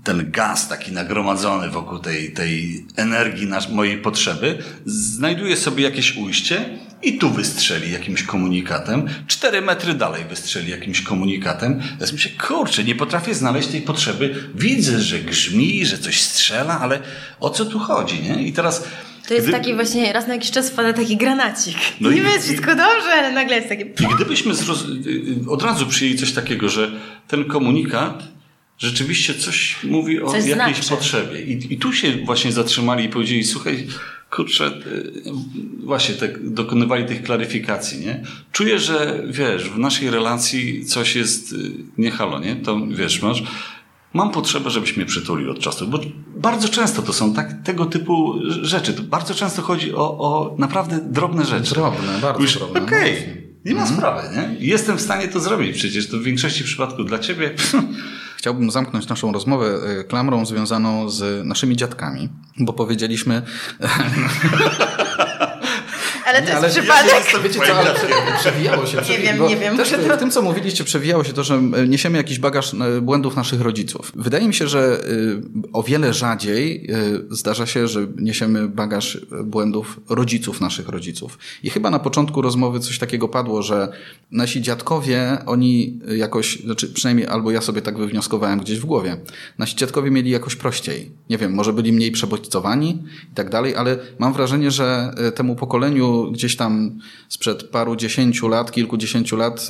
ten 0.05 0.31
gaz 0.31 0.67
taki 0.67 0.91
nagromadzony 0.91 1.69
wokół 1.69 1.99
tej, 1.99 2.31
tej 2.31 2.85
energii 2.95 3.47
nasz, 3.47 3.69
mojej 3.69 3.97
potrzeby, 3.97 4.57
znajduje 4.85 5.57
sobie 5.57 5.83
jakieś 5.83 6.17
ujście 6.17 6.65
i 7.03 7.17
tu 7.17 7.29
wystrzeli 7.29 7.91
jakimś 7.91 8.23
komunikatem, 8.23 9.07
cztery 9.27 9.61
metry 9.61 9.93
dalej 9.93 10.25
wystrzeli 10.29 10.71
jakimś 10.71 11.01
komunikatem. 11.01 11.81
Ja 11.99 12.07
myślę, 12.13 12.31
kurczę, 12.47 12.83
nie 12.83 12.95
potrafię 12.95 13.35
znaleźć 13.35 13.67
tej 13.67 13.81
potrzeby. 13.81 14.35
Widzę, 14.55 15.01
że 15.01 15.19
grzmi, 15.19 15.85
że 15.85 15.97
coś 15.97 16.21
strzela, 16.21 16.79
ale 16.79 16.99
o 17.39 17.49
co 17.49 17.65
tu 17.65 17.79
chodzi, 17.79 18.23
nie? 18.23 18.47
I 18.47 18.53
teraz... 18.53 18.87
To 19.27 19.33
jest 19.33 19.47
gdy... 19.47 19.57
taki 19.57 19.73
właśnie, 19.73 20.13
raz 20.13 20.27
na 20.27 20.33
jakiś 20.33 20.51
czas 20.51 20.69
wpada 20.69 20.93
taki 20.93 21.17
granacik. 21.17 21.77
No 22.01 22.11
Niby 22.11 22.27
jest 22.27 22.45
wszystko 22.45 22.69
dobrze, 22.69 23.13
ale 23.13 23.31
nagle 23.31 23.55
jest 23.55 23.69
takie... 23.69 23.83
I 23.83 24.15
gdybyśmy 24.15 24.55
zroz... 24.55 24.83
od 25.47 25.63
razu 25.63 25.87
przyjęli 25.87 26.17
coś 26.17 26.31
takiego, 26.31 26.69
że 26.69 26.91
ten 27.27 27.45
komunikat 27.45 28.35
rzeczywiście 28.77 29.33
coś 29.33 29.83
mówi 29.83 30.21
o 30.21 30.31
coś 30.31 30.45
jakiejś 30.45 30.77
znaczy. 30.77 30.89
potrzebie. 30.89 31.41
I, 31.41 31.73
I 31.73 31.77
tu 31.77 31.93
się 31.93 32.17
właśnie 32.25 32.51
zatrzymali 32.51 33.05
i 33.05 33.09
powiedzieli, 33.09 33.43
słuchaj, 33.43 33.87
kurczę, 34.31 34.67
y, 34.67 35.21
właśnie 35.83 36.15
tak 36.15 36.49
dokonywali 36.49 37.05
tych 37.05 37.23
klaryfikacji, 37.23 37.99
nie? 37.99 38.23
Czuję, 38.51 38.79
że 38.79 39.23
wiesz, 39.27 39.69
w 39.69 39.77
naszej 39.77 40.09
relacji 40.09 40.85
coś 40.85 41.15
jest 41.15 41.53
y, 41.53 41.71
nie 41.97 42.11
halo, 42.11 42.39
nie? 42.39 42.55
To 42.55 42.87
wiesz, 42.87 43.21
masz, 43.21 43.43
mam 44.13 44.31
potrzebę, 44.31 44.69
żebyś 44.69 44.97
mnie 44.97 45.05
przytulił 45.05 45.51
od 45.51 45.59
czasu, 45.59 45.87
bo 45.87 45.99
bardzo 46.35 46.69
często 46.69 47.01
to 47.01 47.13
są 47.13 47.33
tak, 47.33 47.63
tego 47.63 47.85
typu 47.85 48.39
rzeczy. 48.61 48.93
To 48.93 49.03
bardzo 49.03 49.33
często 49.33 49.61
chodzi 49.61 49.93
o, 49.93 50.17
o 50.19 50.55
naprawdę 50.57 50.99
drobne 51.03 51.45
rzeczy. 51.45 51.73
Drobne, 51.73 52.19
bardzo 52.21 52.39
Mówisz, 52.39 52.57
drobne. 52.57 52.79
No 52.79 52.85
okej, 52.85 53.11
okay, 53.13 53.43
nie 53.65 53.73
ma 53.73 53.81
mhm. 53.81 53.97
sprawy, 53.97 54.37
nie? 54.37 54.67
Jestem 54.67 54.97
w 54.97 55.01
stanie 55.01 55.27
to 55.27 55.39
zrobić 55.39 55.77
przecież, 55.77 56.09
to 56.09 56.17
w 56.17 56.23
większości 56.23 56.63
przypadków 56.63 57.07
dla 57.07 57.19
ciebie 57.19 57.53
Chciałbym 58.45 58.71
zamknąć 58.71 59.07
naszą 59.07 59.31
rozmowę 59.31 59.79
e, 59.99 60.03
klamrą 60.03 60.45
związaną 60.45 61.09
z 61.09 61.45
naszymi 61.45 61.75
dziadkami, 61.75 62.29
bo 62.59 62.73
powiedzieliśmy... 62.73 63.41
Ale 66.25 66.41
to 66.41 66.49
jest 66.49 66.57
ale 66.57 66.69
przypadek. 66.69 67.33
Ja 67.33 67.39
wiecie 67.39 67.59
co, 67.59 67.75
ale 67.75 67.95
przewijało 68.39 68.85
się. 68.85 68.97
nie 69.09 69.17
wiem, 69.17 69.47
nie 69.47 69.57
wiem. 69.57 69.77
Też 69.77 69.89
w 69.89 70.17
tym, 70.17 70.31
co 70.31 70.41
mówiliście, 70.41 70.83
przewijało 70.83 71.23
się 71.23 71.33
to, 71.33 71.43
że 71.43 71.55
e, 71.55 71.87
niesiemy 71.87 72.17
jakiś 72.17 72.39
bagaż 72.39 72.73
e, 72.73 73.01
błędów 73.01 73.35
naszych 73.35 73.61
rodziców. 73.61 74.11
Wydaje 74.15 74.47
mi 74.47 74.53
się, 74.53 74.67
że 74.67 75.05
o 75.73 75.83
wiele 75.83 76.13
rzadziej 76.13 76.87
zdarza 77.29 77.65
się, 77.65 77.87
że 77.87 78.07
niesiemy 78.17 78.67
bagaż 78.67 79.17
błędów 79.43 79.99
rodziców 80.09 80.61
naszych 80.61 80.89
rodziców. 80.89 81.37
I 81.63 81.69
chyba 81.69 81.89
na 81.89 81.99
początku 81.99 82.41
rozmowy 82.41 82.79
coś 82.79 82.99
takiego 82.99 83.27
padło, 83.27 83.61
że 83.61 83.87
nasi 84.31 84.61
dziadkowie, 84.61 85.37
oni 85.45 85.99
jakoś, 86.17 86.59
znaczy 86.59 86.87
przynajmniej 86.87 87.27
albo 87.27 87.51
ja 87.51 87.61
sobie 87.61 87.81
tak 87.81 87.97
wywnioskowałem 87.97 88.59
gdzieś 88.59 88.79
w 88.79 88.85
głowie, 88.85 89.17
nasi 89.57 89.75
dziadkowie 89.75 90.11
mieli 90.11 90.31
jakoś 90.31 90.55
prościej. 90.55 91.11
Nie 91.29 91.37
wiem, 91.37 91.53
może 91.53 91.73
byli 91.73 91.93
mniej 91.93 92.11
przebodźcowani 92.11 93.03
i 93.31 93.35
tak 93.35 93.49
dalej, 93.49 93.75
ale 93.75 93.97
mam 94.19 94.33
wrażenie, 94.33 94.71
że 94.71 95.13
e, 95.17 95.31
temu 95.31 95.55
pokoleniu 95.55 96.14
gdzieś 96.23 96.55
tam 96.55 96.99
sprzed 97.29 97.63
paru 97.63 97.95
dziesięciu 97.95 98.47
lat, 98.47 98.71
kilkudziesięciu 98.71 99.37
lat, 99.37 99.67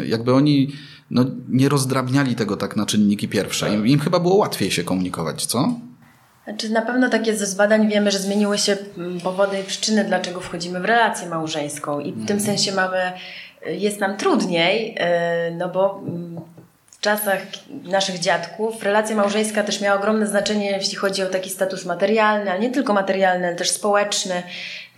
e, 0.00 0.06
jakby 0.06 0.34
oni 0.34 0.72
no, 1.10 1.24
nie 1.48 1.68
rozdrabniali 1.68 2.34
tego 2.34 2.56
tak 2.56 2.76
na 2.76 2.86
czynniki 2.86 3.28
pierwsze. 3.28 3.74
Im, 3.74 3.86
im 3.86 4.00
chyba 4.00 4.20
było 4.20 4.34
łatwiej 4.34 4.70
się 4.70 4.84
komunikować, 4.84 5.46
co? 5.46 5.74
Znaczy, 6.44 6.70
na 6.70 6.82
pewno 6.82 7.08
tak 7.08 7.26
jest 7.26 7.38
ze 7.38 7.46
z 7.46 7.54
badań. 7.54 7.88
Wiemy, 7.88 8.10
że 8.10 8.18
zmieniły 8.18 8.58
się 8.58 8.76
mm, 8.98 9.20
powody 9.20 9.60
i 9.60 9.64
przyczyny, 9.64 10.04
dlaczego 10.04 10.40
wchodzimy 10.40 10.80
w 10.80 10.84
relację 10.84 11.28
małżeńską. 11.28 12.00
I 12.00 12.12
w 12.12 12.26
tym 12.26 12.36
mhm. 12.36 12.40
sensie 12.40 12.72
mamy 12.72 13.12
jest 13.66 14.00
nam 14.00 14.16
trudniej, 14.16 14.94
e, 14.98 15.50
no 15.50 15.68
bo 15.68 16.02
mm, 16.06 16.40
w 16.90 17.00
czasach 17.00 17.38
naszych 17.84 18.18
dziadków 18.18 18.82
relacja 18.82 19.16
małżeńska 19.16 19.62
też 19.62 19.80
miała 19.80 19.98
ogromne 19.98 20.26
znaczenie, 20.26 20.70
jeśli 20.70 20.96
chodzi 20.96 21.22
o 21.22 21.26
taki 21.26 21.50
status 21.50 21.84
materialny, 21.84 22.50
ale 22.50 22.60
nie 22.60 22.70
tylko 22.70 22.92
materialny, 22.92 23.46
ale 23.46 23.56
też 23.56 23.70
społeczny. 23.70 24.42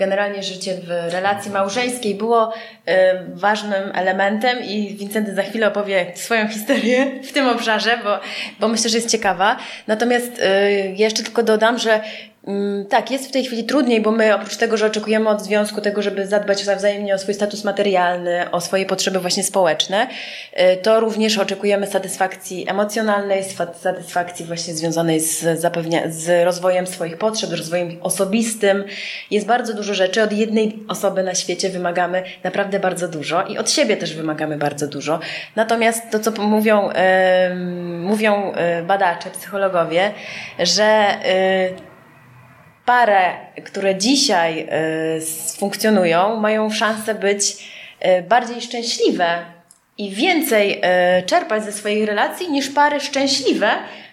Generalnie 0.01 0.43
życie 0.43 0.75
w 0.75 1.13
relacji 1.13 1.51
małżeńskiej 1.51 2.15
było 2.15 2.53
e, 2.87 3.25
ważnym 3.35 3.93
elementem 3.95 4.65
i 4.65 4.97
Wincenty 4.97 5.35
za 5.35 5.43
chwilę 5.43 5.69
opowie 5.69 6.13
swoją 6.15 6.49
historię 6.49 7.23
w 7.23 7.33
tym 7.33 7.49
obszarze, 7.49 7.99
bo, 8.05 8.21
bo 8.61 8.69
myślę, 8.69 8.91
że 8.91 8.97
jest 8.97 9.11
ciekawa. 9.11 9.57
Natomiast 9.87 10.41
e, 10.43 10.71
jeszcze 10.73 11.23
tylko 11.23 11.43
dodam, 11.43 11.79
że 11.79 12.01
tak, 12.89 13.11
jest 13.11 13.29
w 13.29 13.33
tej 13.33 13.45
chwili 13.45 13.65
trudniej, 13.65 14.01
bo 14.01 14.11
my 14.11 14.35
oprócz 14.35 14.57
tego, 14.57 14.77
że 14.77 14.87
oczekujemy 14.87 15.29
od 15.29 15.41
związku 15.41 15.81
tego, 15.81 16.03
żeby 16.03 16.27
zadbać 16.27 16.65
wzajemnie 16.65 17.15
o 17.15 17.19
swój 17.19 17.35
status 17.35 17.65
materialny, 17.65 18.51
o 18.51 18.61
swoje 18.61 18.87
potrzeby 18.87 19.21
właśnie 19.21 19.43
społeczne, 19.43 20.07
y, 20.53 20.77
to 20.77 21.01
również 21.01 21.39
oczekujemy 21.39 21.87
satysfakcji 21.87 22.69
emocjonalnej, 22.69 23.45
satysfakcji 23.81 24.47
właśnie 24.47 24.75
związanej 24.75 25.21
z, 25.21 25.61
zapewnia, 25.61 26.03
z 26.09 26.45
rozwojem 26.45 26.87
swoich 26.87 27.19
potrzeb, 27.19 27.51
rozwojem 27.51 27.97
osobistym. 28.03 28.85
Jest 29.31 29.47
bardzo 29.47 29.75
dużo 29.75 29.95
rzeczy. 29.95 30.23
Od 30.23 30.33
jednej 30.33 30.79
osoby 30.89 31.23
na 31.23 31.35
świecie 31.35 31.69
wymagamy 31.69 32.23
naprawdę 32.45 32.81
bardzo 32.81 33.09
dużo 33.09 33.43
i 33.43 33.59
od 33.59 33.71
siebie 33.71 33.97
też 33.97 34.15
wymagamy 34.15 34.57
bardzo 34.57 34.87
dużo. 34.87 35.21
Natomiast 35.57 36.11
to, 36.11 36.19
co 36.19 36.31
mówią, 36.43 36.89
yy, 36.89 37.57
mówią 37.99 38.53
y, 38.81 38.83
badacze, 38.83 39.31
psychologowie, 39.31 40.13
że 40.59 41.07
yy, 41.71 41.90
pare, 42.85 43.33
które 43.65 43.97
dzisiaj 43.97 44.69
y, 45.19 45.57
funkcjonują, 45.59 46.37
mają 46.37 46.71
szansę 46.71 47.15
być 47.15 47.43
y, 48.05 48.23
bardziej 48.23 48.61
szczęśliwe 48.61 49.45
i 49.99 50.11
więcej 50.11 50.81
y, 51.19 51.23
czerpać 51.27 51.65
ze 51.65 51.73
swojej 51.73 52.07
relacji 52.07 52.51
niż 52.51 52.69
pary 52.69 53.01
szczęśliwe, 53.01 53.71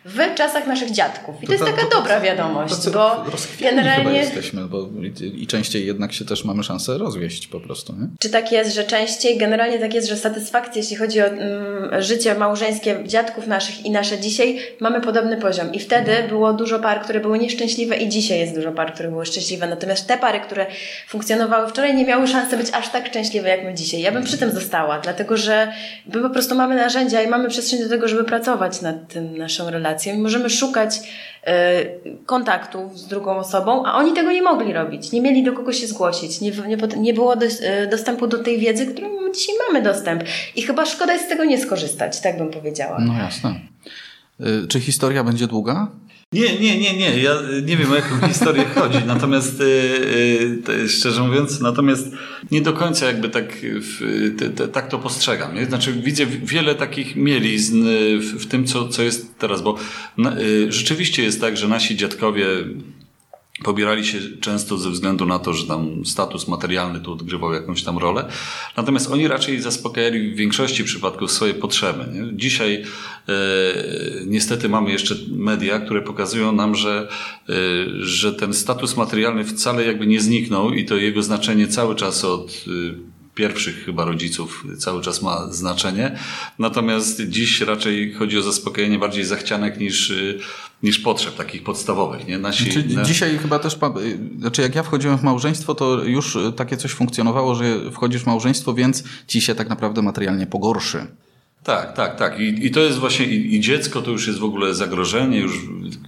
w 0.08 0.36
czasach 0.36 0.68
naszych 0.68 0.92
dziadków. 0.92 1.36
I 1.36 1.40
to, 1.40 1.48
to 1.48 1.54
jest 1.54 1.66
taka 1.66 1.88
to, 1.88 1.98
dobra 1.98 2.22
wiadomość, 2.22 2.76
to, 2.84 2.92
bo 2.92 3.26
generalnie... 3.60 4.18
jesteśmy, 4.18 4.66
bo 4.66 4.90
i 5.22 5.48
częściej 5.48 5.86
jednak 5.86 6.14
się 6.14 6.26
też 6.26 6.46
mamy 6.46 6.64
szansę 6.64 6.98
rozwieść 6.98 7.48
po 7.48 7.60
prostu. 7.60 7.94
Nie? 7.94 8.08
Czy 8.20 8.30
tak 8.30 8.52
jest, 8.52 8.76
że 8.76 8.84
częściej, 8.84 9.38
generalnie 9.38 9.80
tak 9.80 9.94
jest, 9.94 10.08
że 10.08 10.18
satysfakcja, 10.18 10.82
jeśli 10.82 10.96
chodzi 10.96 11.22
o 11.22 11.26
mm, 11.26 12.02
życie 12.02 12.36
małżeńskie 12.36 13.00
dziadków 13.06 13.48
naszych 13.48 13.86
i 13.86 13.92
nasze 13.92 14.20
dzisiaj, 14.20 14.60
mamy 14.80 15.02
podobny 15.02 15.38
poziom. 15.38 15.74
I 15.74 15.80
wtedy 15.80 16.12
mhm. 16.12 16.30
było 16.30 16.54
dużo 16.54 16.80
par, 16.80 17.02
które 17.02 17.20
były 17.20 17.40
nieszczęśliwe 17.40 17.98
i 17.98 18.10
dzisiaj 18.10 18.40
jest 18.40 18.56
dużo 18.56 18.72
par, 18.72 18.94
które 18.94 19.10
były 19.10 19.26
szczęśliwe. 19.26 19.68
Natomiast 19.68 20.08
te 20.08 20.18
pary, 20.18 20.40
które 20.40 20.66
funkcjonowały 21.08 21.68
wczoraj, 21.68 21.96
nie 21.96 22.06
miały 22.06 22.28
szansy 22.28 22.58
być 22.58 22.68
aż 22.74 22.90
tak 22.90 23.08
szczęśliwe 23.08 23.50
jak 23.50 23.64
my 23.64 23.74
dzisiaj. 23.74 24.02
Ja 24.02 24.12
bym 24.12 24.24
przy 24.24 24.38
tym 24.38 24.52
została, 24.52 25.00
dlatego 25.00 25.38
że 25.38 25.72
my 26.14 26.22
po 26.22 26.30
prostu 26.30 26.56
mamy 26.56 26.76
narzędzia 26.76 27.22
i 27.22 27.28
mamy 27.28 27.50
przestrzeń 27.50 27.80
do 27.80 27.90
tego, 27.90 28.08
żeby 28.08 28.24
pracować 28.24 28.82
nad 28.82 29.14
tym 29.14 29.38
naszą 29.38 29.70
relacją 29.70 29.97
relację. 29.98 30.18
Możemy 30.18 30.50
szukać 30.50 31.00
e, 31.44 31.86
kontaktów 32.26 33.00
z 33.00 33.08
drugą 33.08 33.38
osobą, 33.38 33.86
a 33.86 33.94
oni 33.94 34.14
tego 34.14 34.32
nie 34.32 34.42
mogli 34.42 34.74
robić. 34.74 35.12
Nie 35.12 35.22
mieli 35.22 35.44
do 35.44 35.54
kogo 35.54 35.74
się 35.74 35.88
zgłosić. 35.88 36.42
Nie, 36.42 36.52
nie, 36.52 36.78
nie 36.98 37.14
było 37.14 37.36
e, 37.62 37.88
dostępu 37.88 38.28
do 38.28 38.44
tej 38.44 38.60
wiedzy, 38.60 38.86
którą 38.86 39.08
dzisiaj 39.34 39.56
mamy 39.68 39.82
dostęp. 39.84 40.24
I 40.56 40.62
chyba 40.62 40.86
szkoda 40.86 41.14
jest 41.14 41.26
z 41.26 41.30
tego 41.30 41.46
nie 41.46 41.58
skorzystać, 41.58 42.22
tak 42.22 42.38
bym 42.38 42.50
powiedziała. 42.50 42.98
No 43.00 43.14
jasne. 43.14 43.50
E, 44.40 44.68
czy 44.68 44.80
historia 44.80 45.24
będzie 45.24 45.48
długa? 45.48 45.88
Nie, 46.34 46.60
nie, 46.60 46.80
nie, 46.80 46.98
nie. 46.98 47.20
Ja 47.20 47.34
nie 47.66 47.78
wiem 47.78 47.92
o 47.92 47.96
jaką 47.96 48.22
historię 48.28 48.66
chodzi. 48.76 48.98
Natomiast 49.06 49.60
yy, 49.60 50.90
szczerze 50.90 51.24
mówiąc, 51.24 51.60
natomiast 51.60 52.08
nie 52.52 52.62
do 52.62 52.74
końca 52.74 53.06
jakby 53.06 53.30
tak, 53.30 53.54
tak 54.74 54.88
to 54.88 55.00
postrzegam. 55.00 55.56
Nie? 55.56 55.66
Znaczy 55.66 55.94
widzę 55.94 56.26
wiele 56.26 56.76
takich 56.76 57.16
mielizn 57.16 57.84
w, 58.22 58.46
tym, 58.46 58.66
co, 58.66 58.88
co 58.88 59.04
jest 59.04 59.38
teraz, 59.38 59.62
bo 59.62 59.78
rzeczywiście 60.70 61.24
jest 61.24 61.42
tak, 61.42 61.58
że 61.58 61.68
nasi 61.68 61.96
dziadkowie 61.96 62.46
pobierali 63.64 64.06
się 64.06 64.18
często 64.42 64.78
ze 64.78 64.90
względu 64.90 65.26
na 65.26 65.40
to, 65.40 65.54
że 65.54 65.68
tam 65.68 66.06
status 66.06 66.48
materialny 66.48 67.00
tu 67.00 67.14
odgrywał 67.14 67.54
jakąś 67.54 67.84
tam 67.84 67.98
rolę. 67.98 68.30
Natomiast 68.78 69.12
oni 69.12 69.28
raczej 69.28 69.62
zaspokajali 69.62 70.32
w 70.32 70.36
większości 70.36 70.84
przypadków 70.84 71.32
swoje 71.32 71.54
potrzeby. 71.54 72.06
Nie? 72.14 72.38
Dzisiaj 72.38 72.84
e, 73.30 73.34
niestety 74.26 74.70
mamy 74.70 74.92
jeszcze 74.92 75.16
media, 75.32 75.80
które 75.80 76.02
pokazują 76.02 76.52
nam, 76.52 76.76
że, 76.76 77.08
e, 77.50 77.54
że 78.00 78.34
ten 78.34 78.54
status 78.54 78.98
materialny 78.98 79.46
wcale 79.46 79.86
jakby 79.86 80.08
nie 80.08 80.22
zniknął 80.22 80.74
i 80.74 80.86
to 80.86 80.96
jego 80.96 81.24
znaczenie 81.24 81.68
cały 81.68 81.96
czas 81.96 82.26
od 82.26 82.66
e, 82.68 83.18
pierwszych 83.36 83.86
chyba 83.86 84.06
rodziców 84.06 84.66
cały 84.78 85.02
czas 85.02 85.22
ma 85.22 85.48
znaczenie. 85.52 86.20
Natomiast 86.60 87.22
dziś 87.22 87.62
raczej 87.62 88.14
chodzi 88.14 88.38
o 88.38 88.42
zaspokojenie 88.42 89.00
bardziej 89.00 89.24
zachcianek 89.24 89.80
niż, 89.80 90.14
niż 90.84 91.00
potrzeb 91.00 91.36
takich 91.36 91.64
podstawowych. 91.64 92.28
Nie? 92.28 92.38
Nasi, 92.38 92.72
znaczy, 92.72 92.96
na... 92.96 93.04
Dzisiaj 93.04 93.38
chyba 93.38 93.60
też, 93.60 93.78
znaczy 94.40 94.62
jak 94.62 94.76
ja 94.76 94.84
wchodziłem 94.84 95.18
w 95.18 95.24
małżeństwo, 95.24 95.76
to 95.76 96.04
już 96.04 96.38
takie 96.56 96.78
coś 96.78 96.92
funkcjonowało, 96.92 97.56
że 97.56 97.92
wchodzisz 97.92 98.24
w 98.24 98.26
małżeństwo, 98.26 98.74
więc 98.74 99.04
ci 99.28 99.42
się 99.42 99.56
tak 99.56 99.70
naprawdę 99.70 100.02
materialnie 100.02 100.48
pogorszy. 100.48 101.08
Tak, 101.64 101.94
tak, 101.94 102.16
tak. 102.16 102.40
I, 102.40 102.66
I, 102.66 102.72
to 102.72 102.80
jest 102.80 102.98
właśnie, 102.98 103.26
i, 103.26 103.56
i, 103.56 103.60
dziecko 103.60 104.02
to 104.02 104.12
już 104.12 104.28
jest 104.28 104.40
w 104.40 104.44
ogóle 104.44 104.74
zagrożenie. 104.74 105.40
Już, 105.40 105.54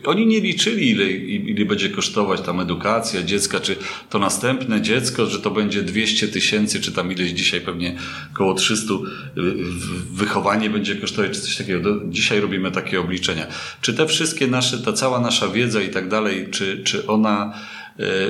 oni 0.05 0.25
nie 0.25 0.39
liczyli, 0.39 0.89
ile, 0.89 1.11
ile 1.11 1.65
będzie 1.65 1.89
kosztować 1.89 2.41
tam 2.41 2.59
edukacja 2.59 3.23
dziecka, 3.23 3.59
czy 3.59 3.75
to 4.09 4.19
następne 4.19 4.81
dziecko, 4.81 5.25
że 5.25 5.39
to 5.39 5.51
będzie 5.51 5.83
200 5.83 6.27
tysięcy, 6.27 6.81
czy 6.81 6.91
tam 6.91 7.11
ileś 7.11 7.31
dzisiaj 7.31 7.61
pewnie 7.61 7.95
około 8.33 8.53
300 8.53 8.93
wychowanie 10.11 10.69
będzie 10.69 10.95
kosztować, 10.95 11.31
czy 11.31 11.41
coś 11.41 11.55
takiego. 11.55 12.01
Dzisiaj 12.09 12.39
robimy 12.39 12.71
takie 12.71 12.99
obliczenia. 12.99 13.47
Czy 13.81 13.93
te 13.93 14.07
wszystkie 14.07 14.47
nasze, 14.47 14.77
ta 14.77 14.93
cała 14.93 15.19
nasza 15.19 15.47
wiedza 15.47 15.81
i 15.81 15.89
tak 15.89 16.09
dalej, 16.09 16.47
czy, 16.51 16.83
czy 16.83 17.07
ona 17.07 17.53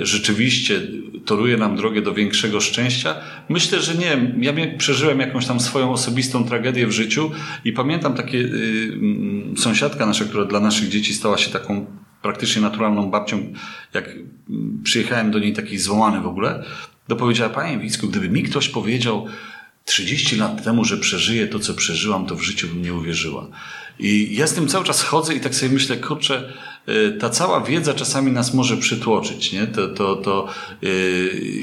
rzeczywiście 0.02 0.82
toruje 1.26 1.58
nam 1.58 1.76
drogę 1.76 2.02
do 2.02 2.14
większego 2.14 2.62
szczęścia? 2.62 3.16
Myślę, 3.50 3.82
że 3.82 3.96
nie. 3.96 4.34
Ja 4.42 4.54
przeżyłem 4.78 5.20
jakąś 5.20 5.46
tam 5.46 5.60
swoją 5.60 5.92
osobistą 5.92 6.44
tragedię 6.46 6.88
w 6.88 6.92
życiu 6.92 7.32
i 7.66 7.74
pamiętam 7.74 8.14
takie 8.14 8.38
y, 8.38 8.92
mm, 8.94 9.58
sąsiadka 9.58 10.06
nasza, 10.06 10.26
która 10.26 10.46
dla 10.46 10.60
naszych 10.60 10.90
dzieci 10.90 11.14
stała 11.14 11.38
się 11.38 11.52
taką 11.52 11.86
praktycznie 12.22 12.62
naturalną 12.62 13.12
babcią, 13.12 13.54
jak 13.94 14.10
mm, 14.10 14.82
przyjechałem 14.84 15.32
do 15.32 15.40
niej 15.40 15.54
taki 15.54 15.78
zwołany 15.78 16.22
w 16.22 16.28
ogóle, 16.28 16.64
to 17.08 17.16
powiedziała, 17.16 17.50
panie 17.50 17.80
Wicku, 17.80 18.08
gdyby 18.08 18.30
mi 18.30 18.44
ktoś 18.44 18.70
powiedział 18.70 19.28
30 19.86 20.36
lat 20.36 20.64
temu, 20.64 20.86
że 20.86 20.98
przeżyję 20.98 21.48
to, 21.48 21.60
co 21.60 21.74
przeżyłam, 21.74 22.26
to 22.26 22.36
w 22.36 22.42
życiu 22.42 22.68
bym 22.68 22.82
nie 22.82 22.94
uwierzyła. 22.94 23.48
I 24.00 24.36
ja 24.36 24.48
z 24.48 24.54
tym 24.54 24.68
cały 24.68 24.86
czas 24.86 25.04
chodzę 25.04 25.36
i 25.36 25.40
tak 25.40 25.56
sobie 25.56 25.72
myślę, 25.72 25.98
kurczę, 25.98 26.54
y, 26.90 27.18
ta 27.20 27.30
cała 27.30 27.62
wiedza 27.62 27.94
czasami 27.94 28.32
nas 28.32 28.54
może 28.54 28.78
przytłoczyć, 28.78 29.54
nie? 29.54 29.68
To, 29.68 29.88
to, 29.88 30.16
to, 30.16 30.48
yy, 30.82 30.90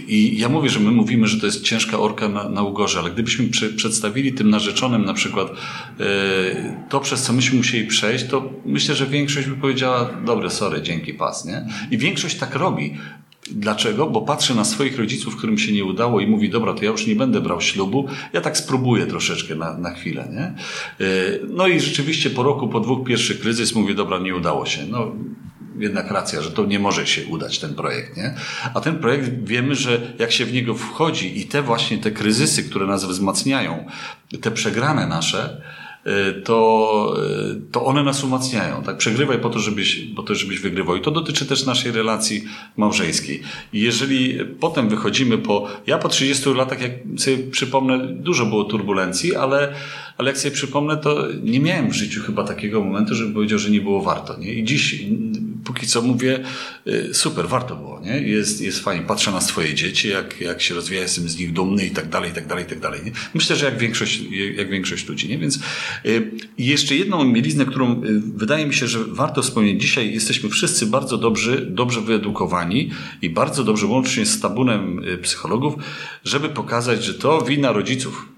I 0.09 0.39
ja 0.39 0.49
mówię, 0.49 0.70
że 0.70 0.80
my 0.80 0.91
mówimy, 0.91 1.26
że 1.26 1.41
to 1.41 1.47
jest 1.47 1.62
ciężka 1.62 1.99
orka 1.99 2.28
na, 2.28 2.49
na 2.49 2.62
ugorze, 2.62 2.99
ale 2.99 3.11
gdybyśmy 3.11 3.49
przy, 3.49 3.68
przedstawili 3.68 4.32
tym 4.32 4.51
narzeczonym 4.51 5.05
na 5.05 5.14
przykład 5.14 5.49
yy, 5.99 6.07
to, 6.89 7.01
przez 7.01 7.22
co 7.22 7.32
myśmy 7.32 7.59
musieli 7.59 7.87
przejść, 7.87 8.26
to 8.26 8.53
myślę, 8.64 8.95
że 8.95 9.07
większość 9.07 9.49
by 9.49 9.57
powiedziała, 9.57 10.11
dobre, 10.24 10.51
sorry, 10.51 10.82
dzięki, 10.82 11.14
pas, 11.14 11.45
nie? 11.45 11.66
I 11.91 11.99
większość 11.99 12.37
tak 12.37 12.55
robi. 12.55 12.97
Dlaczego? 13.51 14.07
Bo 14.07 14.23
patrzy 14.23 14.55
na 14.55 14.65
swoich 14.65 14.99
rodziców, 14.99 15.37
którym 15.37 15.59
się 15.59 15.73
nie 15.73 15.85
udało 15.85 16.21
i 16.21 16.27
mówi, 16.27 16.51
dobra, 16.51 16.75
to 16.75 16.85
ja 16.85 16.91
już 16.91 17.07
nie 17.07 17.17
będę 17.17 17.41
brał 17.41 17.61
ślubu, 17.61 18.09
ja 18.33 18.41
tak 18.41 18.57
spróbuję 18.57 19.07
troszeczkę 19.07 19.55
na, 19.55 19.79
na 19.79 19.91
chwilę, 19.91 20.29
nie? 20.33 20.43
E, 20.43 20.55
no 21.49 21.67
i 21.67 21.81
rzeczywiście 21.81 22.31
po 22.31 22.43
roku, 22.43 22.69
po 22.69 22.81
dwóch 22.81 23.07
pierwszy 23.07 23.39
kryzys 23.39 23.75
mówi, 23.75 23.95
dobra, 23.95 24.19
nie 24.19 24.37
udało 24.37 24.67
się. 24.67 24.87
No, 24.91 25.13
jednak 25.79 26.11
racja, 26.11 26.43
że 26.43 26.51
to 26.51 26.67
nie 26.67 26.79
może 26.79 27.07
się 27.07 27.27
udać 27.27 27.59
ten 27.59 27.75
projekt, 27.75 28.17
nie? 28.17 28.35
A 28.75 28.81
ten 28.81 28.99
projekt 28.99 29.45
wiemy, 29.45 29.75
że 29.75 30.13
jak 30.19 30.33
się 30.33 30.45
w 30.45 30.53
niego 30.53 30.75
wchodzi 30.75 31.41
i 31.41 31.47
te 31.47 31.63
właśnie 31.63 31.99
te 31.99 32.11
kryzysy, 32.11 32.63
które 32.63 32.87
nas 32.87 33.05
wzmacniają, 33.05 33.87
te 34.41 34.51
przegrane 34.51 35.07
nasze, 35.07 35.61
Y, 35.61 35.86
to, 36.45 37.17
y, 37.53 37.73
to 37.73 37.85
one 37.85 38.03
nas 38.03 38.25
umacniają. 38.25 38.83
Tak? 38.83 38.97
Przegrywaj 38.97 39.39
po 39.39 39.51
to, 39.51 39.59
żebyś, 39.59 40.01
po 40.17 40.23
to, 40.23 40.35
żebyś 40.35 40.61
wygrywał. 40.61 40.97
I 40.97 41.01
to 41.01 41.11
dotyczy 41.11 41.47
też 41.47 41.67
naszej 41.67 41.93
relacji 41.93 42.45
małżeńskiej. 42.77 43.43
I 43.73 43.81
jeżeli 43.81 44.39
potem 44.61 44.89
wychodzimy 44.89 45.39
po. 45.39 45.69
Ja 45.87 45.99
po 45.99 46.09
30 46.09 46.55
latach, 46.55 46.81
jak 46.81 46.93
sobie 47.17 47.39
przypomnę, 47.39 47.99
dużo 48.07 48.47
było 48.47 48.65
turbulencji, 48.65 49.37
ale, 49.37 49.75
ale 50.19 50.31
jak 50.31 50.39
sobie 50.39 50.55
przypomnę, 50.55 50.97
to 50.97 51.29
nie 51.43 51.61
miałem 51.61 51.91
w 51.91 51.95
życiu 51.95 52.23
chyba 52.23 52.45
takiego 52.45 52.85
momentu, 52.85 53.14
żeby 53.14 53.35
powiedział, 53.35 53.59
że 53.59 53.71
nie 53.71 53.81
było 53.81 54.03
warto. 54.03 54.39
Nie? 54.39 54.55
I 54.55 54.64
dziś 54.64 55.05
póki 55.67 55.87
co 55.87 56.03
mówię, 56.03 56.45
y, 56.87 57.14
super, 57.14 57.49
warto 57.49 57.77
było, 57.77 58.01
nie? 58.01 58.21
Jest, 58.21 58.61
jest 58.61 58.81
fajnie. 58.81 59.07
Patrzę 59.07 59.31
na 59.33 59.41
swoje 59.41 59.75
dzieci, 59.75 60.09
jak, 60.09 60.41
jak 60.41 60.62
się 60.62 60.75
rozwija, 60.75 61.03
jestem 61.03 61.29
z 61.29 61.39
nich 61.39 61.53
dumny 61.53 61.87
i 61.87 61.91
tak 61.91 62.09
dalej, 62.09 62.31
i 62.31 62.35
tak 62.35 62.47
dalej, 62.47 62.64
i 62.64 62.69
tak 62.69 62.81
dalej. 62.81 63.01
Nie? 63.05 63.12
Myślę, 63.35 63.57
że 63.57 63.67
jak 63.67 63.79
większość, 63.79 64.21
jak 64.57 64.71
większość 64.71 65.09
ludzi, 65.09 65.29
nie? 65.29 65.39
Więc 65.39 65.59
y, 66.07 66.31
jeszcze 66.59 66.97
jedną 66.97 67.25
mieliznę, 67.25 67.67
którą 67.67 68.03
y, 68.05 68.21
wydaje 68.37 68.67
mi 68.67 68.75
się, 68.75 68.87
że 68.87 69.05
warto 69.05 69.43
wspomnieć. 69.43 69.83
Dzisiaj 69.83 70.14
jesteśmy 70.14 70.51
wszyscy 70.51 70.87
bardzo 70.87 71.19
dobrzy, 71.19 71.67
dobrze 71.71 72.01
wyedukowani 72.01 72.91
i 73.23 73.31
bardzo 73.31 73.64
dobrze, 73.64 73.87
łącznie 73.87 74.27
z 74.27 74.41
tabunem 74.41 75.03
psychologów, 75.23 75.75
żeby 76.25 76.49
pokazać, 76.49 77.05
że 77.05 77.14
to 77.14 77.43
wina 77.43 77.73
rodziców 77.73 78.36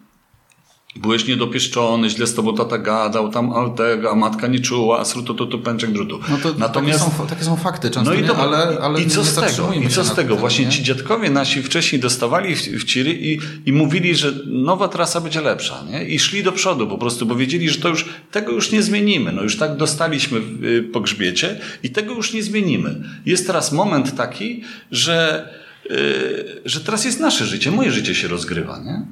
Byłeś 0.97 1.27
niedopieszczony, 1.27 2.11
źle 2.11 2.27
z 2.27 2.35
tobą 2.35 2.57
tata 2.57 2.79
gadał, 2.79 3.29
tam 3.29 3.53
altego, 3.53 4.11
a 4.11 4.15
matka 4.15 4.47
nie 4.47 4.61
czuła, 4.61 5.01
a 5.01 5.05
srutu 5.05 5.35
to, 5.35 5.47
to 5.47 5.59
pęczek 5.59 5.93
drutu. 5.93 6.21
No 6.31 6.39
to 6.43 6.55
Natomiast, 6.59 7.05
takie, 7.05 7.17
są, 7.17 7.27
takie 7.27 7.45
są 7.45 7.57
fakty 7.57 7.91
często, 7.91 8.11
no 8.11 8.17
i, 8.21 8.25
to, 8.25 8.35
nie? 8.35 8.41
ale, 8.41 8.79
ale 8.81 9.03
I 9.03 9.07
co 9.07 9.25
z 9.25 9.35
tego? 9.35 9.73
I 9.73 9.89
co 9.89 10.05
z 10.05 10.15
tego? 10.15 10.35
Tym, 10.35 10.41
Właśnie 10.41 10.65
nie? 10.65 10.71
ci 10.71 10.83
dziadkowie 10.83 11.31
nasi 11.31 11.63
wcześniej 11.63 12.01
dostawali 12.01 12.57
w, 12.57 12.61
w 12.61 12.85
ciry 12.85 13.19
i, 13.21 13.39
i 13.67 13.73
mówili, 13.73 14.17
że 14.17 14.33
nowa 14.47 14.89
trasa 14.89 15.21
będzie 15.21 15.41
lepsza. 15.41 15.85
Nie? 15.91 16.05
I 16.05 16.19
szli 16.19 16.43
do 16.43 16.53
przodu 16.53 16.87
po 16.87 16.99
prostu, 16.99 17.27
bo 17.27 17.35
wiedzieli, 17.35 17.71
że 17.71 17.79
to 17.79 17.89
już, 17.89 18.05
tego 18.31 18.53
już 18.53 18.73
nie 18.73 18.83
zmienimy. 18.83 19.33
No 19.33 19.43
już 19.43 19.57
tak 19.57 19.77
dostaliśmy 19.77 20.41
y, 20.63 20.83
po 20.93 21.01
grzbiecie 21.01 21.61
i 21.83 21.91
tego 21.91 22.15
już 22.15 22.33
nie 22.33 22.43
zmienimy. 22.43 23.03
Jest 23.27 23.47
teraz 23.47 23.73
moment 23.73 24.17
taki, 24.17 24.65
że, 24.91 25.49
yy, 25.91 26.63
że 26.65 26.81
teraz 26.81 27.05
jest 27.05 27.21
nasze 27.21 27.47
życie, 27.47 27.71
moje 27.71 27.93
życie 27.93 28.15
się 28.15 28.29
rozgrywa. 28.29 28.79
Nie? 28.79 29.03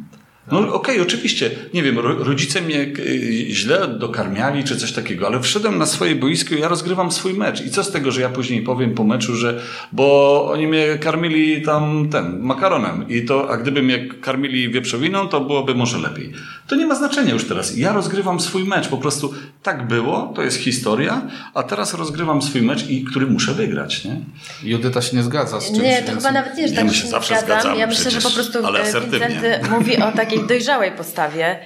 No 0.52 0.58
okej, 0.58 0.72
okay, 0.72 1.02
oczywiście, 1.02 1.50
nie 1.74 1.82
wiem, 1.82 1.98
rodzice 1.98 2.60
mnie 2.60 2.80
y, 2.80 3.46
źle 3.50 3.88
dokarmiali 3.88 4.64
czy 4.64 4.76
coś 4.76 4.92
takiego, 4.92 5.26
ale 5.26 5.40
wszedłem 5.40 5.78
na 5.78 5.86
swoje 5.86 6.14
boisko 6.14 6.54
i 6.54 6.60
ja 6.60 6.68
rozgrywam 6.68 7.12
swój 7.12 7.34
mecz. 7.34 7.60
I 7.60 7.70
co 7.70 7.84
z 7.84 7.90
tego, 7.90 8.10
że 8.10 8.20
ja 8.20 8.28
później 8.28 8.62
powiem 8.62 8.94
po 8.94 9.04
meczu, 9.04 9.36
że 9.36 9.60
bo 9.92 10.48
oni 10.52 10.66
mnie 10.66 10.98
karmili 11.00 11.62
tam 11.62 12.08
ten 12.08 12.40
makaronem 12.40 13.08
i 13.08 13.24
to, 13.24 13.50
a 13.50 13.56
gdyby 13.56 13.82
mnie 13.82 14.08
karmili 14.08 14.70
wieprzowiną, 14.70 15.28
to 15.28 15.40
byłoby 15.40 15.74
może 15.74 15.98
lepiej. 15.98 16.32
To 16.66 16.76
nie 16.76 16.86
ma 16.86 16.94
znaczenia 16.94 17.32
już 17.32 17.44
teraz. 17.44 17.76
Ja 17.76 17.92
rozgrywam 17.92 18.40
swój 18.40 18.64
mecz. 18.64 18.88
Po 18.88 18.96
prostu 18.96 19.34
tak 19.62 19.88
było, 19.88 20.32
to 20.36 20.42
jest 20.42 20.56
historia, 20.56 21.22
a 21.54 21.62
teraz 21.62 21.94
rozgrywam 21.94 22.42
swój 22.42 22.62
mecz, 22.62 22.88
i 22.88 23.04
który 23.04 23.26
muszę 23.26 23.54
wygrać, 23.54 24.04
nie? 24.04 24.20
Judyta 24.62 25.02
się 25.02 25.16
nie 25.16 25.22
zgadza 25.22 25.60
z 25.60 25.66
czymś. 25.66 25.78
Nie, 25.78 26.02
to 26.02 26.12
chyba 26.12 26.32
nawet 26.32 26.56
nie, 26.56 26.68
że 26.68 26.74
tak 26.74 26.86
ja 26.86 26.92
się, 26.92 27.08
zawsze 27.08 27.34
zgadzam. 27.34 27.60
Zgadzamy 27.60 27.78
ja 27.78 27.86
myślę, 27.86 28.04
przecież, 28.04 28.22
że 28.22 28.28
po 28.28 28.34
prostu 28.34 28.66
ale 28.66 28.80
e, 28.80 29.00
Wincenty 29.00 29.60
mówi 29.70 29.96
o 29.96 30.12
takiej 30.12 30.35
takiej 30.36 30.48
dojrzałej 30.48 30.92
postawie, 30.92 31.58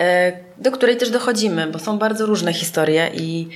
e, 0.00 0.32
do 0.58 0.72
której 0.72 0.96
też 0.96 1.10
dochodzimy, 1.10 1.66
bo 1.66 1.78
są 1.78 1.98
bardzo 1.98 2.26
różne 2.26 2.52
historie 2.52 3.10
i 3.14 3.48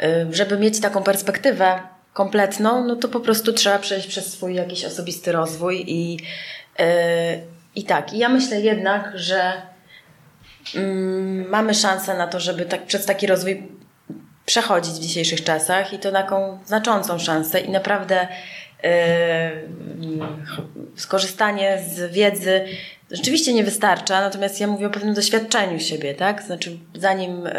e, 0.00 0.26
żeby 0.30 0.58
mieć 0.58 0.80
taką 0.80 1.02
perspektywę 1.02 1.80
kompletną, 2.12 2.84
no 2.84 2.96
to 2.96 3.08
po 3.08 3.20
prostu 3.20 3.52
trzeba 3.52 3.78
przejść 3.78 4.06
przez 4.06 4.32
swój 4.32 4.54
jakiś 4.54 4.84
osobisty 4.84 5.32
rozwój 5.32 5.84
i, 5.86 6.18
e, 6.78 7.38
i 7.74 7.84
tak. 7.84 8.12
I 8.12 8.18
ja 8.18 8.28
myślę 8.28 8.60
jednak, 8.60 9.12
że 9.14 9.52
mm, 10.74 11.48
mamy 11.48 11.74
szansę 11.74 12.16
na 12.16 12.26
to, 12.26 12.40
żeby 12.40 12.64
tak, 12.64 12.86
przez 12.86 13.06
taki 13.06 13.26
rozwój 13.26 13.68
przechodzić 14.46 14.92
w 14.92 15.00
dzisiejszych 15.00 15.44
czasach 15.44 15.92
i 15.92 15.98
to 15.98 16.12
taką 16.12 16.58
znaczącą 16.64 17.18
szansę 17.18 17.60
i 17.60 17.70
naprawdę 17.70 18.28
skorzystanie 20.96 21.82
z 21.88 22.12
wiedzy 22.12 22.64
rzeczywiście 23.12 23.54
nie 23.54 23.64
wystarcza, 23.64 24.20
natomiast 24.20 24.60
ja 24.60 24.66
mówię 24.66 24.86
o 24.86 24.90
pewnym 24.90 25.14
doświadczeniu 25.14 25.80
siebie, 25.80 26.14
tak? 26.14 26.42
Znaczy, 26.42 26.78
zanim 26.94 27.46
y, 27.46 27.52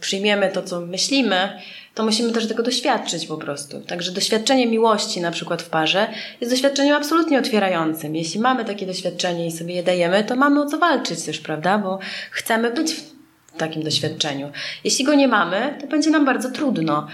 przyjmiemy 0.00 0.50
to, 0.52 0.62
co 0.62 0.80
myślimy, 0.80 1.58
to 1.94 2.04
musimy 2.04 2.32
też 2.32 2.48
tego 2.48 2.62
doświadczyć 2.62 3.26
po 3.26 3.36
prostu. 3.36 3.80
Także 3.80 4.12
doświadczenie 4.12 4.66
miłości 4.66 5.20
na 5.20 5.30
przykład 5.30 5.62
w 5.62 5.68
parze 5.68 6.08
jest 6.40 6.52
doświadczeniem 6.52 6.96
absolutnie 6.96 7.38
otwierającym. 7.38 8.16
Jeśli 8.16 8.40
mamy 8.40 8.64
takie 8.64 8.86
doświadczenie 8.86 9.46
i 9.46 9.52
sobie 9.52 9.74
je 9.74 9.82
dajemy, 9.82 10.24
to 10.24 10.36
mamy 10.36 10.62
o 10.62 10.66
co 10.66 10.78
walczyć 10.78 11.22
też, 11.22 11.38
prawda? 11.38 11.78
Bo 11.78 11.98
chcemy 12.30 12.70
być 12.70 12.92
w 12.92 13.56
takim 13.56 13.82
doświadczeniu. 13.82 14.50
Jeśli 14.84 15.04
go 15.04 15.14
nie 15.14 15.28
mamy, 15.28 15.78
to 15.80 15.86
będzie 15.86 16.10
nam 16.10 16.24
bardzo 16.24 16.50
trudno. 16.50 17.06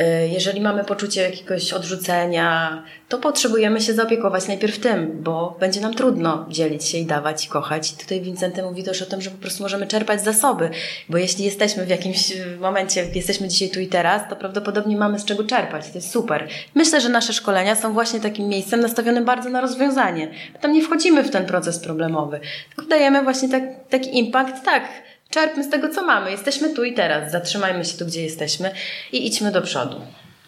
Y, 0.00 0.28
jeżeli 0.28 0.60
mamy 0.60 0.84
poczucie 0.84 1.22
jakiegoś 1.22 1.72
odrzucenia, 1.72 2.82
to 3.08 3.18
potrzebujemy 3.18 3.80
się 3.80 3.94
zaopiekować 3.94 4.48
najpierw 4.48 4.78
tym, 4.78 5.22
bo 5.22 5.56
będzie 5.60 5.80
nam 5.80 5.94
trudno 5.94 6.46
dzielić 6.48 6.84
się 6.84 6.98
i 6.98 7.06
dawać 7.06 7.46
i 7.46 7.48
kochać. 7.48 7.92
I 7.92 7.96
tutaj 7.96 8.20
Wincenty 8.20 8.62
mówi 8.62 8.82
też 8.82 9.02
o 9.02 9.06
tym, 9.06 9.20
że 9.20 9.30
po 9.30 9.38
prostu 9.38 9.62
możemy 9.62 9.86
czerpać 9.86 10.24
zasoby, 10.24 10.70
bo 11.08 11.18
jeśli 11.18 11.44
jesteśmy 11.44 11.86
w 11.86 11.88
jakimś 11.88 12.32
momencie, 12.60 13.06
jesteśmy 13.14 13.48
dzisiaj 13.48 13.68
tu 13.68 13.80
i 13.80 13.86
teraz, 13.86 14.22
to 14.30 14.36
prawdopodobnie 14.36 14.96
mamy 14.96 15.18
z 15.18 15.24
czego 15.24 15.44
czerpać. 15.44 15.88
To 15.88 15.94
jest 15.94 16.10
super. 16.10 16.48
Myślę, 16.74 17.00
że 17.00 17.08
nasze 17.08 17.32
szkolenia 17.32 17.76
są 17.76 17.92
właśnie 17.92 18.20
takim 18.20 18.48
miejscem 18.48 18.80
nastawionym 18.80 19.24
bardzo 19.24 19.50
na 19.50 19.60
rozwiązanie. 19.60 20.28
Tam 20.60 20.72
nie 20.72 20.82
wchodzimy 20.82 21.22
w 21.22 21.30
ten 21.30 21.46
proces 21.46 21.78
problemowy, 21.78 22.40
tylko 22.68 22.90
dajemy 22.90 23.22
właśnie 23.22 23.48
tak, 23.48 23.62
taki 23.90 24.18
impact, 24.18 24.64
tak 24.64 24.82
Czerpmy 25.32 25.64
z 25.64 25.70
tego, 25.70 25.88
co 25.88 26.02
mamy. 26.02 26.30
Jesteśmy 26.30 26.74
tu 26.74 26.84
i 26.84 26.94
teraz. 26.94 27.32
Zatrzymajmy 27.32 27.84
się 27.84 27.98
tu, 27.98 28.06
gdzie 28.06 28.22
jesteśmy 28.22 28.70
i 29.12 29.26
idźmy 29.26 29.52
do 29.52 29.62
przodu. 29.62 30.00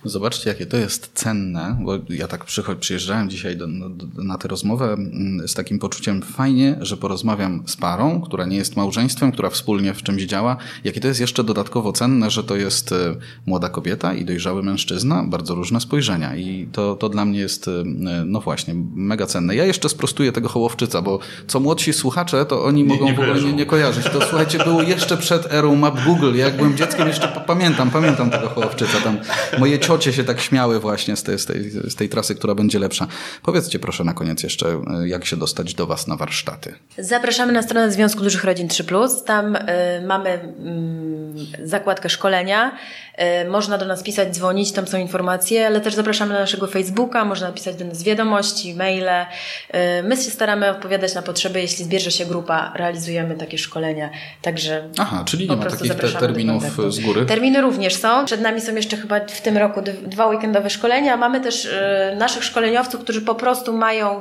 Zobaczcie, 0.04 0.50
jakie 0.50 0.66
to 0.66 0.76
jest 0.76 1.10
cenne, 1.14 1.76
bo 1.80 1.92
ja 2.08 2.28
tak 2.28 2.44
przyjeżdżałem 2.80 3.30
dzisiaj 3.30 3.56
do, 3.56 3.66
do, 3.66 4.22
na 4.22 4.38
tę 4.38 4.48
rozmowę 4.48 4.92
mm, 4.92 5.48
z 5.48 5.54
takim 5.54 5.78
poczuciem 5.78 6.22
fajnie, 6.22 6.76
że 6.80 6.96
porozmawiam 6.96 7.62
z 7.66 7.76
parą, 7.76 8.20
która 8.20 8.46
nie 8.46 8.56
jest 8.56 8.76
małżeństwem, 8.76 9.32
która 9.32 9.50
wspólnie 9.50 9.94
w 9.94 10.02
czymś 10.02 10.22
działa. 10.22 10.56
Jakie 10.84 11.00
to 11.00 11.08
jest 11.08 11.20
jeszcze 11.20 11.44
dodatkowo 11.44 11.92
cenne, 11.92 12.30
że 12.30 12.44
to 12.44 12.56
jest 12.56 12.92
e, 12.92 12.96
młoda 13.46 13.68
kobieta 13.68 14.14
i 14.14 14.24
dojrzały 14.24 14.62
mężczyzna, 14.62 15.24
bardzo 15.26 15.54
różne 15.54 15.80
spojrzenia 15.80 16.36
i 16.36 16.68
to, 16.72 16.94
to 16.96 17.08
dla 17.08 17.24
mnie 17.24 17.38
jest, 17.38 17.68
e, 17.68 17.70
no 18.26 18.40
właśnie, 18.40 18.74
mega 18.94 19.26
cenne. 19.26 19.54
Ja 19.56 19.64
jeszcze 19.64 19.88
sprostuję 19.88 20.32
tego 20.32 20.48
Hołowczyca, 20.48 21.02
bo 21.02 21.18
co 21.46 21.60
młodsi 21.60 21.92
słuchacze, 21.92 22.46
to 22.46 22.64
oni 22.64 22.82
Nie- 22.82 22.88
mogą 22.88 23.04
nie 23.04 23.14
w 23.14 23.20
ogóle 23.20 23.40
nie, 23.42 23.52
nie 23.52 23.66
kojarzyć. 23.66 24.04
To 24.04 24.20
słuchajcie, 24.20 24.58
było 24.58 24.82
jeszcze 24.82 25.16
przed 25.16 25.52
erą 25.52 25.74
map 25.76 26.04
Google. 26.04 26.34
Ja 26.34 26.44
jak 26.44 26.56
byłem 26.56 26.76
dzieckiem, 26.76 27.08
jeszcze 27.08 27.28
pamiętam, 27.46 27.90
pamiętam 27.90 28.30
tego 28.30 28.48
Hołowczyca. 28.48 29.00
Tam 29.04 29.18
moje 29.58 29.78
ciocie 29.94 30.12
się 30.12 30.24
tak 30.24 30.40
śmiały 30.40 30.80
właśnie 30.80 31.16
z 31.16 31.22
tej, 31.22 31.38
z, 31.38 31.46
tej, 31.46 31.70
z 31.70 31.94
tej 31.94 32.08
trasy, 32.08 32.34
która 32.34 32.54
będzie 32.54 32.78
lepsza. 32.78 33.06
Powiedzcie 33.42 33.78
proszę 33.78 34.04
na 34.04 34.14
koniec 34.14 34.42
jeszcze, 34.42 34.68
e, 34.68 35.08
jak 35.08 35.24
się 35.24 35.36
dostać 35.36 35.74
do 35.74 35.86
Was 35.86 36.06
na 36.06 36.16
warsztaty. 36.16 36.74
Zapraszamy 36.98 37.52
na 37.52 37.62
stronę 37.62 37.90
Związku 37.90 38.22
Dużych 38.22 38.44
Rodzin 38.44 38.68
3+. 38.68 39.24
Tam 39.24 39.56
y, 39.56 39.60
mamy 40.06 40.30
mm, 40.30 41.34
zakładkę 41.62 42.08
szkolenia. 42.08 42.76
Y, 43.44 43.48
można 43.48 43.78
do 43.78 43.86
nas 43.86 44.02
pisać, 44.02 44.34
dzwonić, 44.34 44.72
tam 44.72 44.86
są 44.86 44.98
informacje, 44.98 45.66
ale 45.66 45.80
też 45.80 45.94
zapraszamy 45.94 46.34
na 46.34 46.40
naszego 46.40 46.66
Facebooka, 46.66 47.24
można 47.24 47.46
napisać 47.46 47.76
do 47.76 47.84
nas 47.84 48.02
wiadomości, 48.02 48.74
maile. 48.74 49.08
Y, 49.08 50.02
my 50.02 50.16
się 50.16 50.30
staramy 50.30 50.70
odpowiadać 50.70 51.14
na 51.14 51.22
potrzeby. 51.22 51.60
Jeśli 51.60 51.84
zbierze 51.84 52.10
się 52.10 52.26
grupa, 52.26 52.72
realizujemy 52.76 53.36
takie 53.36 53.58
szkolenia. 53.58 54.10
Także 54.42 54.88
Aha, 54.98 55.22
czyli 55.26 55.48
nie 55.50 55.56
ma 55.56 55.64
takich 55.66 55.94
te 55.94 56.08
terminów 56.08 56.64
z 56.88 57.00
góry? 57.00 57.26
Terminy 57.26 57.60
również 57.60 57.94
są. 57.94 58.24
Przed 58.24 58.40
nami 58.40 58.60
są 58.60 58.74
jeszcze 58.74 58.96
chyba 58.96 59.20
w 59.20 59.40
tym 59.40 59.56
roku 59.56 59.82
dwa 60.06 60.26
weekendowe 60.26 60.70
szkolenia. 60.70 61.16
Mamy 61.16 61.40
też 61.40 61.64
y, 61.64 61.70
naszych 62.16 62.44
szkoleniowców, 62.44 63.00
którzy 63.00 63.22
po 63.22 63.34
prostu 63.34 63.72
mają 63.76 64.20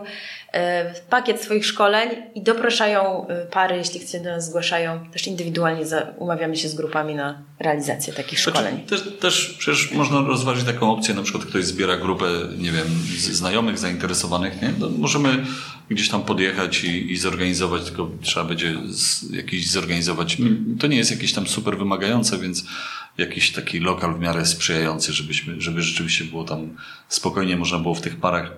pakiet 1.10 1.42
swoich 1.42 1.66
szkoleń 1.66 2.10
i 2.36 2.42
dopraszają 2.42 3.28
y, 3.30 3.52
pary, 3.52 3.78
jeśli 3.78 4.08
się 4.08 4.20
do 4.20 4.30
nas 4.30 4.46
zgłaszają. 4.46 5.10
Też 5.12 5.28
indywidualnie 5.28 5.86
umawiamy 6.18 6.58
się 6.58 6.70
z 6.70 6.76
grupami 6.76 7.16
na 7.16 7.42
realizację 7.60 8.14
takich 8.14 8.40
szkoleń. 8.40 8.84
Znaczy, 8.88 9.04
też, 9.04 9.18
też 9.20 9.56
przecież 9.60 9.92
można 9.92 10.22
rozważyć 10.22 10.66
taką 10.66 10.92
opcję, 10.92 11.14
na 11.14 11.24
przykład 11.24 11.46
ktoś 11.46 11.66
zbiera 11.66 11.98
grupę, 11.98 12.26
nie 12.58 12.72
wiem, 12.72 12.88
znajomych, 13.18 13.78
zainteresowanych, 13.78 14.62
nie? 14.62 14.74
No, 14.80 14.90
możemy 14.90 15.46
gdzieś 15.90 16.10
tam 16.10 16.24
podjechać 16.24 16.84
i, 16.84 17.12
i 17.12 17.18
zorganizować, 17.18 17.84
tylko 17.84 18.10
trzeba 18.22 18.46
będzie 18.46 18.76
z, 18.90 19.32
jakiś 19.32 19.72
zorganizować. 19.72 20.38
To 20.80 20.88
nie 20.88 20.98
jest 20.98 21.12
jakieś 21.12 21.34
tam 21.34 21.48
super 21.48 21.78
wymagające, 21.78 22.38
więc 22.38 22.64
jakiś 23.18 23.52
taki 23.52 23.80
lokal 23.80 24.16
w 24.16 24.20
miarę 24.20 24.46
sprzyjający, 24.46 25.14
żebyśmy, 25.14 25.62
żeby 25.62 25.82
rzeczywiście 25.82 26.26
było 26.26 26.44
tam 26.44 26.70
spokojnie, 27.08 27.58
można 27.58 27.80
było 27.80 27.96
w 27.96 28.02
tych 28.02 28.16
parach 28.16 28.52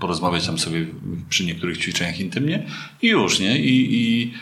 porozmawiać 0.00 0.46
tam 0.46 0.58
sobie 0.58 0.86
przy 1.28 1.44
niektórych 1.44 1.78
ćwiczeniach 1.78 2.20
intymnie 2.20 2.66
i 3.02 3.08
już, 3.08 3.38
nie? 3.38 3.58
I, 3.58 3.94
i 3.94 4.32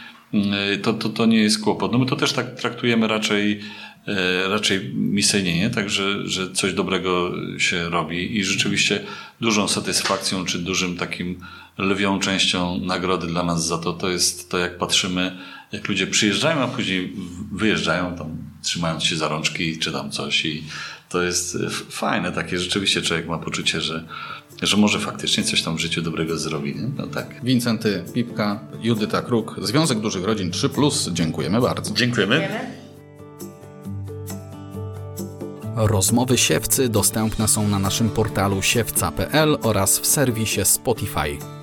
y, 0.74 0.78
to, 0.78 0.92
to, 0.92 1.08
to 1.08 1.26
nie 1.26 1.38
jest 1.38 1.62
kłopot. 1.62 1.92
No 1.92 1.98
my 1.98 2.06
to 2.06 2.16
też 2.16 2.32
tak 2.32 2.54
traktujemy 2.54 3.08
raczej 3.08 3.60
e, 4.06 4.48
raczej 4.48 4.94
misyjnie, 4.94 5.58
nie? 5.58 5.70
Także, 5.70 6.28
że 6.28 6.52
coś 6.52 6.74
dobrego 6.74 7.32
się 7.58 7.90
robi 7.90 8.38
i 8.38 8.44
rzeczywiście 8.44 9.00
dużą 9.40 9.68
satysfakcją, 9.68 10.44
czy 10.44 10.58
dużym 10.58 10.96
takim 10.96 11.40
lwią 11.78 12.20
częścią 12.20 12.80
nagrody 12.80 13.26
dla 13.26 13.42
nas 13.42 13.66
za 13.66 13.78
to, 13.78 13.92
to 13.92 14.10
jest 14.10 14.50
to, 14.50 14.58
jak 14.58 14.78
patrzymy, 14.78 15.38
jak 15.72 15.88
ludzie 15.88 16.06
przyjeżdżają, 16.06 16.60
a 16.60 16.68
później 16.68 17.12
wyjeżdżają 17.52 18.14
tam, 18.16 18.36
trzymając 18.66 19.04
się 19.04 19.16
za 19.16 19.28
rączki, 19.28 19.78
czy 19.78 19.92
tam 19.92 20.10
coś 20.10 20.44
i 20.44 20.64
to 21.08 21.22
jest 21.22 21.54
e, 21.56 21.70
fajne 21.90 22.32
takie, 22.32 22.58
rzeczywiście 22.58 23.02
człowiek 23.02 23.28
ma 23.28 23.38
poczucie, 23.38 23.80
że, 23.80 24.04
że 24.62 24.76
może 24.76 25.00
faktycznie 25.00 25.44
coś 25.44 25.62
tam 25.62 25.76
w 25.76 25.80
życiu 25.80 26.02
dobrego 26.02 26.38
zrobi, 26.38 26.74
nie? 26.74 26.88
No 26.96 27.06
tak. 27.06 27.44
Wincenty 27.44 28.04
Pipka, 28.14 28.60
Judyta 28.82 29.22
Kruk, 29.22 29.56
Związek 29.62 30.00
Dużych 30.00 30.24
Rodzin 30.24 30.50
3+. 30.50 31.12
Dziękujemy 31.12 31.60
bardzo. 31.60 31.94
Dziękujemy. 31.94 32.48
Rozmowy 35.76 36.38
siewcy 36.38 36.88
dostępne 36.88 37.48
są 37.48 37.68
na 37.68 37.78
naszym 37.78 38.10
portalu 38.10 38.62
siewca.pl 38.62 39.58
oraz 39.62 39.98
w 39.98 40.06
serwisie 40.06 40.64
Spotify. 40.64 41.55